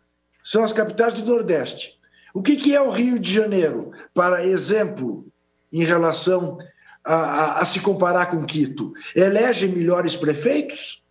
são 0.43 0.65
as 0.65 0.73
capitais 0.73 1.13
do 1.15 1.25
Nordeste. 1.25 2.01
O 2.33 2.43
que, 2.43 2.57
que 2.57 2.75
é 2.75 2.81
o 2.81 2.91
Rio 2.91 3.19
de 3.19 3.33
Janeiro, 3.33 3.93
para 4.15 4.45
exemplo, 4.45 5.27
em 5.71 5.85
relação 5.85 6.59
a, 7.05 7.15
a, 7.15 7.61
a 7.61 7.65
se 7.65 7.81
comparar 7.81 8.27
com 8.31 8.47
Quito? 8.47 8.95
Elege 9.15 9.69
melhores 9.69 10.17
prefeitos? 10.17 11.05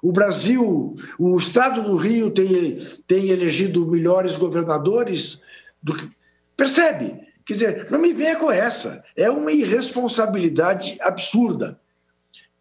O 0.00 0.12
Brasil, 0.12 0.94
o 1.18 1.36
estado 1.36 1.82
do 1.82 1.96
Rio 1.96 2.30
tem, 2.30 2.78
tem 3.06 3.30
elegido 3.30 3.90
melhores 3.90 4.36
governadores 4.36 5.42
do 5.82 5.94
que. 5.94 6.08
Percebe? 6.56 7.27
Quer 7.48 7.54
dizer, 7.54 7.90
não 7.90 7.98
me 7.98 8.12
venha 8.12 8.36
com 8.36 8.52
essa. 8.52 9.02
É 9.16 9.30
uma 9.30 9.50
irresponsabilidade 9.50 10.98
absurda. 11.00 11.80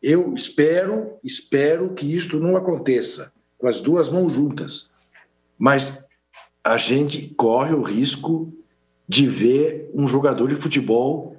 Eu 0.01 0.33
espero, 0.33 1.19
espero 1.21 1.93
que 1.93 2.15
isto 2.15 2.39
não 2.39 2.55
aconteça 2.55 3.33
com 3.57 3.67
as 3.67 3.81
duas 3.81 4.07
mãos 4.07 4.31
juntas. 4.31 4.89
Mas 5.59 6.05
a 6.63 6.77
gente 6.77 7.33
corre 7.35 7.75
o 7.75 7.81
risco 7.81 8.53
de 9.05 9.27
ver 9.27 9.91
um 9.93 10.07
jogador 10.07 10.47
de 10.47 10.61
futebol 10.61 11.35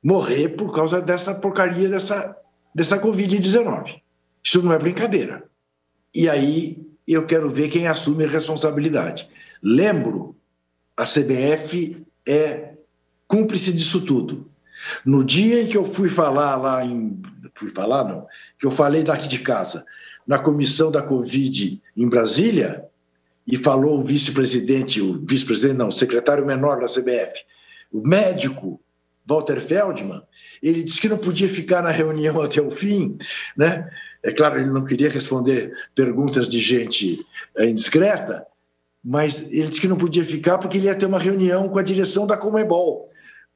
morrer 0.00 0.50
por 0.50 0.72
causa 0.72 1.00
dessa 1.00 1.34
porcaria 1.34 1.88
dessa, 1.88 2.36
dessa 2.72 2.96
Covid-19. 3.00 4.00
Isso 4.40 4.62
não 4.62 4.72
é 4.72 4.78
brincadeira. 4.78 5.42
E 6.14 6.28
aí 6.28 6.86
eu 7.08 7.26
quero 7.26 7.50
ver 7.50 7.70
quem 7.70 7.88
assume 7.88 8.24
a 8.24 8.28
responsabilidade. 8.28 9.28
Lembro, 9.60 10.36
a 10.96 11.04
CBF 11.04 12.06
é 12.24 12.73
cúmplice 13.26 13.72
disso 13.72 14.04
tudo. 14.04 14.50
No 15.04 15.24
dia 15.24 15.62
em 15.62 15.66
que 15.66 15.76
eu 15.76 15.84
fui 15.84 16.08
falar 16.08 16.56
lá 16.56 16.84
em. 16.84 17.20
Fui 17.54 17.70
falar, 17.70 18.04
não, 18.04 18.26
que 18.58 18.66
eu 18.66 18.70
falei 18.70 19.04
daqui 19.04 19.28
de 19.28 19.38
casa, 19.38 19.84
na 20.26 20.38
comissão 20.38 20.90
da 20.90 21.02
Covid 21.02 21.80
em 21.96 22.08
Brasília, 22.08 22.84
e 23.46 23.56
falou 23.56 24.00
o 24.00 24.02
vice-presidente, 24.02 25.00
o 25.00 25.24
vice-presidente 25.24 25.76
não, 25.76 25.88
o 25.88 25.92
secretário 25.92 26.44
menor 26.44 26.80
da 26.80 26.86
CBF, 26.86 27.44
o 27.92 28.06
médico 28.06 28.80
Walter 29.26 29.60
Feldman, 29.60 30.22
ele 30.62 30.82
disse 30.82 31.00
que 31.00 31.08
não 31.08 31.18
podia 31.18 31.48
ficar 31.48 31.82
na 31.82 31.90
reunião 31.90 32.40
até 32.42 32.60
o 32.60 32.70
fim, 32.70 33.16
né? 33.56 33.88
É 34.22 34.32
claro, 34.32 34.58
ele 34.58 34.70
não 34.70 34.84
queria 34.84 35.10
responder 35.10 35.72
perguntas 35.94 36.48
de 36.48 36.58
gente 36.58 37.24
é, 37.56 37.68
indiscreta, 37.68 38.46
mas 39.04 39.52
ele 39.52 39.68
disse 39.68 39.82
que 39.82 39.88
não 39.88 39.98
podia 39.98 40.24
ficar 40.24 40.56
porque 40.56 40.78
ele 40.78 40.86
ia 40.86 40.94
ter 40.94 41.04
uma 41.04 41.18
reunião 41.18 41.68
com 41.68 41.78
a 41.78 41.82
direção 41.82 42.26
da 42.26 42.36
Comebol 42.36 43.10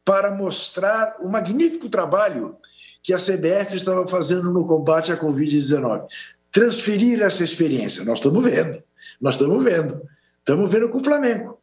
para 0.09 0.31
mostrar 0.31 1.17
o 1.21 1.29
magnífico 1.29 1.87
trabalho 1.87 2.57
que 3.03 3.13
a 3.13 3.19
CBF 3.19 3.77
estava 3.77 4.09
fazendo 4.09 4.51
no 4.51 4.67
combate 4.67 5.13
à 5.13 5.21
Covid-19. 5.21 6.07
Transferir 6.51 7.21
essa 7.21 7.45
experiência, 7.45 8.07
nós 8.07 8.21
estamos 8.21 8.43
vendo. 8.43 8.83
Nós 9.21 9.35
estamos 9.35 9.63
vendo. 9.63 10.01
Estamos 10.39 10.71
vendo 10.71 10.89
com 10.89 10.97
o 10.97 11.05
Flamengo. 11.05 11.61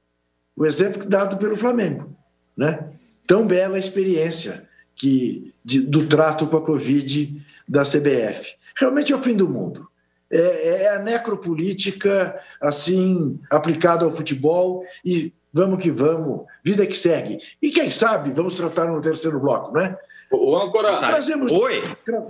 O 0.55 0.63
exemplo 0.63 1.09
dado 1.09 1.37
pelo 1.37 1.57
Flamengo. 1.57 2.15
Né? 2.55 2.91
Tão 3.25 3.47
bela 3.47 3.79
experiência 3.79 4.69
que, 4.95 5.51
de, 5.63 5.81
do 5.81 6.05
trato 6.05 6.45
com 6.45 6.57
a 6.57 6.61
Covid 6.61 7.43
da 7.67 7.81
CBF. 7.81 8.53
Realmente 8.77 9.11
é 9.11 9.15
o 9.15 9.23
fim 9.23 9.35
do 9.35 9.49
mundo. 9.49 9.87
É, 10.29 10.83
é 10.83 10.95
a 10.95 10.99
necropolítica 10.99 12.39
assim 12.61 13.39
aplicada 13.49 14.05
ao 14.05 14.11
futebol 14.11 14.85
e 15.03 15.33
vamos 15.55 15.81
que 15.81 15.89
vamos, 15.89 16.45
vida 16.61 16.85
que 16.85 16.97
segue. 16.97 17.39
E 17.61 17.71
quem 17.71 17.89
sabe 17.89 18.33
vamos 18.33 18.55
tratar 18.55 18.87
no 18.87 19.01
terceiro 19.01 19.39
bloco, 19.39 19.73
não 19.73 19.79
é? 19.79 19.97
O 20.29 20.53
âncora. 20.57 20.97
Trazemos... 20.97 21.49
Oi, 21.49 21.81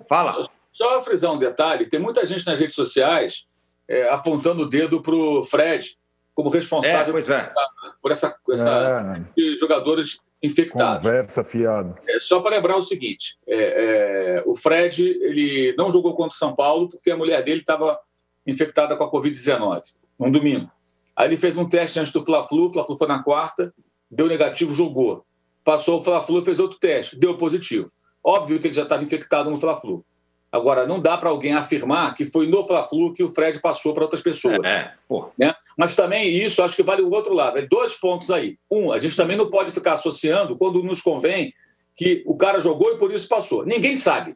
fala. 0.08 0.48
Só 0.72 1.02
frisar 1.02 1.34
um 1.34 1.40
detalhe: 1.40 1.88
tem 1.88 2.00
muita 2.00 2.24
gente 2.24 2.46
nas 2.46 2.60
redes 2.60 2.76
sociais 2.76 3.48
é, 3.88 4.08
apontando 4.10 4.62
o 4.62 4.70
dedo 4.70 5.02
para 5.02 5.16
o 5.16 5.44
Fred 5.44 5.98
como 6.36 6.50
responsável 6.50 7.18
é, 7.18 7.22
por, 7.22 7.32
é. 7.32 7.36
essa, 7.38 7.54
por 8.02 8.12
essa, 8.12 8.36
essa 8.52 9.18
é. 9.36 9.56
jogadores 9.56 10.20
infectados. 10.44 11.02
Conversa 11.02 11.44
fiado. 11.44 11.96
É, 12.08 12.20
só 12.20 12.42
para 12.42 12.58
lembrar 12.58 12.76
o 12.76 12.84
seguinte: 12.84 13.40
é, 13.48 14.38
é, 14.38 14.44
o 14.46 14.54
Fred 14.54 15.02
ele 15.02 15.74
não 15.76 15.90
jogou 15.90 16.14
contra 16.14 16.36
o 16.36 16.38
São 16.38 16.54
Paulo 16.54 16.90
porque 16.90 17.10
a 17.10 17.18
mulher 17.18 17.42
dele 17.42 17.62
estava 17.62 17.98
infectada 18.46 18.96
com 18.96 19.04
a 19.04 19.12
Covid-19, 19.12 19.82
num 20.20 20.30
domingo. 20.30 20.70
Aí 21.16 21.28
ele 21.28 21.38
fez 21.38 21.58
um 21.58 21.68
teste 21.68 22.00
antes 22.00 22.12
do 22.12 22.26
Fla-Flu, 22.26 22.66
o 22.66 22.70
Fla-Flu 22.70 22.98
foi 22.98 23.08
na 23.08 23.24
quarta, 23.24 23.74
deu 24.12 24.28
negativo, 24.28 24.74
jogou. 24.74 25.26
Passou 25.64 25.98
o 25.98 26.02
Fla-Flu 26.02 26.40
e 26.40 26.46
fez 26.46 26.60
outro 26.60 26.78
teste, 26.78 27.18
deu 27.18 27.38
positivo. 27.38 27.90
Óbvio 28.24 28.60
que 28.60 28.68
ele 28.68 28.74
já 28.74 28.84
estava 28.84 29.04
infectado 29.04 29.50
no 29.50 29.56
Fla-Flu. 29.56 30.04
Agora, 30.52 30.88
não 30.88 31.02
dá 31.02 31.18
para 31.18 31.30
alguém 31.30 31.54
afirmar 31.54 32.14
que 32.14 32.24
foi 32.26 32.48
no 32.48 32.64
Fla-Flu 32.64 33.14
que 33.14 33.24
o 33.24 33.30
Fred 33.30 33.60
passou 33.60 33.94
para 33.94 34.04
outras 34.04 34.22
pessoas. 34.22 34.58
É, 34.64 34.94
né? 35.38 35.54
Mas 35.78 35.94
também 35.94 36.30
isso, 36.38 36.64
acho 36.64 36.76
que 36.76 36.84
vale 36.84 37.02
o 37.02 37.12
outro 37.12 37.34
lado. 37.34 37.56
Tem 37.56 37.68
dois 37.68 37.96
pontos 37.96 38.32
aí. 38.32 38.58
Um, 38.72 38.92
a 38.92 38.98
gente 38.98 39.18
também 39.18 39.36
não 39.36 39.50
pode 39.50 39.72
ficar 39.72 39.94
associando, 39.94 40.58
quando 40.58 40.82
nos 40.82 41.02
convém, 41.02 41.54
que 41.96 42.24
o 42.26 42.38
cara 42.38 42.60
jogou 42.60 42.92
e 42.92 42.98
por 42.98 43.12
isso 43.12 43.28
passou. 43.28 43.66
Ninguém 43.66 43.96
sabe. 43.96 44.36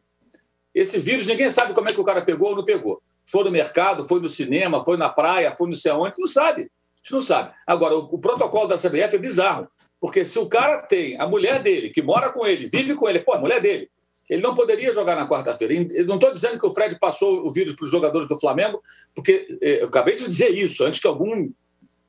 Esse 0.74 0.98
vírus, 0.98 1.26
ninguém 1.26 1.50
sabe 1.50 1.72
como 1.72 1.88
é 1.88 1.92
que 1.92 2.00
o 2.00 2.04
cara 2.04 2.22
pegou 2.22 2.50
ou 2.50 2.56
não 2.56 2.64
pegou. 2.64 3.02
Foi 3.30 3.44
no 3.44 3.50
mercado, 3.50 4.06
foi 4.06 4.20
no 4.20 4.28
cinema, 4.28 4.84
foi 4.84 4.96
na 4.96 5.08
praia, 5.08 5.54
foi 5.56 5.68
no 5.68 5.76
céu 5.76 6.00
onde, 6.00 6.18
não 6.18 6.26
sabe. 6.26 6.62
A 6.62 7.02
gente 7.02 7.12
não 7.12 7.20
sabe. 7.20 7.52
Agora, 7.66 7.96
o, 7.96 8.00
o 8.00 8.18
protocolo 8.18 8.66
da 8.66 8.76
CBF 8.76 9.14
é 9.14 9.18
bizarro. 9.18 9.68
Porque 10.00 10.24
se 10.24 10.38
o 10.38 10.46
cara 10.46 10.78
tem 10.82 11.20
a 11.20 11.26
mulher 11.26 11.62
dele, 11.62 11.90
que 11.90 12.02
mora 12.02 12.30
com 12.30 12.46
ele, 12.46 12.66
vive 12.66 12.94
com 12.94 13.08
ele, 13.08 13.20
pô, 13.20 13.34
a 13.34 13.38
mulher 13.38 13.60
dele, 13.60 13.90
ele 14.30 14.42
não 14.42 14.54
poderia 14.54 14.92
jogar 14.92 15.16
na 15.16 15.28
quarta-feira. 15.28 15.74
Eu 15.74 16.06
não 16.06 16.14
estou 16.14 16.32
dizendo 16.32 16.58
que 16.58 16.66
o 16.66 16.72
Fred 16.72 16.98
passou 16.98 17.44
o 17.44 17.50
vírus 17.50 17.74
para 17.74 17.84
os 17.84 17.90
jogadores 17.90 18.28
do 18.28 18.38
Flamengo, 18.38 18.80
porque 19.14 19.46
eh, 19.60 19.82
eu 19.82 19.88
acabei 19.88 20.14
de 20.14 20.26
dizer 20.26 20.50
isso, 20.50 20.84
antes 20.84 21.00
que 21.00 21.06
algum 21.06 21.50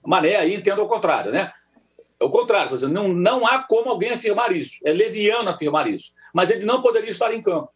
mané 0.05 0.35
aí 0.35 0.55
entenda 0.55 0.81
o 0.81 0.87
contrário, 0.87 1.31
né? 1.31 1.51
É 2.19 2.23
o 2.23 2.29
contrário, 2.29 2.71
dizendo, 2.71 2.93
não, 2.93 3.07
não 3.07 3.47
há 3.47 3.63
como 3.63 3.89
alguém 3.89 4.11
afirmar 4.11 4.55
isso. 4.55 4.75
É 4.85 4.93
leviano 4.93 5.49
afirmar 5.49 5.87
isso. 5.87 6.13
Mas 6.31 6.51
ele 6.51 6.63
não 6.63 6.81
poderia 6.81 7.09
estar 7.09 7.33
em 7.33 7.41
campo. 7.41 7.69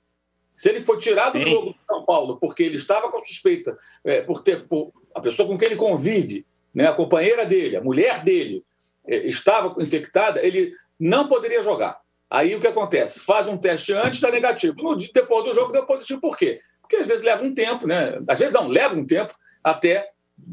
Se 0.55 0.69
ele 0.69 0.81
foi 0.81 0.97
tirado 0.97 1.37
do 1.37 1.45
jogo 1.45 1.73
de 1.73 1.85
São 1.87 2.05
Paulo 2.05 2.37
porque 2.39 2.63
ele 2.63 2.77
estava 2.77 3.11
com 3.11 3.23
suspeita, 3.23 3.75
é, 4.03 4.21
por 4.21 4.41
ter 4.41 4.67
por, 4.67 4.93
a 5.13 5.21
pessoa 5.21 5.47
com 5.47 5.57
quem 5.57 5.67
ele 5.67 5.75
convive, 5.75 6.45
né, 6.73 6.87
a 6.87 6.93
companheira 6.93 7.45
dele, 7.45 7.77
a 7.77 7.81
mulher 7.81 8.23
dele, 8.23 8.63
é, 9.07 9.17
estava 9.27 9.81
infectada, 9.81 10.45
ele 10.45 10.71
não 10.99 11.27
poderia 11.27 11.61
jogar. 11.61 11.99
Aí 12.29 12.55
o 12.55 12.59
que 12.59 12.67
acontece? 12.67 13.19
Faz 13.19 13.47
um 13.47 13.57
teste 13.57 13.93
antes, 13.93 14.19
dá 14.19 14.31
negativo. 14.31 14.75
No 14.81 14.95
dia, 14.95 15.09
depois 15.13 15.45
do 15.45 15.53
jogo 15.53 15.71
deu 15.71 15.85
positivo. 15.85 16.19
Por 16.19 16.35
quê? 16.35 16.59
Porque 16.81 16.97
às 16.97 17.07
vezes 17.07 17.23
leva 17.23 17.43
um 17.43 17.53
tempo, 17.53 17.87
né? 17.87 18.19
Às 18.27 18.39
vezes 18.39 18.53
não, 18.53 18.67
leva 18.67 18.95
um 18.95 19.05
tempo 19.05 19.33
até 19.63 20.09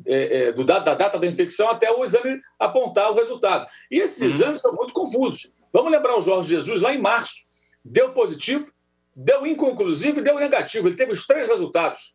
é, 0.07 0.38
é, 0.38 0.53
do, 0.53 0.64
da, 0.64 0.78
da, 0.78 0.94
data 0.94 1.18
da 1.18 1.26
infecção 1.26 1.68
até 1.68 1.90
o 1.90 2.05
exame 2.05 2.40
apontar 2.59 3.11
o 3.11 3.14
resultado. 3.14 3.66
E 3.90 3.98
esses 3.98 4.22
uhum. 4.22 4.28
exames 4.28 4.61
são 4.61 4.72
muito 4.74 4.92
confusos. 4.92 5.50
Vamos 5.72 5.90
lembrar 5.90 6.16
o 6.16 6.20
Jorge 6.20 6.50
Jesus 6.50 6.80
lá 6.80 6.94
em 6.94 7.00
março. 7.00 7.46
Deu 7.84 8.12
positivo, 8.12 8.70
deu 9.14 9.46
inconclusivo 9.46 10.20
e 10.20 10.22
deu 10.22 10.36
negativo. 10.36 10.88
Ele 10.88 10.96
teve 10.96 11.12
os 11.12 11.26
três 11.26 11.46
resultados. 11.46 12.14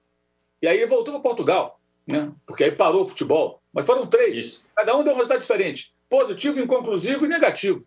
E 0.61 0.67
aí 0.67 0.77
ele 0.77 0.87
voltou 0.87 1.13
para 1.13 1.21
Portugal, 1.21 1.79
né? 2.05 2.31
Porque 2.45 2.63
aí 2.63 2.71
parou 2.71 3.03
o 3.03 3.05
futebol. 3.05 3.61
Mas 3.71 3.85
foram 3.85 4.07
três. 4.07 4.37
Isso. 4.37 4.63
Cada 4.75 4.95
um 4.95 5.03
deu 5.03 5.13
um 5.13 5.17
resultado 5.17 5.39
diferente: 5.39 5.93
positivo, 6.09 6.59
inconclusivo 6.59 7.25
e 7.25 7.29
negativo. 7.29 7.79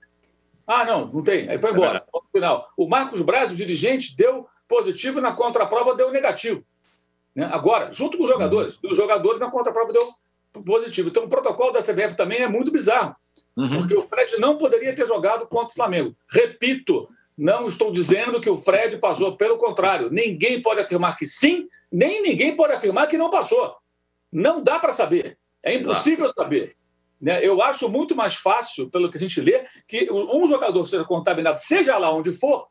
Ah, 0.66 0.84
não, 0.84 1.06
não 1.06 1.22
tem. 1.22 1.48
Aí 1.48 1.58
foi 1.58 1.72
embora. 1.72 2.06
É 2.14 2.20
final. 2.32 2.70
O 2.76 2.88
Marcos 2.88 3.22
Braz, 3.22 3.50
o 3.50 3.56
dirigente, 3.56 4.14
deu 4.14 4.46
positivo 4.68 5.20
na 5.20 5.32
contraprova, 5.32 5.96
deu 5.96 6.12
negativo. 6.12 6.64
Né? 7.34 7.48
Agora, 7.52 7.92
junto 7.92 8.16
com 8.16 8.24
os 8.24 8.30
jogadores. 8.30 8.74
Uhum. 8.74 8.90
Os 8.90 8.96
jogadores 8.96 9.40
na 9.40 9.50
contraprova 9.50 9.92
deu 9.92 10.62
positivo. 10.64 11.08
Então, 11.08 11.24
o 11.24 11.28
protocolo 11.28 11.72
da 11.72 11.82
CBF 11.82 12.16
também 12.16 12.38
é 12.38 12.48
muito 12.48 12.70
bizarro. 12.70 13.16
Uhum. 13.56 13.78
Porque 13.78 13.96
o 13.96 14.02
Fred 14.02 14.38
não 14.38 14.56
poderia 14.56 14.94
ter 14.94 15.06
jogado 15.06 15.46
contra 15.46 15.72
o 15.72 15.74
Flamengo. 15.74 16.14
Repito, 16.30 17.08
não 17.40 17.64
estou 17.64 17.90
dizendo 17.90 18.38
que 18.38 18.50
o 18.50 18.56
Fred 18.56 18.98
passou, 18.98 19.34
pelo 19.34 19.56
contrário. 19.56 20.10
Ninguém 20.10 20.60
pode 20.60 20.78
afirmar 20.78 21.16
que 21.16 21.26
sim, 21.26 21.66
nem 21.90 22.20
ninguém 22.20 22.54
pode 22.54 22.74
afirmar 22.74 23.06
que 23.06 23.16
não 23.16 23.30
passou. 23.30 23.76
Não 24.30 24.62
dá 24.62 24.78
para 24.78 24.92
saber. 24.92 25.38
É 25.64 25.72
impossível 25.72 26.30
saber. 26.36 26.76
Né? 27.18 27.42
Eu 27.42 27.62
acho 27.62 27.88
muito 27.88 28.14
mais 28.14 28.34
fácil, 28.34 28.90
pelo 28.90 29.10
que 29.10 29.16
a 29.16 29.20
gente 29.20 29.40
lê, 29.40 29.64
que 29.88 30.12
um 30.12 30.46
jogador 30.46 30.84
seja 30.84 31.02
contaminado, 31.02 31.58
seja 31.58 31.96
lá 31.96 32.14
onde 32.14 32.30
for, 32.30 32.68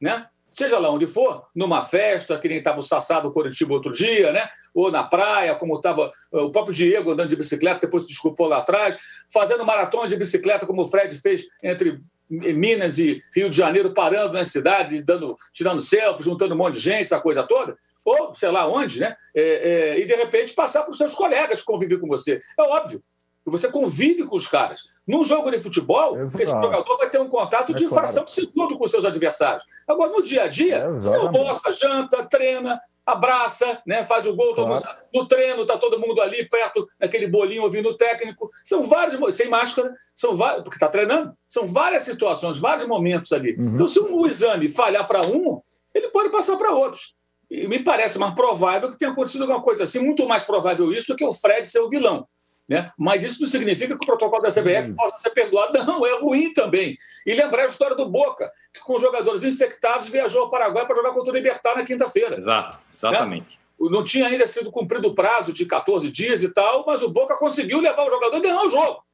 né? 0.00 0.28
seja 0.52 0.78
lá 0.78 0.88
onde 0.88 1.08
for, 1.08 1.44
numa 1.52 1.82
festa, 1.82 2.38
que 2.38 2.48
nem 2.48 2.58
estava 2.58 2.78
o 2.78 2.84
Sassá 2.84 3.18
do 3.18 3.32
Coritiba 3.32 3.74
outro 3.74 3.90
dia, 3.90 4.30
né? 4.30 4.48
ou 4.72 4.88
na 4.88 5.02
praia, 5.02 5.56
como 5.56 5.74
estava 5.74 6.12
eh, 6.32 6.38
o 6.38 6.50
próprio 6.50 6.74
Diego 6.74 7.10
andando 7.10 7.28
de 7.28 7.36
bicicleta, 7.36 7.80
depois 7.80 8.04
se 8.04 8.10
desculpou 8.10 8.46
lá 8.46 8.58
atrás, 8.58 8.96
fazendo 9.32 9.64
maratona 9.64 10.06
de 10.06 10.16
bicicleta, 10.16 10.64
como 10.64 10.82
o 10.82 10.88
Fred 10.88 11.16
fez 11.18 11.44
entre 11.60 12.00
Minas 12.28 12.98
e 12.98 13.20
Rio 13.34 13.48
de 13.48 13.56
Janeiro, 13.56 13.94
parando 13.94 14.36
nas 14.36 14.50
cidades, 14.50 15.04
dando, 15.04 15.36
tirando 15.52 15.80
selfie, 15.80 16.24
juntando 16.24 16.54
um 16.54 16.58
monte 16.58 16.74
de 16.74 16.80
gente, 16.80 17.02
essa 17.02 17.20
coisa 17.20 17.42
toda, 17.42 17.76
ou 18.04 18.34
sei 18.34 18.50
lá 18.50 18.68
onde, 18.68 19.00
né? 19.00 19.16
É, 19.34 19.42
é, 19.42 20.00
e 20.00 20.04
de 20.04 20.14
repente 20.14 20.52
passar 20.52 20.82
para 20.82 20.90
os 20.90 20.98
seus 20.98 21.14
colegas 21.14 21.60
que 21.60 21.66
convivem 21.66 21.98
com 21.98 22.06
você. 22.06 22.40
É 22.58 22.62
óbvio. 22.62 23.02
Você 23.46 23.68
convive 23.68 24.24
com 24.24 24.34
os 24.34 24.48
caras. 24.48 24.84
Num 25.06 25.24
jogo 25.24 25.50
de 25.50 25.58
futebol, 25.58 26.18
Exato. 26.18 26.42
esse 26.42 26.50
jogador 26.50 26.96
vai 26.96 27.08
ter 27.08 27.20
um 27.20 27.28
contato 27.28 27.72
de 27.72 27.84
é 27.84 27.86
infração 27.86 28.24
claro. 28.24 28.30
segundo 28.30 28.76
com 28.76 28.86
seus 28.88 29.04
adversários. 29.04 29.62
Agora, 29.86 30.10
no 30.10 30.20
dia 30.20 30.42
a 30.42 30.48
dia, 30.48 30.78
é 30.78 30.88
você 30.90 31.14
almoça, 31.14 31.70
janta, 31.72 32.24
treina, 32.24 32.80
abraça, 33.06 33.80
né, 33.86 34.04
faz 34.04 34.26
o 34.26 34.34
gol. 34.34 34.52
Claro. 34.52 34.82
No 35.14 35.26
treino, 35.26 35.62
está 35.62 35.78
todo 35.78 35.98
mundo 35.98 36.20
ali 36.20 36.44
perto, 36.48 36.88
naquele 36.98 37.28
bolinho 37.28 37.62
ouvindo 37.62 37.88
o 37.90 37.96
técnico. 37.96 38.50
São 38.64 38.82
vários, 38.82 39.36
sem 39.36 39.48
máscara, 39.48 39.94
são 40.14 40.34
vários, 40.34 40.64
porque 40.64 40.76
está 40.76 40.88
treinando. 40.88 41.32
São 41.46 41.66
várias 41.66 42.02
situações, 42.02 42.58
vários 42.58 42.86
momentos 42.86 43.32
ali. 43.32 43.54
Uhum. 43.56 43.74
Então, 43.74 43.86
se 43.86 44.00
um 44.00 44.26
exame 44.26 44.68
falhar 44.68 45.06
para 45.06 45.24
um, 45.24 45.62
ele 45.94 46.08
pode 46.08 46.30
passar 46.30 46.56
para 46.56 46.72
outros. 46.72 47.14
E 47.48 47.68
me 47.68 47.78
parece 47.78 48.18
mais 48.18 48.34
provável 48.34 48.90
que 48.90 48.98
tenha 48.98 49.12
acontecido 49.12 49.42
alguma 49.42 49.62
coisa 49.62 49.84
assim, 49.84 50.00
muito 50.00 50.26
mais 50.26 50.42
provável 50.42 50.92
isso 50.92 51.06
do 51.06 51.16
que 51.16 51.24
o 51.24 51.32
Fred 51.32 51.66
ser 51.68 51.78
o 51.78 51.88
vilão. 51.88 52.26
Né? 52.68 52.90
Mas 52.98 53.22
isso 53.22 53.40
não 53.40 53.48
significa 53.48 53.96
que 53.96 54.04
o 54.04 54.06
protocolo 54.06 54.42
da 54.42 54.50
CBF 54.50 54.90
uhum. 54.90 54.96
possa 54.96 55.18
ser 55.18 55.30
perdoado. 55.30 55.78
Não, 55.86 56.04
é 56.04 56.18
ruim 56.18 56.52
também. 56.52 56.96
E 57.24 57.32
lembrar 57.32 57.62
a 57.62 57.66
história 57.66 57.94
do 57.94 58.08
Boca, 58.08 58.50
que 58.74 58.80
com 58.80 58.98
jogadores 58.98 59.44
infectados 59.44 60.08
viajou 60.08 60.42
ao 60.42 60.50
Paraguai 60.50 60.84
para 60.84 60.96
jogar 60.96 61.12
contra 61.12 61.32
o 61.32 61.36
Libertar 61.36 61.76
na 61.76 61.84
quinta-feira. 61.84 62.36
Exato, 62.36 62.80
exatamente. 62.92 63.46
Né? 63.50 63.88
Não 63.90 64.02
tinha 64.02 64.26
ainda 64.26 64.48
sido 64.48 64.72
cumprido 64.72 65.08
o 65.08 65.14
prazo 65.14 65.52
de 65.52 65.64
14 65.64 66.10
dias 66.10 66.42
e 66.42 66.48
tal, 66.48 66.84
mas 66.84 67.02
o 67.02 67.08
Boca 67.08 67.36
conseguiu 67.36 67.78
levar 67.78 68.04
o 68.04 68.10
jogador 68.10 68.36
e 68.38 68.40
ganhar 68.40 68.62
o 68.62 68.68
jogo. 68.68 69.04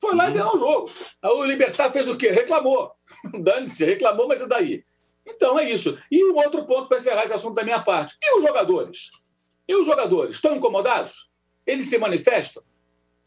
Foi 0.00 0.14
lá 0.14 0.24
uhum. 0.24 0.30
e 0.30 0.32
ganhou 0.32 0.54
o 0.54 0.56
jogo. 0.56 0.90
Aí 1.22 1.30
o 1.30 1.44
Libertar 1.44 1.92
fez 1.92 2.08
o 2.08 2.16
quê? 2.16 2.30
Reclamou. 2.30 2.90
Dane-se, 3.40 3.84
reclamou, 3.84 4.26
mas 4.26 4.40
e 4.40 4.48
daí? 4.48 4.82
Então 5.24 5.58
é 5.58 5.70
isso. 5.70 5.96
E 6.10 6.24
um 6.24 6.36
outro 6.36 6.64
ponto 6.64 6.88
para 6.88 6.96
encerrar 6.96 7.24
esse 7.24 7.32
assunto 7.32 7.54
da 7.54 7.64
minha 7.64 7.80
parte. 7.80 8.16
E 8.20 8.36
os 8.36 8.42
jogadores? 8.42 9.10
E 9.68 9.74
os 9.76 9.86
jogadores? 9.86 10.36
Estão 10.36 10.56
incomodados? 10.56 11.30
Eles 11.66 11.88
se 11.88 11.98
manifestam? 11.98 12.62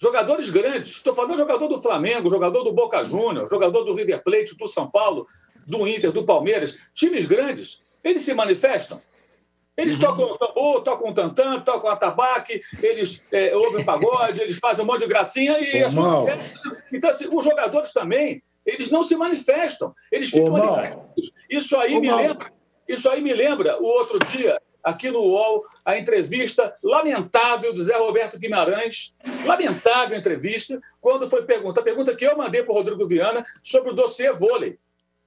Jogadores 0.02 0.50
grandes, 0.50 0.92
estou 0.92 1.14
falando 1.14 1.38
jogador 1.38 1.68
do 1.68 1.78
Flamengo, 1.78 2.30
jogador 2.30 2.64
do 2.64 2.72
Boca 2.72 3.04
Juniors, 3.04 3.50
jogador 3.50 3.84
do 3.84 3.94
River 3.94 4.24
Plate, 4.24 4.56
do 4.56 4.68
São 4.68 4.90
Paulo, 4.90 5.28
do 5.68 5.86
Inter, 5.86 6.12
do 6.12 6.24
Palmeiras, 6.24 6.78
times 6.94 7.26
grandes, 7.26 7.82
eles 8.02 8.22
se 8.22 8.34
manifestam. 8.34 9.02
Eles 9.76 9.96
uhum. 9.96 10.02
tocam 10.02 10.26
o 10.26 10.38
tambor, 10.38 10.84
tocam 10.84 11.10
o 11.10 11.14
tantã, 11.14 11.60
tocam 11.60 11.90
atabaque, 11.90 12.62
eles 12.82 13.22
é, 13.32 13.56
ouvem 13.56 13.86
pagode, 13.86 14.42
eles 14.42 14.58
fazem 14.58 14.84
um 14.84 14.88
monte 14.88 15.02
de 15.02 15.08
gracinha 15.08 15.58
e 15.60 15.78
é 15.78 15.90
só... 15.90 16.26
Então, 16.92 17.10
assim, 17.10 17.28
os 17.32 17.44
jogadores 17.44 17.92
também, 17.92 18.42
eles 18.66 18.90
não 18.90 19.04
se 19.04 19.16
manifestam, 19.16 19.94
eles 20.12 20.30
ficam 20.30 20.56
ali. 20.56 20.98
Isso 21.50 21.78
aí 21.78 22.00
me 22.00 22.14
lembra, 22.14 22.52
isso 22.88 23.10
aí 23.10 23.22
me 23.22 23.34
lembra 23.34 23.82
o 23.82 23.86
outro 23.86 24.20
dia, 24.20 24.62
aqui 24.84 25.10
no 25.10 25.20
UOL 25.20 25.64
a 25.84 25.98
entrevista 25.98 26.76
lamentável 26.84 27.74
do 27.74 27.84
Zé 27.84 27.98
Roberto 27.98 28.40
Guimarães, 28.40 29.16
lamentável 29.46 30.18
entrevista, 30.18 30.80
quando 31.02 31.30
foi 31.30 31.44
pergunta, 31.44 31.82
a 31.82 31.84
pergunta 31.84 32.16
que 32.16 32.26
eu 32.26 32.38
mandei 32.38 32.64
para 32.64 32.72
o 32.72 32.76
Rodrigo 32.76 33.06
Viana 33.06 33.46
sobre 33.64 33.92
o 33.92 33.94
dossiê 33.94 34.32
vôlei, 34.32 34.78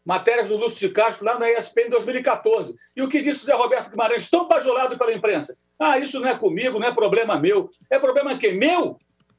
matérias 0.05 0.49
do 0.49 0.57
Lúcio 0.57 0.79
de 0.79 0.89
Castro 0.91 1.25
lá 1.25 1.39
na 1.39 1.51
ESPN 1.51 1.87
em 1.87 1.91
2014. 1.91 2.75
E 2.97 3.03
o 3.03 3.09
que 3.09 3.21
disse 3.21 3.43
o 3.43 3.45
Zé 3.45 3.55
Roberto 3.55 3.91
Guimarães, 3.91 4.29
tão 4.29 4.49
bajulado 4.49 4.99
pela 4.99 5.13
imprensa? 5.13 5.57
Ah, 5.79 5.99
isso 5.99 6.21
não 6.21 6.29
é 6.29 6.37
comigo, 6.37 6.79
não 6.79 6.87
é 6.87 6.93
problema 6.93 7.39
meu. 7.39 7.71
É 7.91 7.99
problema 7.99 8.37
que 8.37 8.53
meu? 8.53 8.99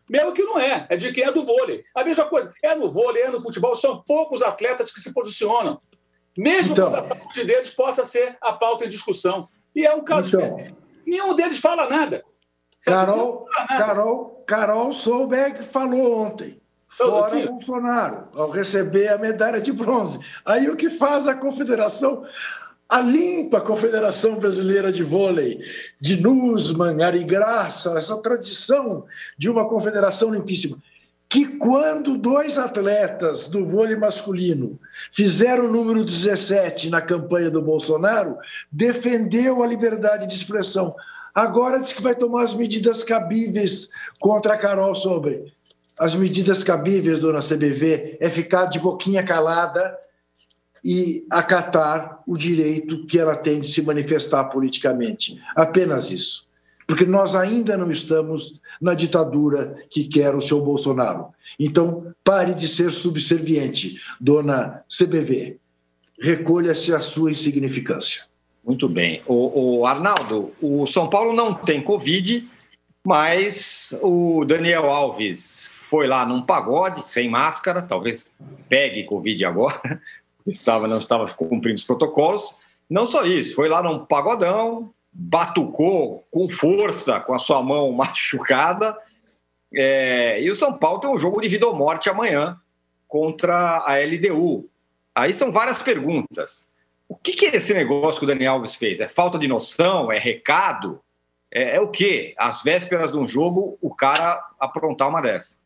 Meu 0.10 0.34
que 0.34 0.44
não 0.44 0.60
é, 0.60 0.86
é 0.90 0.96
de 0.98 1.12
quem 1.12 1.24
é 1.24 1.32
do 1.32 1.42
vôlei. 1.42 1.82
A 1.96 2.04
mesma 2.04 2.26
coisa, 2.26 2.54
é 2.62 2.76
no 2.76 2.90
vôlei, 2.90 3.24
é 3.24 3.30
no 3.30 3.42
futebol, 3.42 3.76
são 3.76 4.04
poucos 4.06 4.42
atletas 4.42 4.92
que 4.92 5.00
se 5.00 5.14
posicionam. 5.14 5.82
Mesmo 6.38 6.74
então, 6.74 6.90
quando 6.90 7.00
a 7.00 7.04
saúde 7.04 7.46
deles 7.46 7.70
possa 7.70 8.04
ser 8.04 8.38
a 8.42 8.52
pauta 8.52 8.86
em 8.86 8.90
discussão. 8.90 9.48
E 9.76 9.86
é 9.86 9.94
um 9.94 10.04
caso 10.04 10.28
então, 10.28 10.42
específico. 10.42 10.78
Nenhum 11.06 11.36
deles 11.36 11.60
fala 11.60 11.90
nada. 11.90 12.24
Carol, 12.86 13.48
fala 13.54 13.68
nada. 13.70 13.86
Carol, 13.86 14.44
Carol 14.46 14.94
Solberg 14.94 15.64
falou 15.64 16.22
ontem. 16.22 16.62
Fora 16.88 17.26
assim, 17.26 17.46
Bolsonaro, 17.48 18.28
ao 18.36 18.52
receber 18.52 19.08
a 19.08 19.18
medalha 19.18 19.60
de 19.60 19.72
bronze. 19.72 20.20
Aí 20.46 20.70
o 20.70 20.76
que 20.76 20.92
faz 20.92 21.28
a 21.28 21.34
confederação? 21.34 22.24
A 22.88 23.02
limpa 23.02 23.60
Confederação 23.60 24.36
Brasileira 24.36 24.92
de 24.92 25.02
Vôlei, 25.02 25.60
de 26.00 26.22
Nussmann, 26.22 27.02
Ari 27.02 27.24
Graça, 27.24 27.98
essa 27.98 28.22
tradição 28.22 29.06
de 29.36 29.50
uma 29.50 29.68
confederação 29.68 30.32
limpíssima 30.32 30.78
que 31.34 31.48
quando 31.58 32.16
dois 32.16 32.60
atletas 32.60 33.48
do 33.48 33.66
vôlei 33.66 33.96
masculino 33.96 34.80
fizeram 35.12 35.66
o 35.66 35.72
número 35.72 36.06
17 36.06 36.92
na 36.92 37.02
campanha 37.02 37.50
do 37.50 37.60
Bolsonaro, 37.60 38.38
defendeu 38.72 39.64
a 39.64 39.66
liberdade 39.66 40.28
de 40.28 40.36
expressão. 40.36 40.96
Agora 41.34 41.80
diz 41.80 41.92
que 41.92 42.04
vai 42.04 42.14
tomar 42.14 42.44
as 42.44 42.54
medidas 42.54 43.04
cabíveis 43.04 43.90
contra 44.20 44.54
a 44.54 44.58
Carol 44.60 44.94
Sobre. 44.94 45.52
As 45.98 46.14
medidas 46.14 46.64
cabíveis, 46.64 47.18
dona 47.18 47.40
CBV, 47.40 48.20
é 48.22 48.30
ficar 48.30 48.66
de 48.66 48.78
boquinha 48.78 49.24
calada 49.24 49.98
e 50.86 51.26
acatar 51.32 52.22
o 52.28 52.38
direito 52.38 53.08
que 53.08 53.18
ela 53.18 53.36
tem 53.36 53.60
de 53.60 53.70
se 53.70 53.82
manifestar 53.82 54.44
politicamente. 54.44 55.42
Apenas 55.56 56.12
isso 56.12 56.53
porque 56.88 57.06
nós 57.06 57.36
ainda 57.36 57.78
não 57.78 57.90
estamos 57.90 58.62
na 58.82 58.94
ditadura 58.94 59.76
que 59.90 60.06
quer 60.06 60.36
o 60.36 60.42
seu 60.42 60.62
Bolsonaro. 60.62 61.28
Então, 61.60 62.14
pare 62.24 62.54
de 62.54 62.68
ser 62.68 62.92
subserviente, 62.92 64.02
dona 64.20 64.84
CBV. 64.90 65.58
Recolha-se 66.20 66.94
a 66.94 67.00
sua 67.00 67.32
insignificância. 67.32 68.26
Muito 68.64 68.88
bem. 68.88 69.22
O, 69.28 69.80
o, 69.80 69.86
Arnaldo, 69.86 70.54
o 70.62 70.88
São 70.88 71.10
Paulo 71.10 71.34
não 71.34 71.54
tem 71.54 71.82
Covid, 71.82 72.48
mas 73.06 73.98
o 74.02 74.46
Daniel 74.46 74.86
Alves 74.86 75.70
foi 75.90 76.08
lá 76.08 76.26
num 76.26 76.42
pagode, 76.42 77.06
sem 77.06 77.30
máscara, 77.30 77.82
talvez 77.82 78.32
pegue 78.70 79.04
Covid 79.04 79.46
agora, 79.46 80.02
estava, 80.48 80.88
não 80.88 80.98
estava 80.98 81.32
cumprindo 81.34 81.76
os 81.76 81.84
protocolos. 81.84 82.56
Não 82.90 83.06
só 83.06 83.26
isso, 83.26 83.56
foi 83.56 83.68
lá 83.68 83.84
num 83.84 84.06
pagodão, 84.06 84.94
batucou 85.14 86.26
com 86.32 86.50
força 86.50 87.20
com 87.20 87.34
a 87.34 87.40
sua 87.40 87.62
mão 87.62 87.92
machucada. 87.94 88.98
É, 89.74 90.42
e 90.42 90.50
o 90.50 90.56
São 90.56 90.74
Paulo 90.74 91.00
tem 91.00 91.10
um 91.10 91.18
jogo 91.18 91.42
de 91.42 91.48
vida 91.48 91.68
ou 91.68 91.76
morte 91.76 92.10
amanhã 92.10 92.60
contra 93.08 93.84
a 93.86 93.98
LDU. 93.98 94.70
Aí 95.16 95.34
são 95.34 95.52
várias 95.52 95.82
perguntas. 95.82 96.68
O 97.08 97.16
que, 97.16 97.34
que 97.34 97.46
é 97.46 97.56
esse 97.56 97.74
negócio 97.74 98.20
que 98.20 98.26
o 98.26 98.28
Daniel 98.28 98.54
Alves 98.54 98.76
fez? 98.76 99.00
É 99.00 99.08
falta 99.08 99.38
de 99.38 99.48
noção? 99.48 100.12
É 100.12 100.18
recado? 100.18 101.00
É, 101.52 101.76
é 101.76 101.80
o 101.80 101.90
quê? 101.90 102.34
Às 102.38 102.64
vésperas 102.64 103.12
de 103.12 103.18
um 103.18 103.28
jogo, 103.28 103.78
o 103.82 103.94
cara 103.94 104.44
aprontar 104.60 105.10
uma 105.10 105.22
dessa. 105.22 105.58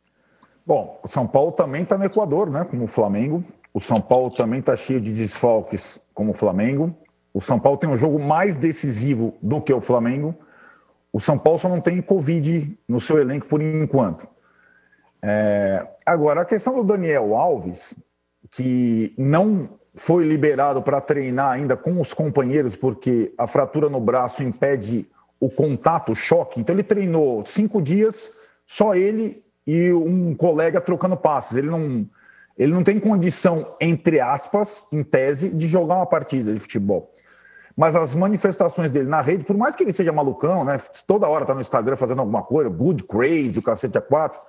Bom, 0.66 1.00
o 1.02 1.08
São 1.08 1.26
Paulo 1.26 1.54
também 1.54 1.84
está 1.84 1.98
no 1.98 2.04
Equador, 2.04 2.50
né? 2.50 2.66
Como 2.70 2.84
o 2.84 2.88
Flamengo. 2.88 3.44
O 3.74 3.80
São 3.80 4.02
Paulo 4.02 4.30
também 4.30 4.60
está 4.60 4.76
cheio 4.76 5.00
de 5.00 5.14
desfalques, 5.14 6.02
como 6.14 6.32
o 6.32 6.34
Flamengo. 6.34 6.94
O 7.38 7.42
São 7.42 7.60
Paulo 7.60 7.78
tem 7.78 7.88
um 7.88 7.96
jogo 7.96 8.18
mais 8.18 8.56
decisivo 8.56 9.36
do 9.44 9.62
que 9.62 9.72
o 9.72 9.80
Flamengo. 9.80 10.34
O 11.14 11.20
São 11.20 11.38
Paulo 11.38 11.60
só 11.60 11.70
não 11.70 11.80
tem 11.80 12.02
Covid 12.02 12.76
no 12.88 13.00
seu 13.00 13.20
elenco 13.20 13.46
por 13.46 13.62
enquanto. 13.62 14.28
É... 15.22 15.86
Agora, 16.04 16.42
a 16.42 16.46
questão 16.46 16.74
do 16.74 16.84
Daniel 16.84 17.36
Alves, 17.36 17.94
que 18.50 19.14
não 19.16 19.70
foi 19.94 20.26
liberado 20.26 20.82
para 20.82 21.00
treinar 21.00 21.52
ainda 21.52 21.78
com 21.78 22.02
os 22.02 22.12
companheiros, 22.12 22.76
porque 22.76 23.32
a 23.38 23.46
fratura 23.46 23.88
no 23.88 24.00
braço 24.00 24.42
impede 24.42 25.08
o 25.40 25.48
contato, 25.48 26.14
o 26.14 26.16
choque. 26.16 26.60
Então, 26.60 26.74
ele 26.74 26.82
treinou 26.82 27.46
cinco 27.46 27.80
dias, 27.80 28.32
só 28.66 28.96
ele 28.96 29.44
e 29.68 29.94
um 29.94 30.34
colega 30.34 30.82
trocando 30.82 31.16
passes. 31.16 31.56
Ele 31.56 31.70
não, 31.70 32.04
ele 32.58 32.74
não 32.74 32.84
tem 32.84 33.00
condição, 33.00 33.76
entre 33.80 34.20
aspas, 34.20 34.84
em 34.92 35.04
tese, 35.04 35.50
de 35.50 35.68
jogar 35.68 35.98
uma 35.98 36.08
partida 36.08 36.52
de 36.52 36.60
futebol 36.60 37.14
mas 37.78 37.96
as 37.96 38.16
manifestações 38.16 38.90
dele 38.90 39.08
na 39.08 39.22
rede, 39.22 39.44
por 39.44 39.56
mais 39.56 39.76
que 39.76 39.84
ele 39.84 39.94
seja 39.94 40.12
malucão, 40.12 40.66
né? 40.66 40.78
Toda 41.06 41.28
hora 41.28 41.46
tá 41.46 41.54
no 41.54 41.62
Instagram 41.62 41.96
fazendo 41.96 42.22
alguma 42.22 42.42
coisa, 42.42 42.68
good 42.72 43.04
crazy, 43.04 43.60
o 43.60 43.62
cacete 43.62 43.96
a 44.00 44.02
quatro, 44.02 44.42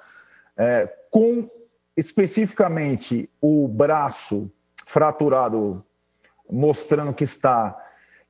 é, 0.56 0.90
com 1.10 1.46
especificamente 1.94 3.28
o 3.38 3.68
braço 3.68 4.50
fraturado, 4.86 5.84
mostrando 6.50 7.12
que 7.12 7.24
está 7.24 7.76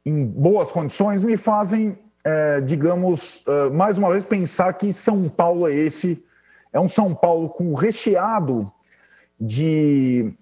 em 0.05 0.27
boas 0.27 0.73
condições, 0.73 1.23
me 1.23 1.37
fazem, 1.37 1.97
é, 2.25 2.61
digamos, 2.61 3.45
é, 3.47 3.71
mais 3.71 3.99
uma 3.99 4.11
vez 4.11 4.25
pensar 4.25 4.73
que 4.73 4.93
São 4.93 5.29
Paulo 5.29 5.69
é 5.69 5.75
esse, 5.75 6.25
é 6.73 6.81
um 6.81 6.89
São 6.89 7.15
Paulo 7.15 7.51
com 7.51 7.73
recheado 7.73 8.71
de 9.41 10.35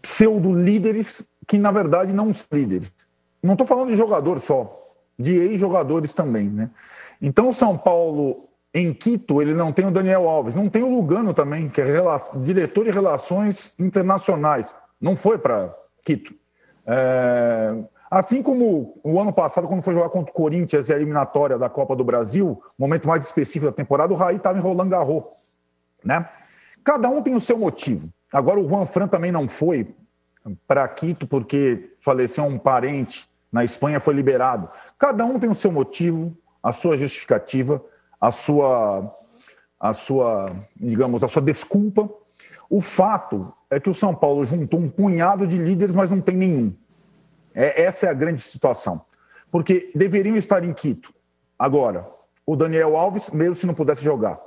pseudo 0.00 0.54
líderes 0.54 1.28
que 1.48 1.58
na 1.58 1.72
verdade 1.72 2.12
não 2.12 2.32
são 2.32 2.56
líderes 2.56 3.07
não 3.42 3.52
estou 3.52 3.66
falando 3.66 3.88
de 3.88 3.96
jogador 3.96 4.40
só, 4.40 4.94
de 5.18 5.34
ex-jogadores 5.34 6.12
também, 6.14 6.48
né? 6.48 6.70
Então 7.20 7.48
o 7.48 7.52
São 7.52 7.76
Paulo 7.76 8.48
em 8.72 8.92
Quito 8.92 9.40
ele 9.40 9.54
não 9.54 9.72
tem 9.72 9.86
o 9.86 9.90
Daniel 9.90 10.28
Alves, 10.28 10.54
não 10.54 10.68
tem 10.68 10.82
o 10.82 10.88
Lugano 10.88 11.32
também, 11.34 11.68
que 11.68 11.80
é 11.80 11.86
diretor 12.36 12.84
de 12.84 12.90
relações 12.90 13.74
internacionais, 13.78 14.74
não 15.00 15.16
foi 15.16 15.38
para 15.38 15.74
Quito. 16.04 16.34
É... 16.86 17.74
Assim 18.10 18.42
como 18.42 18.98
o 19.04 19.20
ano 19.20 19.32
passado, 19.32 19.68
quando 19.68 19.82
foi 19.82 19.92
jogar 19.92 20.08
contra 20.08 20.30
o 20.30 20.34
Corinthians 20.34 20.88
e 20.88 20.92
a 20.92 20.96
eliminatória 20.96 21.58
da 21.58 21.68
Copa 21.68 21.94
do 21.94 22.02
Brasil, 22.02 22.62
momento 22.78 23.06
mais 23.06 23.24
específico 23.24 23.66
da 23.66 23.72
temporada, 23.72 24.12
o 24.14 24.16
Raí 24.16 24.36
estava 24.36 24.56
em 24.56 24.62
Roland 24.62 24.88
Garros, 24.88 25.24
né? 26.02 26.26
Cada 26.82 27.10
um 27.10 27.20
tem 27.20 27.34
o 27.34 27.40
seu 27.40 27.58
motivo. 27.58 28.08
Agora 28.32 28.58
o 28.58 28.66
Juan 28.66 28.86
Fran 28.86 29.08
também 29.08 29.30
não 29.30 29.46
foi 29.46 29.94
para 30.66 30.86
Quito 30.88 31.26
porque 31.26 31.96
faleceu 32.00 32.44
um 32.44 32.58
parente 32.58 33.28
na 33.50 33.64
Espanha, 33.64 34.00
foi 34.00 34.14
liberado. 34.14 34.68
Cada 34.98 35.24
um 35.24 35.38
tem 35.38 35.50
o 35.50 35.54
seu 35.54 35.72
motivo, 35.72 36.36
a 36.62 36.72
sua 36.72 36.96
justificativa, 36.96 37.82
a 38.20 38.30
sua, 38.30 39.16
a 39.80 39.92
sua, 39.92 40.46
digamos, 40.76 41.22
a 41.22 41.28
sua 41.28 41.42
desculpa. 41.42 42.08
O 42.68 42.80
fato 42.80 43.52
é 43.70 43.80
que 43.80 43.88
o 43.88 43.94
São 43.94 44.14
Paulo 44.14 44.44
juntou 44.44 44.80
um 44.80 44.90
punhado 44.90 45.46
de 45.46 45.56
líderes, 45.56 45.94
mas 45.94 46.10
não 46.10 46.20
tem 46.20 46.36
nenhum. 46.36 46.74
É, 47.54 47.82
essa 47.82 48.06
é 48.06 48.10
a 48.10 48.14
grande 48.14 48.40
situação. 48.40 49.02
Porque 49.50 49.90
deveriam 49.94 50.36
estar 50.36 50.62
em 50.62 50.72
Quito. 50.74 51.12
Agora, 51.58 52.06
o 52.46 52.54
Daniel 52.54 52.96
Alves, 52.96 53.30
mesmo 53.30 53.54
se 53.54 53.66
não 53.66 53.74
pudesse 53.74 54.04
jogar. 54.04 54.38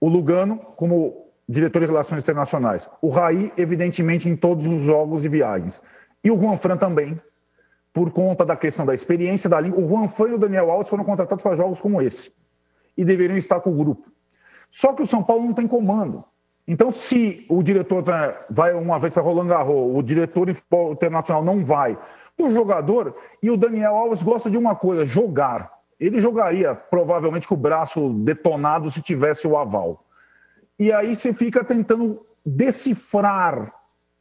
O 0.00 0.08
Lugano, 0.08 0.58
como 0.76 1.21
diretor 1.52 1.80
de 1.80 1.86
Relações 1.86 2.22
Internacionais. 2.22 2.88
O 3.00 3.10
Raí, 3.10 3.52
evidentemente, 3.56 4.28
em 4.28 4.34
todos 4.34 4.66
os 4.66 4.82
jogos 4.82 5.24
e 5.24 5.28
viagens. 5.28 5.82
E 6.24 6.30
o 6.30 6.38
Juan 6.38 6.56
Fran 6.56 6.76
também, 6.76 7.20
por 7.92 8.10
conta 8.10 8.44
da 8.44 8.56
questão 8.56 8.86
da 8.86 8.94
experiência 8.94 9.48
da 9.48 9.60
língua. 9.60 9.80
O 9.80 9.88
Juan 9.88 10.08
Fran 10.08 10.30
e 10.30 10.34
o 10.34 10.38
Daniel 10.38 10.70
Alves 10.70 10.88
foram 10.88 11.04
contratados 11.04 11.42
para 11.42 11.56
jogos 11.56 11.80
como 11.80 12.00
esse. 12.00 12.32
E 12.96 13.04
deveriam 13.04 13.36
estar 13.36 13.60
com 13.60 13.70
o 13.70 13.74
grupo. 13.74 14.10
Só 14.70 14.92
que 14.92 15.02
o 15.02 15.06
São 15.06 15.22
Paulo 15.22 15.44
não 15.44 15.52
tem 15.52 15.68
comando. 15.68 16.24
Então, 16.66 16.90
se 16.90 17.44
o 17.48 17.62
diretor 17.62 18.02
tá, 18.02 18.46
vai 18.48 18.72
uma 18.72 18.98
vez 18.98 19.12
para 19.12 19.22
Roland 19.22 19.48
Garros, 19.48 19.96
o 19.96 20.02
diretor 20.02 20.48
internacional 20.90 21.44
não 21.44 21.64
vai, 21.64 21.98
o 22.38 22.48
jogador, 22.48 23.14
e 23.42 23.50
o 23.50 23.56
Daniel 23.56 23.94
Alves 23.94 24.22
gosta 24.22 24.50
de 24.50 24.56
uma 24.56 24.74
coisa, 24.74 25.04
jogar. 25.04 25.72
Ele 25.98 26.20
jogaria 26.20 26.74
provavelmente 26.74 27.46
com 27.46 27.54
o 27.54 27.58
braço 27.58 28.10
detonado 28.10 28.90
se 28.90 29.02
tivesse 29.02 29.46
o 29.46 29.56
aval. 29.56 30.04
E 30.78 30.92
aí 30.92 31.14
você 31.14 31.32
fica 31.32 31.64
tentando 31.64 32.26
decifrar 32.44 33.72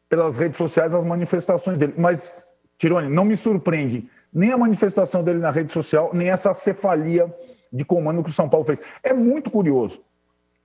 pelas 0.07 0.37
redes 0.37 0.57
sociais 0.57 0.93
as 0.93 1.03
manifestações 1.03 1.77
dele. 1.77 1.93
Mas, 1.97 2.43
Tirone, 2.77 3.09
não 3.09 3.25
me 3.25 3.37
surpreende 3.37 4.09
nem 4.33 4.51
a 4.51 4.57
manifestação 4.57 5.23
dele 5.23 5.39
na 5.39 5.51
rede 5.51 5.73
social, 5.73 6.11
nem 6.13 6.29
essa 6.29 6.53
cefalia 6.53 7.33
de 7.71 7.83
comando 7.83 8.23
que 8.23 8.29
o 8.29 8.33
São 8.33 8.47
Paulo 8.47 8.65
fez. 8.65 8.79
É 9.03 9.13
muito 9.13 9.49
curioso, 9.49 10.01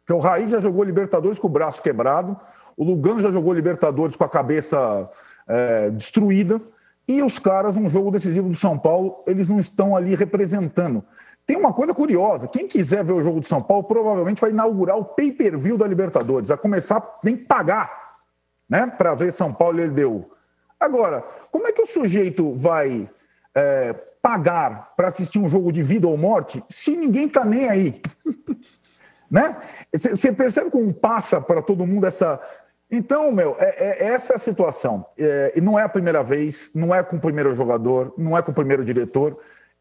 que 0.06 0.12
o 0.12 0.18
Raí 0.18 0.48
já 0.48 0.60
jogou 0.60 0.84
Libertadores 0.84 1.38
com 1.38 1.48
o 1.48 1.50
braço 1.50 1.82
quebrado, 1.82 2.38
o 2.76 2.84
Lugano 2.84 3.20
já 3.20 3.30
jogou 3.30 3.52
Libertadores 3.52 4.16
com 4.16 4.24
a 4.24 4.28
cabeça 4.28 5.10
é, 5.48 5.90
destruída, 5.90 6.60
e 7.08 7.22
os 7.22 7.38
caras, 7.38 7.76
num 7.76 7.88
jogo 7.88 8.10
decisivo 8.10 8.48
do 8.48 8.56
São 8.56 8.76
Paulo, 8.76 9.22
eles 9.26 9.48
não 9.48 9.60
estão 9.60 9.96
ali 9.96 10.14
representando. 10.14 11.04
Tem 11.46 11.56
uma 11.56 11.72
coisa 11.72 11.94
curiosa: 11.94 12.48
quem 12.48 12.66
quiser 12.66 13.04
ver 13.04 13.12
o 13.12 13.22
jogo 13.22 13.40
de 13.40 13.48
São 13.48 13.62
Paulo 13.62 13.84
provavelmente 13.84 14.40
vai 14.40 14.50
inaugurar 14.50 14.98
o 14.98 15.04
pay-per-view 15.04 15.78
da 15.78 15.86
Libertadores. 15.86 16.48
Vai 16.48 16.58
começar, 16.58 17.00
que 17.00 17.36
pagar, 17.36 18.16
né, 18.68 18.86
para 18.86 19.14
ver 19.14 19.32
São 19.32 19.52
Paulo 19.52 19.78
e 19.78 19.82
ele 19.82 19.92
deu. 19.92 20.30
Agora, 20.78 21.24
como 21.52 21.66
é 21.66 21.72
que 21.72 21.80
o 21.80 21.86
sujeito 21.86 22.52
vai 22.54 23.08
é, 23.54 23.92
pagar 24.20 24.92
para 24.96 25.08
assistir 25.08 25.38
um 25.38 25.48
jogo 25.48 25.72
de 25.72 25.82
vida 25.82 26.08
ou 26.08 26.16
morte 26.16 26.62
se 26.68 26.96
ninguém 26.96 27.26
está 27.26 27.44
nem 27.44 27.68
aí? 27.68 28.02
né? 29.30 29.56
Você 29.92 30.32
percebe 30.32 30.70
como 30.70 30.92
passa 30.92 31.40
para 31.40 31.62
todo 31.62 31.86
mundo 31.86 32.06
essa. 32.06 32.40
Então, 32.90 33.32
meu, 33.32 33.56
é, 33.58 34.04
é 34.04 34.06
essa 34.08 34.32
é 34.32 34.36
a 34.36 34.40
situação. 34.40 35.06
É, 35.16 35.52
e 35.56 35.60
não 35.60 35.78
é 35.78 35.84
a 35.84 35.88
primeira 35.88 36.22
vez, 36.22 36.70
não 36.74 36.94
é 36.94 37.02
com 37.02 37.16
o 37.16 37.20
primeiro 37.20 37.54
jogador, 37.54 38.12
não 38.18 38.36
é 38.36 38.42
com 38.42 38.50
o 38.50 38.54
primeiro 38.54 38.84
diretor. 38.84 39.38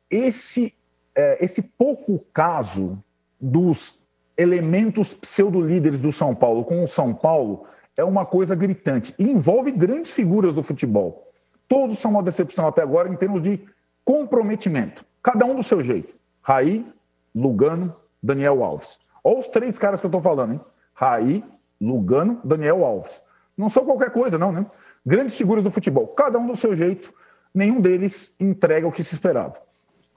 Esse 0.09 0.74
é, 1.16 1.43
esse 1.43 1.61
pouco 1.61 2.20
caso 2.34 3.01
dos 3.39 3.99
elementos 4.38 5.13
pseudo-líderes 5.13 6.01
do 6.01 6.11
São 6.11 6.36
Paulo 6.36 6.66
com 6.66 6.84
o 6.84 6.88
São 6.88 7.13
Paulo 7.13 7.66
é 7.95 8.03
uma 8.03 8.26
coisa 8.26 8.55
gritante. 8.55 9.16
E 9.18 9.24
envolve 9.24 9.72
grandes 9.72 10.11
figuras 10.11 10.53
do 10.53 10.61
futebol. 10.61 11.32
Todos 11.68 11.99
são 11.99 12.11
uma 12.11 12.24
decepção 12.24 12.68
até 12.68 12.82
agora 12.82 13.09
em 13.09 13.16
termos 13.16 13.41
de 13.41 13.59
comprometimento. 14.03 15.05
Cada 15.24 15.45
um 15.45 15.55
do 15.55 15.63
seu 15.63 15.82
jeito. 15.82 16.13
Raí, 16.41 16.86
Lugano, 17.34 17.95
Daniel 18.22 18.63
Alves. 18.63 18.99
Olha 19.24 19.39
os 19.39 19.47
três 19.47 19.80
caras 19.80 19.99
que 19.99 20.05
eu 20.05 20.09
estou 20.09 20.22
falando, 20.22 20.53
hein? 20.53 20.61
Raí, 20.93 21.43
Lugano, 21.82 22.39
Daniel 22.43 22.86
Alves. 22.86 23.24
Não 23.57 23.70
são 23.70 23.86
qualquer 23.86 24.11
coisa, 24.11 24.38
não, 24.38 24.51
né? 24.51 24.66
Grandes 25.05 25.36
figuras 25.38 25.63
do 25.63 25.72
futebol. 25.72 26.07
Cada 26.07 26.38
um 26.38 26.47
do 26.47 26.55
seu 26.55 26.76
jeito. 26.76 27.13
Nenhum 27.53 27.80
deles 27.80 28.36
entrega 28.39 28.88
o 28.88 28.91
que 28.91 29.03
se 29.03 29.16
esperava. 29.16 29.55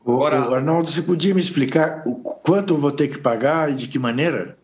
Agora, 0.09 0.49
o 0.49 0.55
Arnaldo, 0.55 0.91
você 0.91 1.03
podia 1.03 1.35
me 1.35 1.41
explicar 1.41 2.03
o 2.07 2.15
quanto 2.15 2.73
eu 2.73 2.79
vou 2.79 2.91
ter 2.91 3.09
que 3.09 3.19
pagar 3.19 3.71
e 3.71 3.75
de 3.75 3.89
que 3.89 3.99
maneira? 3.99 4.57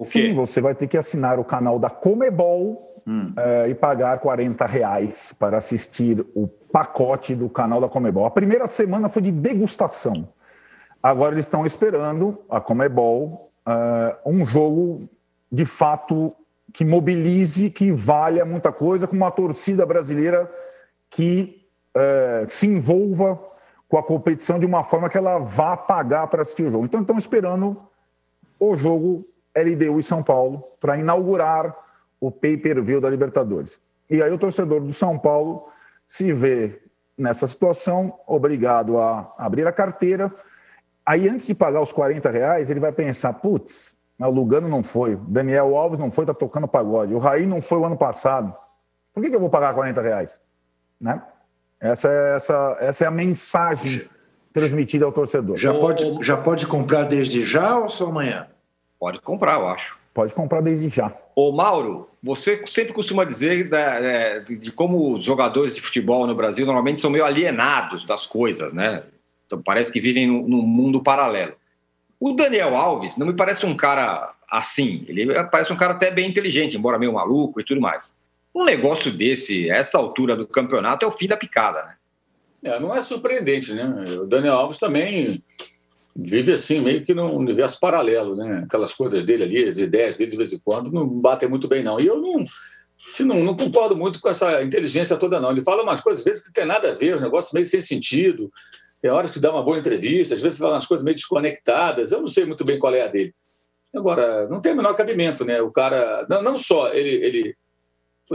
Sim, 0.00 0.34
você 0.34 0.58
vai 0.58 0.74
ter 0.74 0.86
que 0.86 0.96
assinar 0.96 1.38
o 1.38 1.44
canal 1.44 1.78
da 1.78 1.90
Comebol 1.90 3.02
hum. 3.06 3.30
é, 3.36 3.68
e 3.68 3.74
pagar 3.74 4.18
40 4.18 4.64
reais 4.64 5.36
para 5.38 5.58
assistir 5.58 6.24
o 6.34 6.48
pacote 6.48 7.34
do 7.34 7.46
canal 7.50 7.78
da 7.78 7.88
Comebol. 7.88 8.24
A 8.24 8.30
primeira 8.30 8.66
semana 8.68 9.10
foi 9.10 9.20
de 9.20 9.30
degustação. 9.30 10.26
Agora 11.02 11.34
eles 11.34 11.44
estão 11.44 11.66
esperando 11.66 12.38
a 12.48 12.58
Comebol 12.58 13.52
é, 13.68 14.16
um 14.24 14.46
jogo 14.46 15.06
de 15.52 15.66
fato 15.66 16.34
que 16.72 16.86
mobilize, 16.86 17.68
que 17.68 17.92
valha 17.92 18.46
muita 18.46 18.72
coisa, 18.72 19.06
com 19.06 19.14
uma 19.14 19.30
torcida 19.30 19.84
brasileira 19.84 20.50
que 21.10 21.66
é, 21.94 22.46
se 22.48 22.66
envolva 22.66 23.38
com 23.88 23.98
a 23.98 24.02
competição 24.02 24.58
de 24.58 24.66
uma 24.66 24.82
forma 24.82 25.08
que 25.08 25.16
ela 25.16 25.38
vá 25.38 25.76
pagar 25.76 26.26
para 26.26 26.42
assistir 26.42 26.64
o 26.64 26.70
jogo. 26.70 26.84
Então, 26.84 27.00
estão 27.00 27.18
esperando 27.18 27.80
o 28.58 28.76
jogo 28.76 29.26
LDU 29.54 30.00
e 30.00 30.02
São 30.02 30.22
Paulo 30.22 30.64
para 30.80 30.96
inaugurar 30.96 31.74
o 32.20 32.30
pay-per-view 32.30 33.00
da 33.00 33.08
Libertadores. 33.08 33.80
E 34.08 34.22
aí 34.22 34.32
o 34.32 34.38
torcedor 34.38 34.80
do 34.80 34.92
São 34.92 35.18
Paulo 35.18 35.68
se 36.06 36.32
vê 36.32 36.80
nessa 37.16 37.46
situação, 37.46 38.18
obrigado 38.26 38.98
a 38.98 39.34
abrir 39.38 39.66
a 39.66 39.72
carteira. 39.72 40.32
Aí, 41.04 41.28
antes 41.28 41.46
de 41.46 41.54
pagar 41.54 41.80
os 41.80 41.92
40 41.92 42.30
reais, 42.30 42.70
ele 42.70 42.80
vai 42.80 42.92
pensar: 42.92 43.32
putz, 43.34 43.96
o 44.18 44.28
Lugano 44.28 44.68
não 44.68 44.82
foi, 44.82 45.16
Daniel 45.28 45.76
Alves 45.76 45.98
não 45.98 46.10
foi, 46.10 46.24
está 46.24 46.34
tocando 46.34 46.68
pagode, 46.68 47.14
o 47.14 47.18
Raí 47.18 47.46
não 47.46 47.60
foi 47.60 47.78
o 47.78 47.84
ano 47.84 47.96
passado. 47.96 48.54
Por 49.12 49.22
que, 49.22 49.30
que 49.30 49.36
eu 49.36 49.40
vou 49.40 49.50
pagar 49.50 49.74
40 49.74 50.00
reais? 50.00 50.40
Né? 51.00 51.22
Essa 51.80 52.08
é, 52.08 52.36
essa, 52.36 52.76
essa 52.80 53.04
é 53.04 53.06
a 53.06 53.10
mensagem 53.10 54.02
transmitida 54.52 55.04
ao 55.04 55.12
torcedor. 55.12 55.56
Já 55.58 55.74
pode, 55.74 56.24
já 56.24 56.36
pode 56.36 56.66
comprar 56.66 57.04
desde 57.04 57.44
já 57.44 57.78
ou 57.78 57.88
só 57.88 58.06
amanhã? 58.06 58.46
Pode 58.98 59.20
comprar, 59.20 59.60
eu 59.60 59.68
acho. 59.68 59.98
Pode 60.14 60.32
comprar 60.32 60.62
desde 60.62 60.88
já. 60.88 61.12
Ô, 61.34 61.52
Mauro, 61.52 62.08
você 62.22 62.66
sempre 62.66 62.94
costuma 62.94 63.24
dizer 63.24 63.68
da, 63.68 63.78
é, 63.78 64.40
de, 64.40 64.56
de, 64.56 64.72
como 64.72 65.12
os 65.14 65.24
jogadores 65.24 65.74
de 65.74 65.82
futebol 65.82 66.26
no 66.26 66.34
Brasil 66.34 66.64
normalmente 66.64 67.00
são 67.00 67.10
meio 67.10 67.24
alienados 67.24 68.06
das 68.06 68.24
coisas, 68.24 68.72
né? 68.72 69.02
Então, 69.44 69.60
parece 69.60 69.92
que 69.92 70.00
vivem 70.00 70.26
num, 70.26 70.48
num 70.48 70.62
mundo 70.62 71.02
paralelo. 71.02 71.52
O 72.18 72.32
Daniel 72.32 72.74
Alves 72.74 73.18
não 73.18 73.26
me 73.26 73.34
parece 73.34 73.66
um 73.66 73.76
cara 73.76 74.34
assim. 74.50 75.04
Ele 75.06 75.34
parece 75.50 75.70
um 75.70 75.76
cara 75.76 75.92
até 75.92 76.10
bem 76.10 76.30
inteligente, 76.30 76.78
embora 76.78 76.98
meio 76.98 77.12
maluco 77.12 77.60
e 77.60 77.64
tudo 77.64 77.80
mais. 77.80 78.16
Um 78.56 78.64
negócio 78.64 79.12
desse, 79.12 79.68
essa 79.68 79.98
altura 79.98 80.34
do 80.34 80.48
campeonato, 80.48 81.04
é 81.04 81.08
o 81.08 81.12
fim 81.12 81.28
da 81.28 81.36
picada, 81.36 81.82
né? 81.84 81.94
É, 82.64 82.80
não 82.80 82.96
é 82.96 83.02
surpreendente, 83.02 83.74
né? 83.74 84.02
O 84.18 84.24
Daniel 84.24 84.54
Alves 84.54 84.78
também 84.78 85.44
vive 86.16 86.52
assim, 86.52 86.80
meio 86.80 87.04
que 87.04 87.12
num 87.12 87.36
universo 87.36 87.78
paralelo, 87.78 88.34
né? 88.34 88.62
Aquelas 88.64 88.94
coisas 88.94 89.22
dele 89.24 89.44
ali, 89.44 89.62
as 89.62 89.76
ideias 89.76 90.14
dele 90.14 90.30
de 90.30 90.38
vez 90.38 90.54
em 90.54 90.58
quando, 90.64 90.90
não 90.90 91.06
batem 91.06 91.50
muito 91.50 91.68
bem, 91.68 91.82
não. 91.82 92.00
E 92.00 92.06
eu 92.06 92.18
não, 92.18 92.42
se 92.96 93.24
não, 93.24 93.44
não 93.44 93.54
concordo 93.54 93.94
muito 93.94 94.22
com 94.22 94.30
essa 94.30 94.62
inteligência 94.62 95.18
toda, 95.18 95.38
não. 95.38 95.50
Ele 95.50 95.60
fala 95.60 95.82
umas 95.82 96.00
coisas, 96.00 96.20
às 96.20 96.24
vezes, 96.24 96.42
que 96.42 96.50
tem 96.50 96.64
nada 96.64 96.92
a 96.92 96.94
ver, 96.94 97.14
um 97.14 97.20
negócio 97.20 97.50
meio 97.52 97.66
sem 97.66 97.82
sentido. 97.82 98.50
Tem 99.02 99.10
horas 99.10 99.30
que 99.30 99.38
dá 99.38 99.52
uma 99.52 99.62
boa 99.62 99.78
entrevista, 99.78 100.32
às 100.32 100.40
vezes 100.40 100.58
fala 100.58 100.72
umas 100.72 100.86
coisas 100.86 101.04
meio 101.04 101.14
desconectadas. 101.14 102.10
Eu 102.10 102.20
não 102.20 102.26
sei 102.26 102.46
muito 102.46 102.64
bem 102.64 102.78
qual 102.78 102.94
é 102.94 103.02
a 103.02 103.06
dele. 103.06 103.34
Agora, 103.94 104.48
não 104.48 104.62
tem 104.62 104.72
o 104.72 104.76
menor 104.76 104.94
cabimento, 104.94 105.44
né? 105.44 105.60
O 105.60 105.70
cara, 105.70 106.26
não, 106.30 106.40
não 106.40 106.56
só 106.56 106.90
ele, 106.94 107.10
ele 107.22 107.56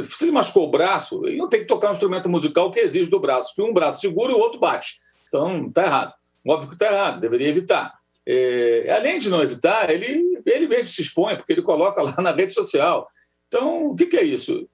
se 0.02 0.24
ele 0.24 0.32
machucou 0.32 0.68
o 0.68 0.72
braço, 0.72 1.22
ele 1.26 1.38
não 1.38 1.50
tem 1.50 1.62
que 1.62 1.68
tocar 1.68 1.90
um 1.90 1.94
instrumento 1.94 2.30
musical 2.30 2.72
que 2.72 2.80
exige 2.80 3.10
do 3.10 3.20
braço, 3.20 3.54
que 3.54 3.62
um 3.62 3.74
braço 3.74 4.00
segura 4.00 4.32
e 4.32 4.36
o 4.36 4.40
outro 4.40 4.60
bate. 4.60 4.96
Então, 5.28 5.68
está 5.68 5.86
errado. 5.86 6.14
Óbvio 6.48 6.70
que 6.70 6.76
está 6.76 6.92
errado, 6.92 7.20
deveria 7.20 7.50
evitar. 7.50 7.94
É, 8.26 8.94
além 8.96 9.20
de 9.20 9.30
não 9.30 9.42
evitar, 9.42 9.90
ele, 9.90 10.42
ele 10.46 10.68
mesmo 10.68 10.88
se 10.88 11.02
expõe, 11.02 11.36
porque 11.36 11.52
ele 11.52 11.62
coloca 11.62 12.02
lá 12.02 12.16
na 12.22 12.32
rede 12.32 12.54
social. 12.54 13.08
Então, 13.48 13.88
o 13.88 13.96
que, 13.96 14.06
que 14.06 14.18
é 14.18 14.24
isso? 14.24 14.68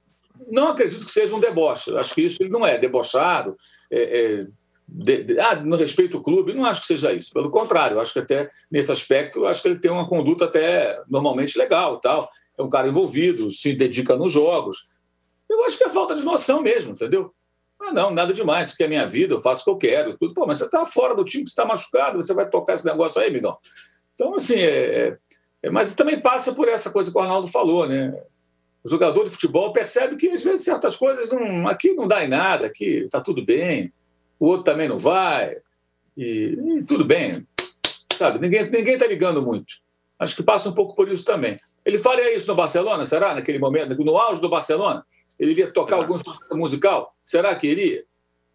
Não 0.51 0.69
acredito 0.69 1.05
que 1.05 1.11
seja 1.11 1.35
um 1.35 1.39
deboche. 1.39 1.95
Acho 1.97 2.13
que 2.13 2.21
isso 2.21 2.41
ele 2.41 2.49
não 2.49 2.65
é 2.65 2.77
debochado. 2.77 3.57
É, 3.91 4.01
é, 4.01 4.47
de, 4.87 5.23
de, 5.23 5.39
ah, 5.39 5.55
não 5.55 5.77
respeita 5.77 6.15
o 6.15 6.23
clube, 6.23 6.53
não 6.53 6.65
acho 6.65 6.81
que 6.81 6.87
seja 6.87 7.11
isso. 7.11 7.33
Pelo 7.33 7.49
contrário, 7.49 7.99
acho 7.99 8.13
que 8.13 8.19
até 8.19 8.49
nesse 8.71 8.91
aspecto, 8.91 9.45
acho 9.45 9.61
que 9.61 9.67
ele 9.67 9.79
tem 9.79 9.91
uma 9.91 10.07
conduta 10.07 10.45
até 10.45 11.01
normalmente 11.09 11.57
legal, 11.57 11.99
tal. 11.99 12.27
É 12.57 12.61
um 12.63 12.69
cara 12.69 12.87
envolvido, 12.87 13.51
se 13.51 13.73
dedica 13.73 14.15
nos 14.15 14.31
jogos. 14.31 14.77
Eu 15.49 15.63
acho 15.65 15.77
que 15.77 15.83
é 15.83 15.89
falta 15.89 16.15
de 16.15 16.23
noção 16.23 16.61
mesmo, 16.61 16.91
entendeu? 16.91 17.33
Ah, 17.79 17.91
não, 17.91 18.11
nada 18.11 18.33
demais, 18.33 18.75
que 18.75 18.83
é 18.83 18.87
minha 18.87 19.05
vida, 19.05 19.33
eu 19.33 19.39
faço 19.39 19.61
o 19.61 19.63
que 19.65 19.69
eu 19.69 19.91
quero. 19.91 20.17
Tudo. 20.17 20.33
Pô, 20.33 20.45
mas 20.45 20.57
você 20.57 20.65
está 20.65 20.85
fora 20.85 21.15
do 21.15 21.23
time, 21.23 21.43
você 21.43 21.51
está 21.51 21.65
machucado, 21.65 22.21
você 22.21 22.33
vai 22.33 22.49
tocar 22.49 22.73
esse 22.73 22.85
negócio 22.85 23.21
aí, 23.21 23.29
amigão. 23.29 23.57
Então, 24.13 24.35
assim, 24.35 24.55
é, 24.55 25.07
é, 25.09 25.17
é, 25.63 25.69
mas 25.69 25.93
também 25.93 26.19
passa 26.19 26.53
por 26.53 26.67
essa 26.67 26.89
coisa 26.89 27.11
que 27.11 27.17
o 27.17 27.21
Arnaldo 27.21 27.47
falou, 27.47 27.87
né? 27.87 28.13
O 28.83 28.89
jogador 28.89 29.23
de 29.23 29.31
futebol 29.31 29.71
percebe 29.71 30.15
que 30.15 30.29
às 30.29 30.41
vezes 30.41 30.65
certas 30.65 30.95
coisas 30.95 31.31
não, 31.31 31.67
aqui 31.67 31.93
não 31.93 32.07
dá 32.07 32.23
em 32.23 32.27
nada, 32.27 32.65
aqui 32.65 33.03
está 33.03 33.21
tudo 33.21 33.45
bem, 33.45 33.93
o 34.39 34.47
outro 34.47 34.63
também 34.63 34.87
não 34.87 34.97
vai, 34.97 35.55
e, 36.15 36.57
e 36.79 36.83
tudo 36.83 37.05
bem, 37.05 37.45
sabe? 38.17 38.39
Ninguém 38.39 38.93
está 38.93 39.05
ligando 39.05 39.41
muito. 39.41 39.75
Acho 40.17 40.35
que 40.35 40.41
passa 40.43 40.69
um 40.69 40.73
pouco 40.73 40.95
por 40.95 41.11
isso 41.11 41.23
também. 41.23 41.55
Ele 41.85 41.99
faria 41.99 42.35
isso 42.35 42.47
no 42.47 42.55
Barcelona, 42.55 43.05
será? 43.05 43.35
Naquele 43.35 43.59
momento, 43.59 43.95
no 44.03 44.17
auge 44.17 44.41
do 44.41 44.49
Barcelona? 44.49 45.05
Ele 45.39 45.51
iria 45.51 45.71
tocar 45.71 45.97
algum 45.97 46.19
musical? 46.53 47.15
Será 47.23 47.55
que 47.55 47.67
iria? 47.67 48.03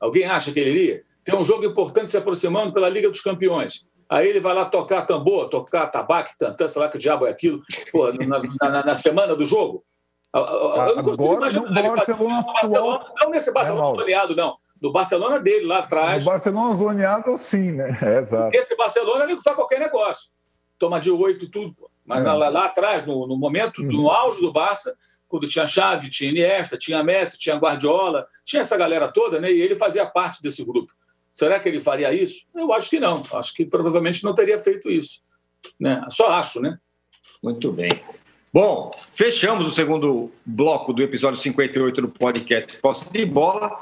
Alguém 0.00 0.24
acha 0.24 0.52
que 0.52 0.58
ele 0.58 0.70
iria? 0.70 1.04
Tem 1.24 1.34
um 1.34 1.44
jogo 1.44 1.64
importante 1.64 2.10
se 2.10 2.16
aproximando 2.16 2.72
pela 2.72 2.88
Liga 2.88 3.08
dos 3.08 3.20
Campeões. 3.20 3.86
Aí 4.08 4.28
ele 4.28 4.40
vai 4.40 4.54
lá 4.54 4.64
tocar 4.64 5.02
tambor, 5.02 5.48
tocar 5.48 5.86
tabaco, 5.86 6.30
tantã, 6.38 6.68
sei 6.68 6.82
lá 6.82 6.88
que 6.88 6.98
diabo 6.98 7.26
é 7.26 7.30
aquilo, 7.30 7.62
pô, 7.90 8.12
na, 8.12 8.42
na, 8.70 8.84
na, 8.84 8.94
semana 8.94 9.34
do 9.34 9.44
jogo. 9.44 9.82
Eu 10.34 10.96
não 10.96 11.02
consigo 11.02 11.32
imaginar 11.34 11.78
ele 11.78 11.88
Barcelona, 11.88 12.36
no 12.36 12.52
Barcelona, 12.52 13.04
não 13.18 13.30
nesse 13.30 13.52
Barcelona 13.52 13.86
é 13.86 14.00
zoneado, 14.00 14.36
não. 14.36 14.56
No 14.82 14.92
Barcelona 14.92 15.38
dele, 15.38 15.64
lá 15.64 15.78
atrás. 15.78 16.24
No 16.24 16.30
Barcelona 16.30 16.74
zoneado, 16.74 17.38
sim, 17.38 17.72
né? 17.72 17.96
É, 18.02 18.18
exato. 18.18 18.56
Esse 18.56 18.76
Barcelona 18.76 19.24
ele 19.24 19.40
faz 19.40 19.56
qualquer 19.56 19.78
negócio. 19.78 20.30
Toma 20.78 20.98
de 20.98 21.10
oito 21.10 21.44
e 21.44 21.48
tudo. 21.48 21.74
Mas 22.04 22.24
é. 22.24 22.32
lá, 22.32 22.48
lá, 22.48 22.66
atrás, 22.66 23.06
no, 23.06 23.26
no 23.26 23.36
momento, 23.36 23.80
uhum. 23.80 23.92
no 23.92 24.10
auge 24.10 24.40
do 24.40 24.52
Barça, 24.52 24.94
quando 25.32 25.46
tinha 25.46 25.66
Xavi, 25.66 26.10
tinha 26.10 26.30
Iniesta, 26.30 26.76
tinha 26.76 27.02
Messi, 27.02 27.38
tinha 27.38 27.56
Guardiola, 27.56 28.26
tinha 28.44 28.60
essa 28.60 28.76
galera 28.76 29.08
toda, 29.08 29.40
né? 29.40 29.50
E 29.50 29.62
ele 29.62 29.74
fazia 29.74 30.04
parte 30.04 30.42
desse 30.42 30.62
grupo. 30.62 30.92
Será 31.32 31.58
que 31.58 31.66
ele 31.66 31.80
faria 31.80 32.12
isso? 32.12 32.44
Eu 32.54 32.70
acho 32.70 32.90
que 32.90 33.00
não. 33.00 33.22
Acho 33.32 33.54
que 33.54 33.64
provavelmente 33.64 34.22
não 34.24 34.34
teria 34.34 34.58
feito 34.58 34.90
isso. 34.90 35.22
Né? 35.80 36.04
Só 36.10 36.28
acho, 36.32 36.60
né? 36.60 36.76
Muito 37.42 37.72
bem. 37.72 38.04
Bom, 38.52 38.90
fechamos 39.14 39.66
o 39.66 39.70
segundo 39.70 40.30
bloco 40.44 40.92
do 40.92 41.02
episódio 41.02 41.40
58 41.40 42.02
do 42.02 42.08
podcast 42.10 42.76
Posse 42.82 43.10
de 43.10 43.24
Bola. 43.24 43.80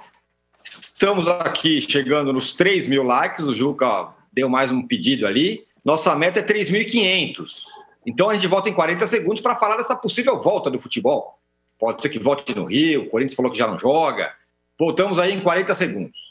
Estamos 0.63 1.27
aqui 1.27 1.83
chegando 1.83 2.33
nos 2.33 2.55
3 2.55 2.87
mil 2.87 3.03
likes. 3.03 3.45
O 3.45 3.57
Juca 3.57 4.15
deu 4.33 4.49
mais 4.49 4.71
um 4.71 4.87
pedido 4.87 5.27
ali. 5.27 5.67
Nossa 5.85 6.15
meta 6.15 6.39
é 6.39 6.47
3.500. 6.47 7.65
Então 8.07 8.31
a 8.31 8.35
gente 8.35 8.47
volta 8.47 8.69
em 8.69 8.73
40 8.73 9.05
segundos 9.09 9.41
para 9.41 9.57
falar 9.57 9.79
dessa 9.79 9.97
possível 9.97 10.41
volta 10.41 10.71
do 10.71 10.79
futebol. 10.79 11.40
Pode 11.81 12.03
ser 12.03 12.11
que 12.11 12.19
volte 12.19 12.55
no 12.55 12.67
Rio, 12.67 13.05
o 13.05 13.09
Corinthians 13.09 13.35
falou 13.35 13.51
que 13.51 13.57
já 13.57 13.67
não 13.67 13.79
joga. 13.79 14.31
Voltamos 14.79 15.19
aí 15.19 15.33
em 15.33 15.41
40 15.41 15.75
segundos. 15.75 16.31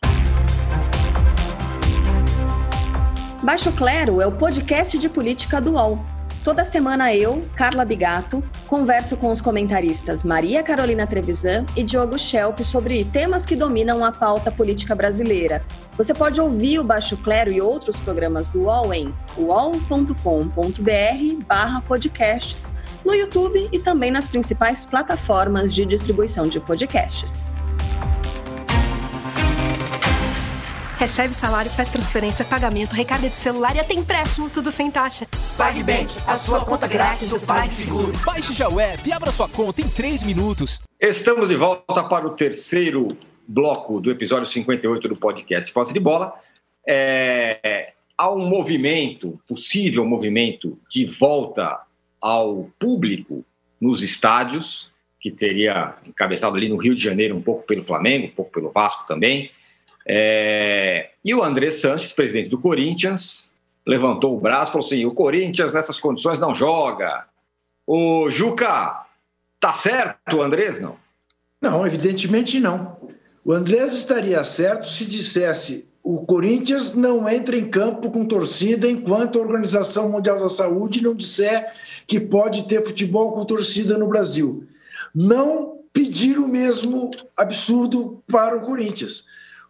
Baixo 3.42 3.72
Clero 3.72 4.22
é 4.22 4.28
o 4.28 4.32
podcast 4.32 5.00
de 5.00 5.10
política 5.10 5.60
do 5.60 5.72
UOL. 5.72 6.00
Toda 6.44 6.64
semana 6.64 7.14
eu, 7.14 7.44
Carla 7.56 7.84
Bigato, 7.84 8.44
converso 8.68 9.18
com 9.18 9.32
os 9.32 9.42
comentaristas 9.42 10.24
Maria 10.24 10.64
Carolina 10.64 11.06
Trevisan 11.06 11.66
e 11.76 11.84
Diogo 11.84 12.18
Schelp 12.18 12.60
sobre 12.60 13.04
temas 13.04 13.46
que 13.46 13.56
dominam 13.56 14.06
a 14.06 14.12
pauta 14.12 14.52
política 14.52 14.96
brasileira. 14.96 15.66
Você 15.98 16.14
pode 16.14 16.40
ouvir 16.40 16.80
o 16.80 16.84
Baixo 16.84 17.18
Clero 17.18 17.52
e 17.52 17.60
outros 17.60 18.00
programas 18.00 18.50
do 18.52 18.64
UOL 18.64 18.94
em 18.94 19.14
uol.com.br 19.38 20.14
barra 21.46 21.82
podcasts 21.82 22.72
no 23.06 23.14
YouTube 23.14 23.70
e 23.72 23.80
também 23.80 24.12
nas 24.12 24.28
principais 24.28 24.86
plataformas 24.86 25.74
de 25.74 25.86
distribuição 25.86 26.48
de 26.48 26.60
podcasts. 26.60 27.52
Recebe 31.00 31.34
salário, 31.34 31.72
faz 31.72 31.88
transferência, 31.88 32.44
pagamento, 32.44 32.94
recarga 32.94 33.30
de 33.30 33.36
celular 33.36 33.74
e 33.74 33.80
até 33.80 33.94
empréstimo, 33.94 34.50
tudo 34.50 34.70
sem 34.70 34.92
taxa. 34.92 35.26
PagBank, 35.58 36.14
a 36.28 36.36
sua 36.36 36.60
conta 36.66 36.88
grátis 36.88 37.28
do 37.28 37.40
PagSeguro. 37.40 38.12
Baixe 38.26 38.54
já 38.54 38.68
o 38.68 38.78
app 38.78 39.08
e 39.08 39.14
abra 39.14 39.32
sua 39.32 39.48
conta 39.48 39.80
em 39.80 39.88
3 39.88 40.24
minutos. 40.24 40.82
Estamos 41.00 41.48
de 41.48 41.56
volta 41.56 42.04
para 42.04 42.28
o 42.28 42.32
terceiro 42.32 43.18
bloco 43.48 44.02
do 44.02 44.12
episódio 44.12 44.46
58 44.46 45.08
do 45.08 45.16
podcast 45.16 45.72
Posse 45.72 45.94
de 45.94 46.02
Bola. 46.02 46.34
É, 46.86 47.94
há 48.18 48.30
um 48.34 48.46
movimento, 48.46 49.40
possível 49.48 50.04
movimento 50.04 50.78
de 50.92 51.06
volta 51.06 51.80
ao 52.22 52.70
público 52.80 53.46
nos 53.80 54.04
estádios, 54.04 54.90
que 55.20 55.32
teria 55.32 55.96
encabeçado 56.06 56.56
ali 56.56 56.70
no 56.70 56.78
Rio 56.78 56.96
de 56.96 57.02
Janeiro, 57.02 57.36
um 57.36 57.42
pouco 57.42 57.64
pelo 57.64 57.84
Flamengo, 57.84 58.28
um 58.28 58.32
pouco 58.32 58.52
pelo 58.52 58.72
Vasco 58.72 59.06
também. 59.08 59.52
É... 60.08 61.12
E 61.24 61.34
o 61.34 61.44
André 61.44 61.72
Sanches, 61.72 62.14
presidente 62.14 62.50
do 62.50 62.58
Corinthians, 62.58 63.52
levantou 63.86 64.38
o 64.38 64.40
braço 64.40 64.72
e 64.72 64.74
falou 64.74 64.86
assim: 64.86 65.06
o 65.06 65.14
Corinthians 65.14 65.74
nessas 65.74 66.00
condições 66.00 66.40
não 66.40 66.56
joga. 66.56 67.26
O 67.86 68.30
Juca, 68.30 69.06
tá 69.60 69.74
certo 69.74 70.38
o 70.38 70.42
Andrés, 70.42 70.80
não? 70.80 70.98
Não, 71.62 71.86
evidentemente 71.86 72.60
não. 72.60 72.98
O 73.44 73.52
Andrés 73.52 73.94
estaria 73.94 74.44
certo 74.44 74.88
se 74.88 75.06
dissesse 75.06 75.90
o 76.04 76.26
Corinthians 76.26 76.96
não 76.96 77.28
entra 77.30 77.58
em 77.58 77.70
campo 77.70 78.10
com 78.10 78.26
torcida 78.26 78.90
enquanto 78.90 79.38
a 79.38 79.42
Organização 79.42 80.10
Mundial 80.10 80.40
da 80.40 80.50
Saúde 80.50 81.04
não 81.04 81.14
disser 81.14 81.72
que 82.10 82.20
pode 82.20 82.68
ter 82.68 82.84
futebol 82.84 83.34
com 83.34 83.46
torcida 83.46 83.96
no 83.96 84.08
Brasil. 84.08 84.68
Não 85.14 85.78
pedir 85.94 86.40
o 86.40 86.48
mesmo 86.48 87.12
absurdo 87.38 88.24
para 88.26 88.58
o 88.58 88.62
Corinthians. 88.62 89.28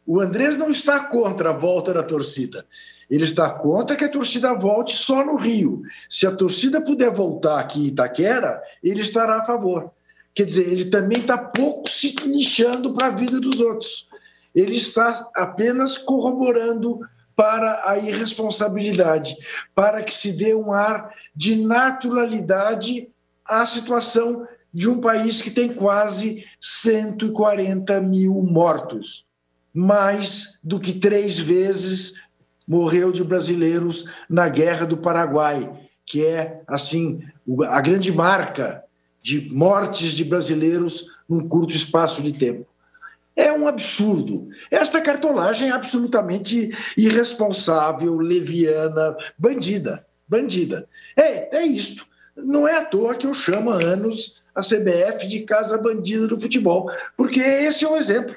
O 0.07 0.21
Andrés 0.21 0.55
não 0.55 0.71
está 0.71 1.01
contra 1.01 1.49
a 1.49 1.53
volta 1.53 1.93
da 1.93 2.01
torcida. 2.01 2.65
Ele 3.11 3.25
está 3.25 3.49
contra 3.49 3.97
que 3.97 4.05
a 4.05 4.09
torcida 4.09 4.53
volte 4.53 4.95
só 4.95 5.25
no 5.25 5.35
Rio. 5.35 5.81
Se 6.09 6.25
a 6.25 6.31
torcida 6.31 6.79
puder 6.79 7.11
voltar 7.11 7.59
aqui 7.59 7.81
em 7.81 7.87
Itaquera, 7.87 8.61
ele 8.81 9.01
estará 9.01 9.39
a 9.39 9.45
favor. 9.45 9.91
Quer 10.33 10.45
dizer, 10.45 10.71
ele 10.71 10.85
também 10.85 11.19
está 11.19 11.37
pouco 11.37 11.89
se 11.89 12.15
nichando 12.25 12.93
para 12.93 13.07
a 13.07 13.11
vida 13.11 13.41
dos 13.41 13.59
outros. 13.59 14.07
Ele 14.55 14.77
está 14.77 15.29
apenas 15.35 15.97
corroborando 15.97 17.01
para 17.39 17.89
a 17.89 17.97
irresponsabilidade, 17.97 19.37
para 19.73 20.03
que 20.03 20.13
se 20.13 20.33
dê 20.33 20.53
um 20.53 20.73
ar 20.73 21.15
de 21.33 21.55
naturalidade 21.55 23.07
à 23.45 23.65
situação 23.65 24.45
de 24.73 24.89
um 24.89 24.99
país 24.99 25.41
que 25.41 25.49
tem 25.49 25.73
quase 25.73 26.45
140 26.59 28.01
mil 28.01 28.43
mortos. 28.43 29.25
Mais 29.73 30.59
do 30.61 30.81
que 30.81 30.91
três 30.91 31.39
vezes 31.39 32.15
morreu 32.67 33.09
de 33.09 33.23
brasileiros 33.23 34.03
na 34.29 34.49
Guerra 34.49 34.85
do 34.85 34.97
Paraguai, 34.97 35.87
que 36.05 36.25
é, 36.25 36.61
assim, 36.67 37.21
a 37.69 37.79
grande 37.79 38.11
marca 38.11 38.83
de 39.23 39.49
mortes 39.49 40.11
de 40.11 40.25
brasileiros 40.25 41.05
num 41.29 41.47
curto 41.47 41.73
espaço 41.73 42.21
de 42.21 42.33
tempo. 42.33 42.68
É 43.39 43.53
um 43.53 43.69
absurdo. 43.69 44.49
Esta 44.69 44.99
cartolagem 44.99 45.69
é 45.69 45.71
absolutamente 45.71 46.77
irresponsável, 46.97 48.17
leviana, 48.17 49.15
bandida. 49.37 50.05
Bandida. 50.27 50.89
É, 51.15 51.59
é 51.59 51.65
isto. 51.65 52.05
Não 52.35 52.67
é 52.67 52.75
à 52.75 52.83
toa 52.83 53.15
que 53.15 53.25
eu 53.25 53.33
chamo 53.33 53.69
há 53.69 53.75
anos 53.81 54.41
a 54.53 54.61
CBF 54.61 55.25
de 55.25 55.39
casa 55.43 55.77
bandida 55.77 56.27
do 56.27 56.37
futebol, 56.37 56.91
porque 57.15 57.39
esse 57.39 57.85
é 57.85 57.87
o 57.87 57.95
exemplo 57.95 58.35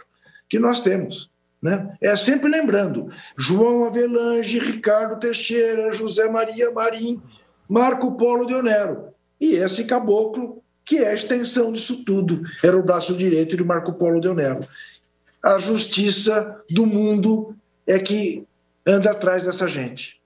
que 0.49 0.61
nós 0.61 0.83
temos. 0.83 1.33
Né? 1.61 1.97
É 2.01 2.15
sempre 2.15 2.49
lembrando: 2.49 3.11
João 3.37 3.85
Avelange, 3.85 4.61
Ricardo 4.61 5.19
Teixeira, 5.19 5.93
José 5.93 6.31
Maria 6.31 6.71
Marim, 6.71 7.21
Marco 7.69 8.17
Polo 8.17 8.47
de 8.47 8.55
Onero. 8.55 9.09
E 9.41 9.57
esse 9.57 9.83
caboclo, 9.83 10.63
que 10.85 10.99
é 10.99 11.09
a 11.09 11.15
extensão 11.15 11.73
disso 11.73 12.05
tudo, 12.05 12.43
era 12.63 12.79
o 12.79 12.85
braço 12.85 13.17
direito 13.17 13.57
de 13.57 13.65
Marco 13.65 13.95
Polo 13.95 14.21
de 14.21 14.29
Onero 14.29 14.61
a 15.43 15.59
justiça 15.59 16.63
do 16.71 16.87
mundo 16.87 17.55
é 17.87 17.99
que 17.99 18.47
anda 18.87 19.11
atrás 19.11 19.45
dessa 19.45 19.69
gente. 19.69 20.21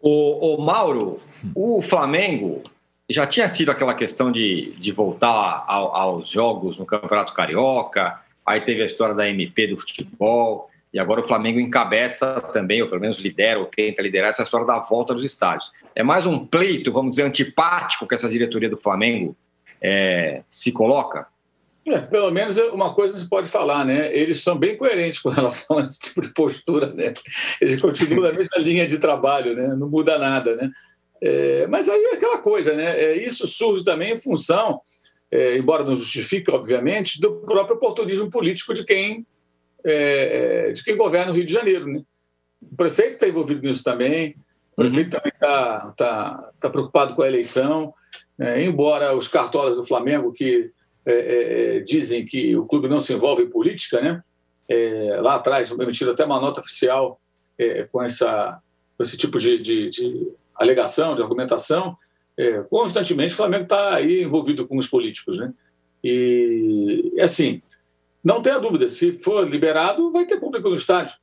O, 0.00 0.54
o 0.54 0.60
Mauro, 0.60 1.20
o 1.54 1.80
Flamengo 1.82 2.62
já 3.08 3.26
tinha 3.26 3.48
tido 3.48 3.70
aquela 3.70 3.94
questão 3.94 4.32
de, 4.32 4.74
de 4.78 4.92
voltar 4.92 5.64
ao, 5.66 5.94
aos 5.94 6.28
jogos 6.28 6.76
no 6.76 6.84
Campeonato 6.84 7.32
Carioca, 7.32 8.20
aí 8.44 8.60
teve 8.60 8.82
a 8.82 8.86
história 8.86 9.14
da 9.14 9.28
MP 9.28 9.68
do 9.68 9.78
futebol, 9.78 10.68
e 10.92 10.98
agora 10.98 11.20
o 11.20 11.26
Flamengo 11.26 11.60
encabeça 11.60 12.40
também, 12.52 12.82
ou 12.82 12.88
pelo 12.88 13.00
menos 13.00 13.18
lidera, 13.18 13.60
ou 13.60 13.66
tenta 13.66 14.02
liderar 14.02 14.30
essa 14.30 14.42
história 14.42 14.66
da 14.66 14.78
volta 14.80 15.12
dos 15.12 15.24
estádios. 15.24 15.70
É 15.94 16.02
mais 16.02 16.26
um 16.26 16.44
pleito, 16.44 16.92
vamos 16.92 17.10
dizer, 17.10 17.22
antipático 17.22 18.06
que 18.06 18.14
essa 18.14 18.28
diretoria 18.28 18.68
do 18.68 18.76
Flamengo 18.76 19.36
é, 19.80 20.42
se 20.48 20.72
coloca? 20.72 21.26
É, 21.86 22.00
pelo 22.00 22.32
menos 22.32 22.58
uma 22.72 22.92
coisa 22.92 23.16
se 23.16 23.28
pode 23.28 23.48
falar, 23.48 23.84
né? 23.84 24.12
Eles 24.12 24.42
são 24.42 24.58
bem 24.58 24.76
coerentes 24.76 25.20
com 25.20 25.28
relação 25.30 25.78
a 25.78 25.84
esse 25.84 26.00
tipo 26.00 26.20
de 26.20 26.32
postura, 26.32 26.92
né? 26.92 27.14
Eles 27.60 27.80
continuam 27.80 28.24
na 28.24 28.32
mesma 28.32 28.58
linha 28.58 28.86
de 28.86 28.98
trabalho, 28.98 29.54
né? 29.54 29.68
Não 29.68 29.88
muda 29.88 30.18
nada, 30.18 30.56
né? 30.56 30.70
É, 31.22 31.66
mas 31.68 31.88
aí 31.88 32.02
é 32.06 32.14
aquela 32.14 32.38
coisa, 32.38 32.74
né? 32.74 33.00
É, 33.00 33.16
isso 33.16 33.46
surge 33.46 33.84
também 33.84 34.14
em 34.14 34.18
função, 34.18 34.80
é, 35.30 35.56
embora 35.56 35.84
não 35.84 35.94
justifique, 35.94 36.50
obviamente, 36.50 37.20
do 37.20 37.36
próprio 37.42 37.76
oportunismo 37.76 38.28
político 38.30 38.74
de 38.74 38.84
quem, 38.84 39.24
é, 39.84 40.68
é, 40.68 40.72
de 40.72 40.82
quem 40.82 40.96
governa 40.96 41.30
o 41.30 41.34
Rio 41.34 41.46
de 41.46 41.52
Janeiro, 41.52 41.86
né? 41.86 42.02
O 42.60 42.74
prefeito 42.76 43.12
está 43.12 43.28
envolvido 43.28 43.66
nisso 43.66 43.84
também, 43.84 44.34
o 44.72 44.76
prefeito 44.76 45.14
uhum. 45.14 45.20
também 45.20 45.32
está 45.32 45.94
tá, 45.96 46.50
tá 46.58 46.68
preocupado 46.70 47.14
com 47.14 47.22
a 47.22 47.28
eleição, 47.28 47.94
né? 48.36 48.64
embora 48.64 49.16
os 49.16 49.28
cartolas 49.28 49.76
do 49.76 49.86
Flamengo, 49.86 50.32
que 50.32 50.72
é, 51.06 51.12
é, 51.12 51.76
é, 51.76 51.80
dizem 51.80 52.24
que 52.24 52.56
o 52.56 52.66
clube 52.66 52.88
não 52.88 52.98
se 52.98 53.14
envolve 53.14 53.44
em 53.44 53.48
política, 53.48 54.00
né? 54.00 54.24
É, 54.68 55.20
lá 55.20 55.36
atrás 55.36 55.70
emitiram 55.70 56.12
até 56.12 56.24
uma 56.24 56.40
nota 56.40 56.60
oficial 56.60 57.20
é, 57.56 57.84
com, 57.84 58.02
essa, 58.02 58.60
com 58.96 59.04
esse 59.04 59.16
tipo 59.16 59.38
de, 59.38 59.56
de, 59.58 59.88
de 59.88 60.32
alegação, 60.56 61.14
de 61.14 61.22
argumentação. 61.22 61.96
É, 62.36 62.58
constantemente 62.64 63.32
o 63.32 63.36
Flamengo 63.36 63.62
está 63.62 63.94
aí 63.94 64.24
envolvido 64.24 64.66
com 64.66 64.76
os 64.76 64.88
políticos, 64.88 65.38
né? 65.38 65.54
E 66.02 67.14
assim, 67.20 67.62
não 68.22 68.42
tenha 68.42 68.58
dúvida, 68.58 68.88
se 68.88 69.12
for 69.12 69.48
liberado, 69.48 70.10
vai 70.10 70.26
ter 70.26 70.40
público 70.40 70.68
no 70.68 70.74
estádio. 70.74 71.16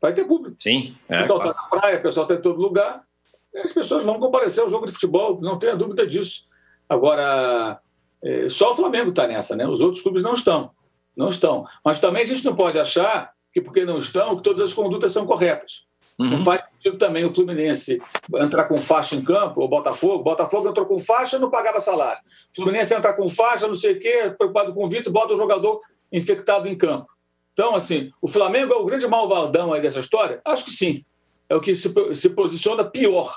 Vai 0.00 0.12
ter 0.12 0.24
público. 0.24 0.56
Sim. 0.58 0.96
O 1.04 1.18
pessoal 1.18 1.38
está 1.38 1.54
claro. 1.54 1.70
na 1.70 1.80
praia, 1.80 1.98
o 1.98 2.02
pessoal 2.02 2.24
está 2.24 2.34
em 2.34 2.42
todo 2.42 2.60
lugar. 2.60 3.04
as 3.64 3.72
pessoas 3.72 4.04
vão 4.04 4.18
comparecer 4.18 4.64
ao 4.64 4.68
jogo 4.68 4.86
de 4.86 4.92
futebol, 4.92 5.40
não 5.40 5.58
tenha 5.58 5.76
dúvida 5.76 6.04
disso. 6.04 6.44
Agora, 6.88 7.80
é, 8.26 8.48
só 8.48 8.72
o 8.72 8.76
Flamengo 8.76 9.10
está 9.10 9.24
nessa, 9.28 9.54
né? 9.54 9.68
Os 9.68 9.80
outros 9.80 10.02
clubes 10.02 10.20
não 10.20 10.32
estão. 10.32 10.72
Não 11.16 11.28
estão. 11.28 11.64
Mas 11.84 12.00
também 12.00 12.22
a 12.22 12.26
gente 12.26 12.44
não 12.44 12.56
pode 12.56 12.76
achar 12.76 13.30
que, 13.52 13.60
porque 13.60 13.84
não 13.84 13.98
estão, 13.98 14.36
que 14.36 14.42
todas 14.42 14.68
as 14.68 14.74
condutas 14.74 15.12
são 15.12 15.24
corretas. 15.24 15.86
Uhum. 16.18 16.30
Não 16.30 16.42
faz 16.42 16.64
sentido 16.64 16.98
também 16.98 17.24
o 17.24 17.32
Fluminense 17.32 18.02
entrar 18.36 18.64
com 18.64 18.78
faixa 18.78 19.14
em 19.14 19.22
campo, 19.22 19.60
ou 19.60 19.68
Botafogo. 19.68 20.24
Botafogo 20.24 20.68
entrou 20.68 20.86
com 20.86 20.98
faixa 20.98 21.36
e 21.36 21.38
não 21.38 21.50
pagava 21.50 21.78
salário. 21.78 22.20
O 22.52 22.56
Fluminense 22.56 22.94
entrar 22.94 23.12
com 23.12 23.28
faixa, 23.28 23.68
não 23.68 23.74
sei 23.74 23.92
o 23.92 23.98
quê, 23.98 24.34
preocupado 24.36 24.74
com 24.74 24.84
o 24.84 24.88
Vitor, 24.88 25.12
bota 25.12 25.34
o 25.34 25.36
jogador 25.36 25.80
infectado 26.12 26.66
em 26.66 26.76
campo. 26.76 27.06
Então, 27.52 27.76
assim, 27.76 28.10
o 28.20 28.26
Flamengo 28.26 28.72
é 28.72 28.76
o 28.76 28.84
grande 28.84 29.06
malvadão 29.06 29.72
aí 29.72 29.80
dessa 29.80 30.00
história? 30.00 30.40
Acho 30.44 30.64
que 30.64 30.70
sim. 30.72 31.04
É 31.48 31.54
o 31.54 31.60
que 31.60 31.76
se, 31.76 31.92
se 32.14 32.30
posiciona 32.30 32.84
pior. 32.84 33.32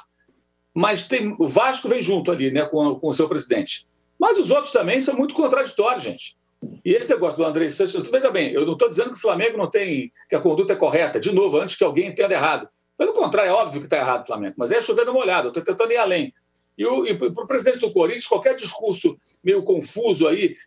Mas 0.74 1.08
tem, 1.08 1.36
o 1.38 1.48
Vasco 1.48 1.88
vem 1.88 2.02
junto 2.02 2.32
ali, 2.32 2.50
né, 2.50 2.66
com, 2.66 2.96
com 2.96 3.08
o 3.10 3.14
seu 3.14 3.30
presidente. 3.30 3.88
Mas 4.20 4.38
os 4.38 4.52
outros 4.52 4.74
também 4.74 5.02
são 5.02 5.16
muito 5.16 5.34
contraditórios, 5.34 6.04
gente. 6.04 6.38
E 6.84 6.92
esse 6.92 7.10
negócio 7.10 7.38
do 7.38 7.46
André 7.46 7.70
Santos, 7.70 8.10
veja 8.10 8.30
bem, 8.30 8.52
eu 8.52 8.66
não 8.66 8.74
estou 8.74 8.90
dizendo 8.90 9.12
que 9.12 9.18
o 9.18 9.22
Flamengo 9.22 9.58
não 9.58 9.70
tem, 9.70 10.12
que 10.28 10.36
a 10.36 10.42
conduta 10.42 10.74
é 10.74 10.76
correta, 10.76 11.20
de 11.20 11.32
novo, 11.32 11.58
antes 11.58 11.78
que 11.78 11.84
alguém 11.84 12.08
entenda 12.08 12.34
errado. 12.34 12.68
Pelo 12.98 13.14
contrário, 13.14 13.50
é 13.50 13.54
óbvio 13.54 13.80
que 13.80 13.86
está 13.86 13.96
errado 13.96 14.24
o 14.24 14.28
Flamengo, 14.28 14.56
mas 14.58 14.72
é 14.72 14.82
chovendo 14.82 15.14
molhado, 15.14 15.48
eu 15.48 15.50
estou 15.52 15.64
tentando 15.64 15.94
ir 15.94 15.98
além. 15.98 16.34
E, 16.78 16.84
e 16.84 17.16
para 17.16 17.44
o 17.44 17.48
presidente 17.48 17.80
do 17.80 17.94
Corinthians, 17.94 18.26
qualquer 18.26 18.56
discurso 18.56 19.18
meio 19.42 19.64
confuso 19.64 20.28
aí, 20.28 20.58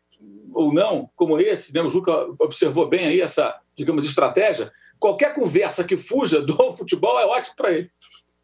ou 0.55 0.73
não, 0.73 1.11
como 1.15 1.39
esse, 1.39 1.75
né, 1.75 1.83
o 1.83 1.89
Juca 1.91 2.27
observou 2.39 2.89
bem 2.89 3.07
aí 3.07 3.21
essa, 3.21 3.59
digamos, 3.77 4.07
estratégia, 4.07 4.73
qualquer 4.99 5.35
conversa 5.35 5.85
que 5.85 5.97
fuja 5.97 6.41
do 6.41 6.57
futebol 6.73 7.21
é 7.21 7.27
ótimo 7.27 7.55
para 7.55 7.73
ele. 7.73 7.91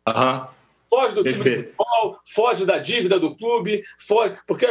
Uhum 0.07 0.58
foge 0.89 1.15
do 1.15 1.25
time 1.25 1.45
de 1.45 1.57
futebol, 1.57 2.19
foge 2.27 2.65
da 2.65 2.79
dívida 2.79 3.19
do 3.19 3.37
clube, 3.37 3.83
foge, 3.99 4.37
porque 4.47 4.67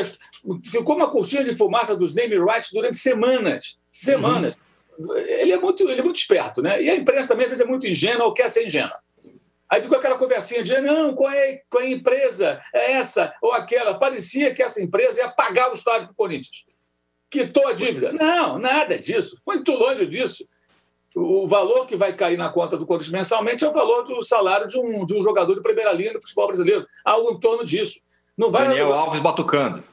ficou 0.66 0.96
uma 0.96 1.10
cortina 1.10 1.44
de 1.44 1.56
fumaça 1.56 1.96
dos 1.96 2.14
name 2.14 2.38
rights 2.38 2.70
durante 2.74 2.98
semanas, 2.98 3.80
semanas. 3.92 4.56
Uhum. 4.98 5.16
Ele 5.16 5.52
é 5.52 5.58
muito, 5.58 5.88
ele 5.88 6.02
é 6.02 6.04
muito 6.04 6.18
esperto, 6.18 6.62
né? 6.62 6.82
E 6.82 6.90
a 6.90 6.96
imprensa 6.96 7.30
também 7.30 7.46
às 7.46 7.52
vezes 7.52 7.64
é 7.64 7.68
muito 7.68 7.88
ingênua 7.88 8.26
ou 8.26 8.34
quer 8.34 8.50
ser 8.50 8.66
ingênua. 8.66 8.98
Aí 9.70 9.82
ficou 9.82 9.98
aquela 9.98 10.18
conversinha 10.18 10.64
de 10.64 10.80
não, 10.80 11.14
qual 11.14 11.32
é, 11.32 11.62
qual 11.70 11.84
é 11.84 11.88
a 11.88 11.92
empresa? 11.92 12.62
É 12.74 12.94
essa 12.94 13.34
ou 13.42 13.52
aquela? 13.52 13.94
Parecia 13.94 14.54
que 14.54 14.64
essa 14.64 14.82
empresa 14.82 15.20
ia 15.20 15.30
pagar 15.30 15.70
o 15.70 15.74
estádio 15.74 16.08
para 16.08 16.14
o 16.14 16.16
Corinthians. 16.16 16.66
Quitou 17.30 17.68
a 17.68 17.74
dívida. 17.74 18.14
Não, 18.14 18.58
nada 18.58 18.98
disso. 18.98 19.40
Muito 19.46 19.74
longe 19.74 20.06
disso 20.06 20.48
o 21.20 21.48
valor 21.48 21.88
que 21.88 21.96
vai 21.96 22.14
cair 22.14 22.38
na 22.38 22.48
conta 22.48 22.78
do 22.78 22.86
Corinthians 22.86 23.12
mensalmente 23.12 23.66
é 23.66 23.68
o 23.68 23.74
valor 23.74 24.04
do 24.04 24.22
salário 24.22 24.68
de 24.68 24.78
um, 24.78 25.04
de 25.04 25.18
um 25.18 25.24
jogador 25.24 25.56
de 25.56 25.62
primeira 25.62 25.92
linha 25.92 26.14
do 26.14 26.22
futebol 26.22 26.48
brasileiro. 26.48 26.86
Algo 27.04 27.32
em 27.32 27.40
torno 27.40 27.66
disso. 27.66 28.00
Não 28.38 28.52
vai 28.52 28.68
Daniel 28.68 28.94
Alves 28.94 29.20
batucando. 29.20 29.84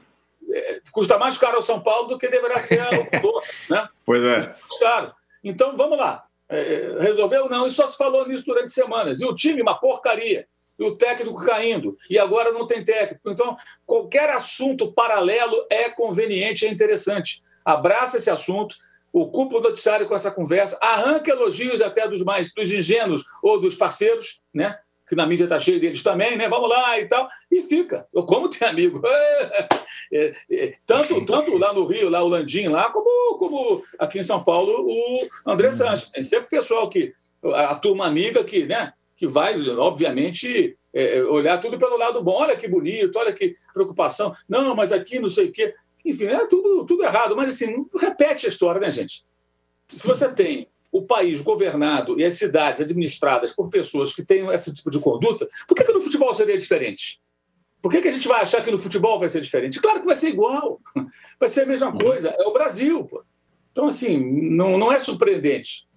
É, 0.47 0.79
custa 0.91 1.17
mais 1.17 1.35
caro 1.35 1.55
ao 1.55 1.63
São 1.63 1.81
Paulo 1.81 2.09
do 2.09 2.17
que 2.19 2.27
deverá 2.27 2.59
ser 2.59 2.79
o 2.79 3.19
valor, 3.21 3.43
né? 3.67 3.89
Pois 4.05 4.23
é. 4.23 4.55
Caro. 4.79 5.11
Então, 5.43 5.75
vamos 5.75 5.97
lá. 5.97 6.25
É, 6.47 6.97
resolveu? 6.99 7.49
Não. 7.49 7.65
E 7.65 7.71
só 7.71 7.87
se 7.87 7.97
falou 7.97 8.27
nisso 8.27 8.45
durante 8.45 8.69
semanas. 8.69 9.19
E 9.19 9.25
o 9.25 9.33
time, 9.33 9.63
uma 9.63 9.79
porcaria. 9.79 10.47
E 10.77 10.83
o 10.83 10.95
técnico 10.95 11.43
caindo. 11.43 11.97
E 12.07 12.19
agora 12.19 12.51
não 12.51 12.67
tem 12.67 12.83
técnico. 12.83 13.31
Então, 13.31 13.57
qualquer 13.83 14.29
assunto 14.29 14.91
paralelo 14.91 15.65
é 15.71 15.89
conveniente, 15.89 16.67
é 16.67 16.69
interessante. 16.69 17.41
Abraça 17.65 18.17
esse 18.17 18.29
assunto 18.29 18.75
ocupa 19.21 19.57
o 19.57 19.61
noticiário 19.61 20.07
com 20.07 20.15
essa 20.15 20.29
conversa, 20.29 20.77
arranca 20.81 21.31
elogios 21.31 21.81
até 21.81 22.07
dos 22.07 22.21
mais 22.21 22.53
dos 22.53 22.71
ingênuos 22.71 23.23
ou 23.41 23.59
dos 23.59 23.75
parceiros, 23.75 24.41
né? 24.53 24.77
que 25.07 25.15
na 25.15 25.25
mídia 25.25 25.43
está 25.43 25.59
cheio 25.59 25.79
deles 25.79 26.01
também, 26.01 26.35
né? 26.35 26.49
Vamos 26.49 26.69
lá 26.69 26.99
e 26.99 27.07
tal, 27.07 27.27
e 27.51 27.61
fica. 27.61 28.07
Como 28.27 28.49
tem 28.49 28.67
amigo. 28.67 29.01
É, 30.13 30.35
é, 30.51 30.75
tanto, 30.85 31.25
tanto 31.25 31.57
lá 31.57 31.73
no 31.73 31.83
Rio, 31.83 32.09
lá 32.09 32.21
o 32.23 32.27
Landim, 32.27 32.67
lá, 32.67 32.91
como, 32.91 33.39
como 33.39 33.81
aqui 33.97 34.19
em 34.19 34.23
São 34.23 34.41
Paulo, 34.41 34.85
o 34.87 35.19
André 35.47 35.71
Sanches. 35.71 36.09
Tem 36.09 36.21
sempre 36.21 36.47
pessoal 36.47 36.87
que. 36.87 37.11
A, 37.43 37.71
a 37.71 37.75
turma 37.75 38.05
amiga 38.05 38.43
que, 38.43 38.67
né? 38.67 38.93
Que 39.17 39.25
vai, 39.25 39.59
obviamente, 39.71 40.77
é, 40.93 41.23
olhar 41.23 41.59
tudo 41.59 41.79
pelo 41.79 41.97
lado 41.97 42.21
bom. 42.21 42.33
Olha 42.33 42.55
que 42.55 42.67
bonito, 42.67 43.17
olha 43.17 43.33
que 43.33 43.55
preocupação. 43.73 44.31
Não, 44.47 44.75
mas 44.75 44.91
aqui 44.91 45.17
não 45.17 45.27
sei 45.27 45.47
o 45.47 45.51
quê. 45.51 45.73
Enfim, 46.05 46.25
é 46.25 46.45
tudo, 46.45 46.85
tudo 46.85 47.03
errado. 47.03 47.35
Mas, 47.35 47.49
assim, 47.49 47.85
repete 47.99 48.45
a 48.45 48.49
história, 48.49 48.79
né, 48.79 48.91
gente? 48.91 49.25
Se 49.89 50.05
você 50.05 50.31
tem 50.31 50.67
o 50.91 51.01
país 51.01 51.41
governado 51.41 52.19
e 52.19 52.23
as 52.23 52.35
cidades 52.35 52.81
administradas 52.81 53.51
por 53.51 53.69
pessoas 53.69 54.13
que 54.13 54.23
têm 54.23 54.47
esse 54.51 54.73
tipo 54.73 54.89
de 54.89 54.99
conduta, 54.99 55.47
por 55.67 55.75
que, 55.75 55.83
que 55.83 55.91
no 55.91 56.01
futebol 56.01 56.33
seria 56.33 56.57
diferente? 56.57 57.19
Por 57.81 57.91
que, 57.91 58.01
que 58.01 58.07
a 58.07 58.11
gente 58.11 58.27
vai 58.27 58.41
achar 58.41 58.63
que 58.63 58.71
no 58.71 58.79
futebol 58.79 59.19
vai 59.19 59.29
ser 59.29 59.41
diferente? 59.41 59.79
Claro 59.79 59.99
que 59.99 60.05
vai 60.05 60.15
ser 60.15 60.29
igual. 60.29 60.79
Vai 61.39 61.49
ser 61.49 61.63
a 61.63 61.65
mesma 61.65 61.91
coisa. 61.91 62.29
É 62.29 62.47
o 62.47 62.53
Brasil. 62.53 63.03
Pô. 63.05 63.23
Então, 63.71 63.87
assim, 63.87 64.17
não, 64.17 64.77
não 64.77 64.91
é 64.91 64.99
surpreendente. 64.99 65.87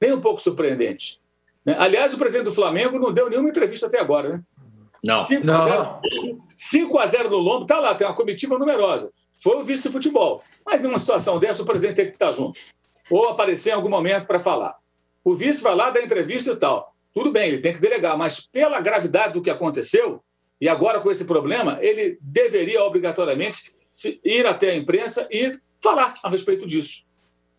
Nem 0.00 0.12
um 0.12 0.20
pouco 0.20 0.40
surpreendente. 0.40 1.20
Né? 1.64 1.76
Aliás, 1.78 2.14
o 2.14 2.18
presidente 2.18 2.46
do 2.46 2.52
Flamengo 2.52 2.98
não 2.98 3.12
deu 3.12 3.28
nenhuma 3.28 3.48
entrevista 3.48 3.86
até 3.86 4.00
agora, 4.00 4.28
né? 4.28 4.42
Não. 5.04 5.22
5 5.22 5.50
a 5.50 6.00
0, 6.00 6.00
5 6.54 6.98
a 6.98 7.06
0 7.06 7.30
no 7.30 7.36
Lombo, 7.36 7.62
está 7.62 7.78
lá, 7.78 7.94
tem 7.94 8.06
uma 8.06 8.14
comitiva 8.14 8.58
numerosa. 8.58 9.12
Foi 9.36 9.56
o 9.56 9.64
vice-futebol. 9.64 10.42
Mas 10.64 10.80
numa 10.80 10.98
situação 10.98 11.38
dessa, 11.38 11.62
o 11.62 11.66
presidente 11.66 11.96
tem 11.96 12.06
que 12.06 12.12
estar 12.12 12.32
junto. 12.32 12.58
Ou 13.10 13.28
aparecer 13.28 13.70
em 13.70 13.74
algum 13.74 13.88
momento 13.88 14.26
para 14.26 14.38
falar. 14.38 14.76
O 15.22 15.34
vice 15.34 15.62
vai 15.62 15.74
lá 15.74 15.90
dar 15.90 16.02
entrevista 16.02 16.50
e 16.52 16.56
tal. 16.56 16.94
Tudo 17.12 17.32
bem, 17.32 17.48
ele 17.48 17.58
tem 17.58 17.72
que 17.72 17.80
delegar, 17.80 18.16
mas 18.16 18.40
pela 18.40 18.80
gravidade 18.80 19.32
do 19.32 19.42
que 19.42 19.50
aconteceu, 19.50 20.22
e 20.60 20.68
agora 20.68 21.00
com 21.00 21.10
esse 21.10 21.24
problema, 21.24 21.78
ele 21.80 22.18
deveria 22.20 22.82
obrigatoriamente 22.82 23.72
ir 24.24 24.46
até 24.46 24.70
a 24.70 24.76
imprensa 24.76 25.26
e 25.30 25.50
falar 25.82 26.14
a 26.22 26.28
respeito 26.28 26.66
disso. 26.66 27.04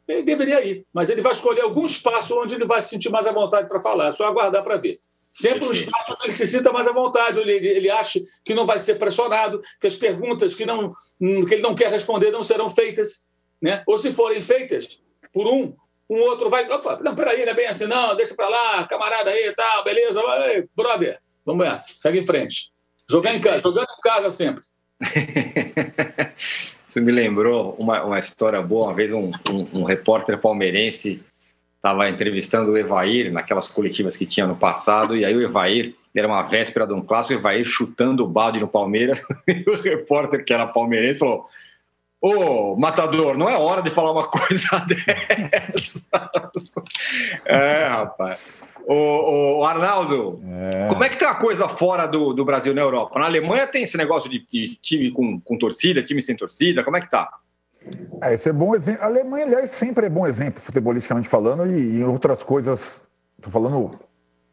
Ele 0.08 0.24
deveria 0.24 0.64
ir, 0.64 0.86
mas 0.94 1.10
ele 1.10 1.22
vai 1.22 1.32
escolher 1.32 1.62
algum 1.62 1.86
espaço 1.86 2.40
onde 2.40 2.56
ele 2.56 2.66
vai 2.66 2.82
se 2.82 2.90
sentir 2.90 3.10
mais 3.10 3.28
à 3.28 3.32
vontade 3.32 3.68
para 3.68 3.80
falar. 3.80 4.08
É 4.08 4.12
só 4.12 4.26
aguardar 4.26 4.64
para 4.64 4.78
ver. 4.78 5.00
Sempre 5.32 5.66
um 5.66 5.72
espaço 5.72 6.14
onde 6.14 6.24
ele 6.24 6.34
se 6.34 6.48
sinta 6.48 6.72
mais 6.72 6.88
à 6.88 6.92
vontade, 6.92 7.40
onde 7.40 7.52
ele, 7.52 7.68
ele 7.68 7.90
acha 7.90 8.20
que 8.44 8.54
não 8.54 8.66
vai 8.66 8.80
ser 8.80 8.96
pressionado, 8.96 9.62
que 9.80 9.88
as 9.88 9.96
perguntas 9.96 10.56
que, 10.56 10.66
não, 10.66 10.94
que 11.20 11.54
ele 11.54 11.62
não 11.62 11.76
quer 11.76 11.92
responder 11.92 12.32
não 12.32 12.42
serão 12.42 12.70
feitas. 12.70 13.28
Né? 13.62 13.84
Ou 13.86 13.98
se 13.98 14.12
forem 14.12 14.42
feitas 14.42 15.00
por 15.34 15.48
um, 15.48 15.76
um 16.10 16.20
outro 16.22 16.50
vai. 16.50 16.70
Opa, 16.70 17.00
não, 17.04 17.16
peraí, 17.16 17.44
não 17.44 17.52
é 17.52 17.56
bem 17.56 17.68
assim, 17.68 17.86
não, 17.86 18.16
deixa 18.16 18.36
para 18.36 18.50
lá, 18.50 18.88
camarada 18.88 19.30
aí 19.30 19.48
e 19.48 19.54
tal, 19.54 19.84
beleza, 19.84 20.22
vai, 20.22 20.64
brother, 20.76 21.20
vamos 21.46 21.66
essa, 21.68 21.88
segue 21.96 22.20
em 22.20 22.24
frente. 22.24 22.72
Jogar 23.10 23.34
em 23.34 23.40
casa, 23.40 23.62
jogando 23.62 23.88
em 23.88 24.02
casa 24.02 24.30
sempre. 24.30 24.64
Isso 26.88 27.02
me 27.02 27.12
lembrou 27.12 27.76
uma, 27.78 28.04
uma 28.04 28.20
história 28.20 28.62
boa. 28.62 28.88
Uma 28.88 28.96
vez 28.96 29.12
um, 29.12 29.32
um, 29.50 29.80
um 29.80 29.84
repórter 29.84 30.40
palmeirense 30.40 31.24
estava 31.78 32.10
entrevistando 32.10 32.72
o 32.72 32.78
Evair 32.78 33.32
naquelas 33.32 33.68
coletivas 33.68 34.18
que 34.18 34.26
tinha 34.26 34.46
no 34.46 34.56
passado, 34.56 35.16
e 35.16 35.24
aí 35.24 35.36
o 35.36 35.42
Evair, 35.42 35.96
era 36.16 36.28
uma 36.28 36.42
véspera 36.42 36.88
de 36.88 36.94
um 36.94 37.02
clássico, 37.02 37.36
o 37.36 37.38
Evair 37.38 37.66
chutando 37.66 38.24
o 38.24 38.28
balde 38.28 38.60
no 38.60 38.68
Palmeiras, 38.68 39.24
e 39.48 39.70
o 39.70 39.80
repórter 39.80 40.44
que 40.44 40.54
era 40.54 40.66
palmeirense 40.66 41.20
falou: 41.20 41.48
Ô, 42.20 42.76
matador, 42.76 43.38
não 43.38 43.48
é 43.48 43.56
hora 43.56 43.82
de 43.82 43.92
falar 43.92 44.12
uma 44.12 44.28
coisa 44.28 44.68
dessa. 44.90 46.02
é, 47.46 47.88
rapaz. 47.88 48.40
Ô, 48.88 49.60
ô 49.60 49.66
Arnaldo, 49.66 50.42
é. 50.74 50.88
como 50.88 51.04
é 51.04 51.10
que 51.10 51.18
tá 51.18 51.32
a 51.32 51.36
coisa 51.36 51.68
fora 51.68 52.08
do, 52.08 52.34
do 52.34 52.46
Brasil 52.46 52.74
na 52.74 52.82
Europa? 52.82 53.20
Na 53.20 53.26
Alemanha 53.26 53.68
tem 53.68 53.84
esse 53.84 53.98
negócio 53.98 54.30
de, 54.30 54.44
de 54.50 54.76
time 54.82 55.12
com, 55.12 55.40
com 55.42 55.58
torcida, 55.58 56.02
time 56.02 56.22
sem 56.22 56.36
torcida, 56.36 56.84
como 56.84 56.98
é 56.98 57.02
que 57.02 57.12
tá? 57.12 57.30
É, 58.22 58.34
esse 58.34 58.50
é 58.50 58.54
bom 58.54 58.76
exemplo. 58.76 59.04
A 59.04 59.06
Alemanha, 59.06 59.46
aliás, 59.46 59.72
sempre 59.72 60.08
é 60.08 60.10
bom 60.10 60.26
exemplo, 60.26 60.62
futebolisticamente 60.62 61.30
falando, 61.30 61.66
e 61.68 62.00
em 62.00 62.04
outras 62.04 62.44
coisas, 62.44 63.02
estou 63.38 63.52
falando 63.52 64.00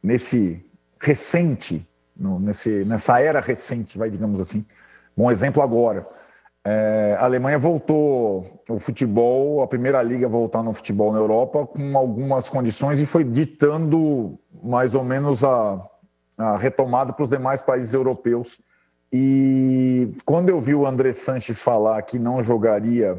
nesse 0.03 0.65
recente, 1.01 1.87
no, 2.17 2.39
nesse, 2.39 2.85
nessa 2.85 3.21
era 3.21 3.41
recente, 3.41 3.99
vai, 3.99 4.11
digamos 4.11 4.41
assim. 4.41 4.65
Bom 5.17 5.31
exemplo 5.31 5.63
agora. 5.63 6.07
É, 6.67 7.17
a 7.21 7.25
Alemanha 7.25 7.59
voltou 7.59 8.63
o 8.69 8.79
futebol, 8.79 9.63
a 9.63 9.67
primeira 9.67 10.03
liga 10.03 10.27
voltar 10.27 10.63
no 10.63 10.73
futebol 10.73 11.13
na 11.13 11.19
Europa 11.19 11.67
com 11.67 11.97
algumas 11.97 12.49
condições 12.49 12.99
e 12.99 13.05
foi 13.05 13.23
ditando 13.23 14.39
mais 14.63 14.95
ou 14.95 15.05
menos 15.05 15.45
a, 15.45 15.79
a 16.39 16.57
retomada 16.57 17.13
para 17.13 17.23
os 17.23 17.31
demais 17.31 17.63
países 17.63 17.93
europeus. 17.93 18.61
E 19.17 20.09
quando 20.25 20.49
eu 20.49 20.61
vi 20.61 20.75
o 20.75 20.85
André 20.85 21.13
Sanches 21.13 21.63
falar 21.63 22.03
que 22.03 22.19
não 22.19 22.43
jogaria 22.43 23.17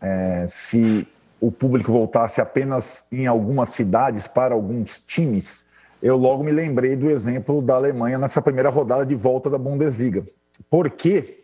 é, 0.00 0.44
se 0.48 1.06
o 1.40 1.52
público 1.52 1.92
voltasse 1.92 2.40
apenas 2.40 3.06
em 3.12 3.28
algumas 3.28 3.68
cidades 3.68 4.26
para 4.26 4.52
alguns 4.52 4.98
times, 4.98 5.64
eu 6.02 6.16
logo 6.16 6.42
me 6.42 6.50
lembrei 6.50 6.96
do 6.96 7.08
exemplo 7.08 7.62
da 7.62 7.76
Alemanha 7.76 8.18
nessa 8.18 8.42
primeira 8.42 8.68
rodada 8.68 9.06
de 9.06 9.14
volta 9.14 9.48
da 9.48 9.56
Bundesliga. 9.56 10.26
Por 10.68 10.90
quê? 10.90 11.38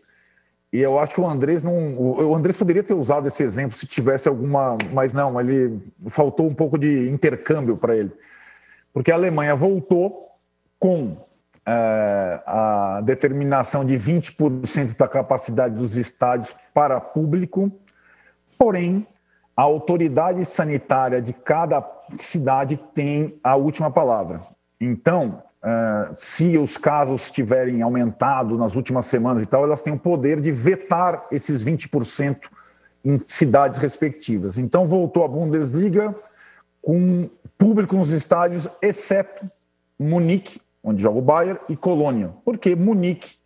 E 0.73 0.81
eu 0.81 0.99
acho 0.99 1.13
que 1.13 1.21
o 1.21 1.29
Andrés 1.29 1.63
não. 1.63 1.97
O 1.97 2.35
Andrés 2.35 2.57
poderia 2.57 2.83
ter 2.83 2.93
usado 2.93 3.27
esse 3.27 3.43
exemplo 3.43 3.77
se 3.77 3.87
tivesse 3.87 4.27
alguma. 4.27 4.77
Mas 4.91 5.13
não, 5.13 5.39
ele 5.39 5.79
faltou 6.09 6.45
um 6.47 6.53
pouco 6.53 6.77
de 6.77 7.09
intercâmbio 7.09 7.77
para 7.77 7.95
ele. 7.95 8.11
Porque 8.91 9.09
a 9.09 9.15
Alemanha 9.15 9.55
voltou 9.55 10.31
com 10.77 11.15
é, 11.65 12.41
a 12.45 13.01
determinação 13.03 13.83
de 13.83 13.95
20% 13.95 14.95
da 14.95 15.07
capacidade 15.07 15.75
dos 15.75 15.95
estádios 15.95 16.55
para 16.73 17.01
público, 17.01 17.71
porém, 18.57 19.07
a 19.57 19.63
autoridade 19.63 20.43
sanitária 20.45 21.21
de 21.21 21.33
cada 21.33 21.83
cidade 22.15 22.77
tem 22.93 23.39
a 23.43 23.55
última 23.55 23.89
palavra. 23.89 24.41
Então, 24.79 25.41
Uh, 25.65 26.13
se 26.13 26.59
os 26.59 26.77
casos 26.77 27.31
tiverem 27.31 27.81
aumentado 27.81 28.55
nas 28.55 28.75
últimas 28.75 29.07
semanas 29.07 29.41
e 29.41 29.47
tal, 29.47 29.63
elas 29.63 29.81
têm 29.81 29.93
o 29.93 29.97
poder 29.97 30.39
de 30.39 30.51
vetar 30.51 31.25
esses 31.31 31.65
20% 31.65 32.37
em 33.03 33.19
cidades 33.25 33.79
respectivas. 33.79 34.59
Então, 34.59 34.87
voltou 34.87 35.25
a 35.25 35.27
Bundesliga 35.27 36.13
com 36.83 37.27
público 37.57 37.95
nos 37.95 38.11
estádios, 38.11 38.67
exceto 38.79 39.49
Munique, 39.97 40.61
onde 40.85 41.01
joga 41.01 41.17
o 41.17 41.21
Bayern, 41.21 41.59
e 41.67 41.75
Colônia, 41.75 42.31
porque 42.45 42.75
Munique 42.75 43.37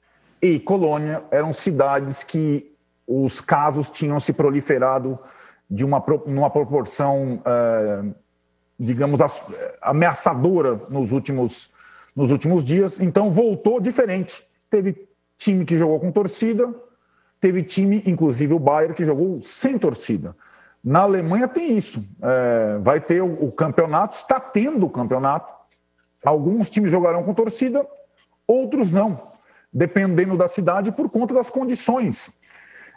e 0.41 0.59
Colônia 0.59 1.23
eram 1.31 1.53
cidades 1.53 2.21
que 2.21 2.75
os 3.07 3.39
casos 3.39 3.89
tinham 3.89 4.19
se 4.19 4.33
proliferado 4.33 5.17
de 5.69 5.85
uma 5.85 6.03
numa 6.25 6.49
proporção, 6.49 7.41
uh, 7.41 8.13
digamos, 8.77 9.19
ameaçadora 9.81 10.81
nos 10.89 11.11
últimos 11.11 11.73
nos 12.15 12.31
últimos 12.31 12.65
dias, 12.65 12.99
então 12.99 13.31
voltou 13.31 13.79
diferente. 13.79 14.43
Teve 14.69 15.07
time 15.37 15.63
que 15.63 15.77
jogou 15.77 15.99
com 16.01 16.11
torcida, 16.11 16.69
teve 17.39 17.63
time, 17.63 18.03
inclusive 18.05 18.53
o 18.53 18.59
Bayern, 18.59 18.93
que 18.93 19.05
jogou 19.05 19.39
sem 19.39 19.77
torcida. 19.77 20.35
Na 20.83 21.01
Alemanha 21.01 21.47
tem 21.47 21.77
isso. 21.77 22.05
É, 22.21 22.77
vai 22.79 22.99
ter 22.99 23.21
o, 23.21 23.45
o, 23.45 23.51
campeonato, 23.51 24.17
está 24.17 24.39
tendo 24.39 24.85
o 24.85 24.89
campeonato. 24.89 25.59
Alguns 26.24 26.70
times 26.70 26.91
jogarão 26.91 27.24
com 27.24 27.34
torcida, 27.34 27.86
outros 28.47 28.91
não, 28.91 29.32
dependendo 29.72 30.36
da 30.36 30.47
cidade 30.47 30.91
por 30.91 31.09
conta 31.09 31.34
das 31.34 31.49
condições. 31.49 32.32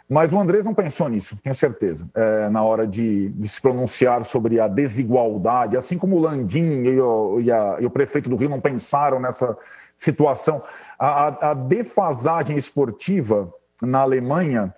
Mas 0.09 0.33
o 0.33 0.39
Andrés 0.39 0.65
não 0.65 0.73
pensou 0.73 1.07
nisso, 1.07 1.37
tenho 1.41 1.55
certeza, 1.55 2.09
é, 2.13 2.49
na 2.49 2.61
hora 2.61 2.85
de, 2.85 3.29
de, 3.29 3.47
se 3.47 3.61
pronunciar 3.61 4.25
sobre 4.25 4.59
a 4.59 4.67
desigualdade, 4.67 5.77
assim 5.77 5.97
como 5.97 6.17
o 6.17 6.19
Landim 6.19 6.83
e 6.83 6.99
o, 6.99 7.39
e, 7.39 7.51
a, 7.51 7.77
e 7.79 7.85
o 7.85 7.89
prefeito 7.89 8.29
do 8.29 8.35
Rio 8.35 8.49
não 8.49 8.59
pensaram 8.59 9.19
nessa 9.19 9.57
situação. 9.95 10.61
A, 10.99 11.07
a, 11.07 11.51
a 11.51 11.53
defasagem 11.53 12.57
esportiva 12.57 13.51
na 13.81 13.99
Alemanha, 13.99 14.75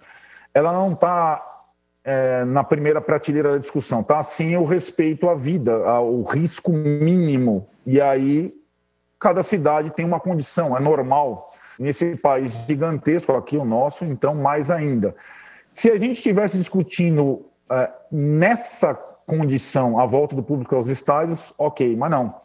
ela 0.53 0.71
não 0.71 0.93
está 0.93 1.54
é, 2.05 2.45
na 2.45 2.63
primeira 2.63 3.01
prateleira 3.01 3.53
da 3.53 3.57
discussão, 3.57 4.01
está 4.01 4.21
sim 4.21 4.55
o 4.55 4.63
respeito 4.63 5.27
à 5.27 5.33
vida, 5.33 5.75
ao 5.87 6.21
risco 6.21 6.71
mínimo. 6.71 7.67
E 7.83 7.99
aí, 7.99 8.53
cada 9.19 9.41
cidade 9.41 9.89
tem 9.89 10.05
uma 10.05 10.19
condição, 10.19 10.77
é 10.77 10.79
normal 10.79 11.51
nesse 11.79 12.15
país 12.15 12.65
gigantesco 12.67 13.33
aqui, 13.33 13.57
o 13.57 13.65
nosso, 13.65 14.05
então 14.05 14.35
mais 14.35 14.69
ainda. 14.69 15.15
Se 15.71 15.89
a 15.89 15.97
gente 15.97 16.17
estivesse 16.17 16.57
discutindo 16.57 17.47
é, 17.69 17.89
nessa 18.11 18.93
condição 18.93 19.99
a 19.99 20.05
volta 20.05 20.35
do 20.35 20.43
público 20.43 20.75
aos 20.75 20.87
estádios, 20.87 21.53
ok, 21.57 21.95
mas 21.97 22.11
não. 22.11 22.35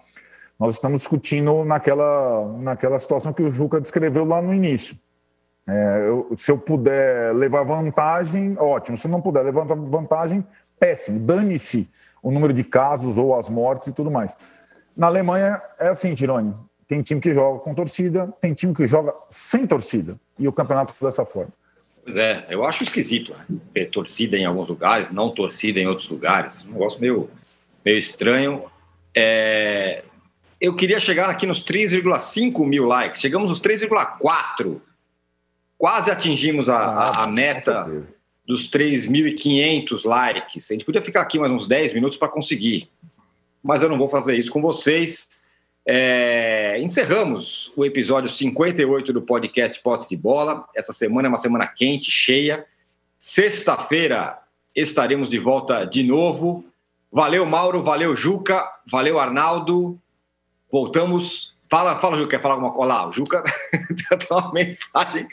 Nós 0.58 0.74
estamos 0.74 1.00
discutindo 1.00 1.64
naquela, 1.64 2.48
naquela 2.58 2.98
situação 2.98 3.32
que 3.32 3.42
o 3.42 3.52
Juca 3.52 3.80
descreveu 3.80 4.24
lá 4.24 4.40
no 4.40 4.52
início. 4.54 4.96
É, 5.66 6.04
eu, 6.06 6.34
se 6.36 6.50
eu 6.50 6.58
puder 6.58 7.34
levar 7.34 7.62
vantagem, 7.62 8.56
ótimo. 8.58 8.96
Se 8.96 9.06
não 9.06 9.20
puder 9.20 9.44
levar 9.44 9.64
vantagem, 9.64 10.44
péssimo. 10.78 11.20
Dane-se 11.20 11.90
o 12.22 12.30
número 12.30 12.52
de 12.52 12.64
casos 12.64 13.16
ou 13.16 13.38
as 13.38 13.48
mortes 13.48 13.88
e 13.88 13.92
tudo 13.92 14.10
mais. 14.10 14.36
Na 14.96 15.06
Alemanha 15.06 15.60
é 15.78 15.88
assim, 15.88 16.14
Tirone. 16.14 16.54
Tem 16.88 17.02
time 17.02 17.20
que 17.20 17.32
joga 17.32 17.60
com 17.60 17.72
torcida, 17.72 18.32
tem 18.40 18.52
time 18.52 18.74
que 18.74 18.86
joga 18.86 19.14
sem 19.28 19.66
torcida. 19.66 20.18
E 20.38 20.48
o 20.48 20.52
campeonato 20.52 20.92
dessa 21.00 21.24
forma. 21.24 21.52
Pois 22.02 22.16
é, 22.16 22.46
eu 22.48 22.64
acho 22.64 22.82
esquisito 22.82 23.32
né? 23.32 23.58
ter 23.72 23.90
torcida 23.90 24.36
em 24.36 24.44
alguns 24.44 24.68
lugares, 24.68 25.10
não 25.10 25.30
torcida 25.30 25.78
em 25.78 25.86
outros 25.86 26.08
lugares. 26.08 26.64
Um 26.64 26.72
negócio 26.72 27.00
meio, 27.00 27.30
meio 27.84 27.98
estranho. 27.98 28.64
É... 29.14 30.02
Eu 30.60 30.74
queria 30.74 30.98
chegar 30.98 31.30
aqui 31.30 31.46
nos 31.46 31.64
3,5 31.64 32.66
mil 32.66 32.86
likes. 32.86 33.20
Chegamos 33.20 33.48
nos 33.48 33.60
3,4. 33.60 34.80
Quase 35.80 36.10
atingimos 36.10 36.68
a, 36.68 36.76
a, 36.76 37.24
a 37.24 37.26
meta 37.26 37.90
dos 38.46 38.70
3.500 38.70 40.04
likes. 40.04 40.70
A 40.70 40.74
gente 40.74 40.84
podia 40.84 41.00
ficar 41.00 41.22
aqui 41.22 41.38
mais 41.38 41.50
uns 41.50 41.66
10 41.66 41.94
minutos 41.94 42.18
para 42.18 42.28
conseguir. 42.28 42.90
Mas 43.62 43.82
eu 43.82 43.88
não 43.88 43.96
vou 43.96 44.06
fazer 44.06 44.36
isso 44.36 44.50
com 44.50 44.60
vocês. 44.60 45.42
É, 45.88 46.78
encerramos 46.82 47.72
o 47.74 47.82
episódio 47.82 48.28
58 48.28 49.10
do 49.10 49.22
podcast 49.22 49.82
Posse 49.82 50.06
de 50.06 50.18
Bola. 50.18 50.68
Essa 50.76 50.92
semana 50.92 51.28
é 51.28 51.30
uma 51.30 51.38
semana 51.38 51.66
quente, 51.66 52.10
cheia. 52.10 52.66
Sexta-feira 53.18 54.38
estaremos 54.76 55.30
de 55.30 55.38
volta 55.38 55.86
de 55.86 56.02
novo. 56.02 56.62
Valeu, 57.10 57.46
Mauro. 57.46 57.82
Valeu, 57.82 58.14
Juca. 58.14 58.70
Valeu, 58.86 59.18
Arnaldo. 59.18 59.98
Voltamos. 60.70 61.49
Fala, 61.70 61.98
fala, 61.98 62.18
Juca. 62.18 62.30
Quer 62.36 62.42
falar 62.42 62.54
alguma 62.54 62.72
coisa? 62.72 62.92
Olha 62.92 63.02
lá, 63.02 63.08
o 63.08 63.12
Juca 63.12 63.44
tem 63.72 64.28
uma 64.30 64.52
mensagem. 64.52 65.28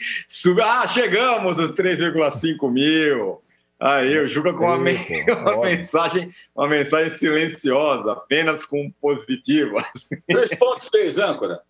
Ah, 0.62 0.86
chegamos 0.86 1.58
aos 1.58 1.72
3,5 1.72 2.70
mil. 2.70 3.42
Aí, 3.80 4.18
o 4.18 4.28
Juca 4.28 4.52
com 4.52 4.64
uma, 4.64 4.78
me... 4.78 4.94
uma 5.30 5.60
mensagem, 5.60 6.32
uma 6.54 6.68
mensagem 6.68 7.16
silenciosa, 7.16 8.12
apenas 8.12 8.64
com 8.64 8.90
positivas. 9.00 9.84
3.6, 10.30 11.22
âncora. 11.22 11.60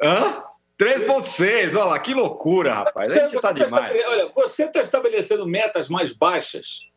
Hã? 0.00 0.42
3.6, 0.78 1.74
olha 1.74 1.84
lá, 1.84 1.98
que 1.98 2.14
loucura, 2.14 2.74
rapaz. 2.74 3.12
Você, 3.12 3.20
a 3.20 3.28
gente 3.28 3.40
tá, 3.40 3.48
tá 3.48 3.52
demais. 3.52 4.00
Tá, 4.00 4.10
olha, 4.10 4.28
você 4.34 4.64
está 4.64 4.80
estabelecendo 4.80 5.46
metas 5.46 5.88
mais 5.88 6.12
baixas. 6.12 6.88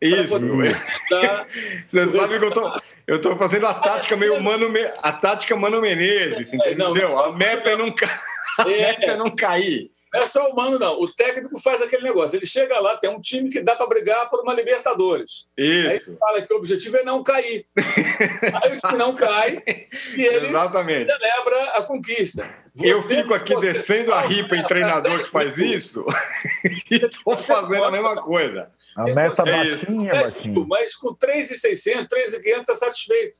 Isso. 0.00 0.38
Você 1.88 2.18
sabe 2.18 2.38
que 2.38 2.44
eu 2.44 2.50
tô, 2.50 2.80
eu 3.06 3.20
tô 3.20 3.36
fazendo 3.36 3.66
a 3.66 3.74
tática 3.74 4.16
meio 4.16 4.42
mano, 4.42 4.72
a 5.02 5.12
tática 5.12 5.56
Mano 5.56 5.80
Menezes, 5.80 6.52
entendeu? 6.52 6.94
Não, 6.94 7.24
a 7.24 7.32
meta 7.32 7.70
é 7.70 7.76
não, 7.76 7.90
ca... 7.92 8.22
a 8.58 8.70
é. 8.70 8.78
meta 8.78 9.04
é 9.12 9.16
não 9.16 9.34
cair. 9.34 9.90
Não 10.12 10.22
é 10.22 10.28
só 10.28 10.48
o 10.48 10.54
Mano, 10.54 10.78
não. 10.78 11.00
O 11.00 11.08
técnico 11.08 11.60
faz 11.60 11.82
aquele 11.82 12.04
negócio. 12.04 12.36
Ele 12.36 12.46
chega 12.46 12.78
lá, 12.80 12.96
tem 12.96 13.10
um 13.10 13.20
time 13.20 13.50
que 13.50 13.60
dá 13.60 13.74
para 13.74 13.86
brigar 13.86 14.30
por 14.30 14.40
uma 14.40 14.54
Libertadores. 14.54 15.46
Isso. 15.58 15.88
Aí 15.88 15.96
ele 15.96 16.18
fala 16.18 16.42
que 16.42 16.52
o 16.52 16.56
objetivo 16.56 16.96
é 16.96 17.02
não 17.02 17.22
cair. 17.22 17.66
Aí 17.76 18.76
o 18.76 18.78
time 18.78 18.98
não 18.98 19.14
cai 19.14 19.62
e 20.16 20.22
ele 20.22 20.46
Exatamente. 20.46 21.10
celebra 21.10 21.64
a 21.72 21.82
conquista. 21.82 22.48
Você 22.74 22.92
eu 22.92 23.02
fico 23.02 23.34
aqui 23.34 23.58
descendo 23.60 24.12
a 24.12 24.20
ripa 24.20 24.56
em 24.56 24.64
treinador 24.64 25.22
que 25.22 25.30
faz 25.30 25.58
isso 25.58 26.04
e 26.90 26.96
estou 26.96 27.38
fazendo 27.38 27.84
a 27.84 27.90
mesma 27.90 28.16
coisa. 28.16 28.70
A 28.96 29.04
meta 29.04 29.42
é 29.42 29.52
baixinha, 29.52 30.12
baixinha. 30.12 30.66
Mas 30.66 30.96
com 30.96 31.14
3,600, 31.14 32.06
3,500 32.06 32.60
está 32.60 32.74
satisfeito. 32.74 33.38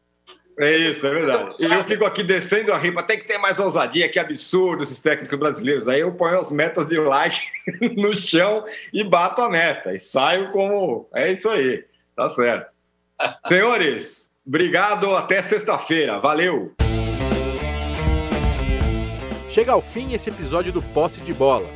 É 0.58 0.74
isso, 0.74 1.06
é 1.06 1.10
verdade. 1.10 1.62
E 1.62 1.64
eu 1.64 1.84
fico 1.84 2.04
aqui 2.04 2.22
descendo 2.22 2.72
a 2.72 2.78
ripa, 2.78 3.02
tem 3.02 3.18
que 3.18 3.26
ter 3.26 3.36
mais 3.36 3.58
ousadia, 3.58 4.08
que 4.08 4.18
absurdo 4.18 4.82
esses 4.82 5.00
técnicos 5.00 5.38
brasileiros. 5.38 5.86
Aí 5.86 6.00
eu 6.00 6.12
ponho 6.12 6.38
as 6.38 6.50
metas 6.50 6.86
de 6.86 6.98
like 6.98 7.40
no 7.96 8.14
chão 8.14 8.64
e 8.92 9.04
bato 9.04 9.42
a 9.42 9.50
meta. 9.50 9.94
E 9.94 9.98
saio 9.98 10.50
como. 10.50 11.08
É 11.14 11.32
isso 11.32 11.48
aí, 11.48 11.84
tá 12.14 12.28
certo. 12.30 12.74
Senhores, 13.48 14.30
obrigado, 14.46 15.14
até 15.14 15.42
sexta-feira. 15.42 16.18
Valeu! 16.20 16.74
Chega 19.50 19.72
ao 19.72 19.80
fim 19.80 20.12
esse 20.12 20.28
episódio 20.28 20.72
do 20.72 20.82
Posse 20.82 21.20
de 21.20 21.32
Bola. 21.32 21.75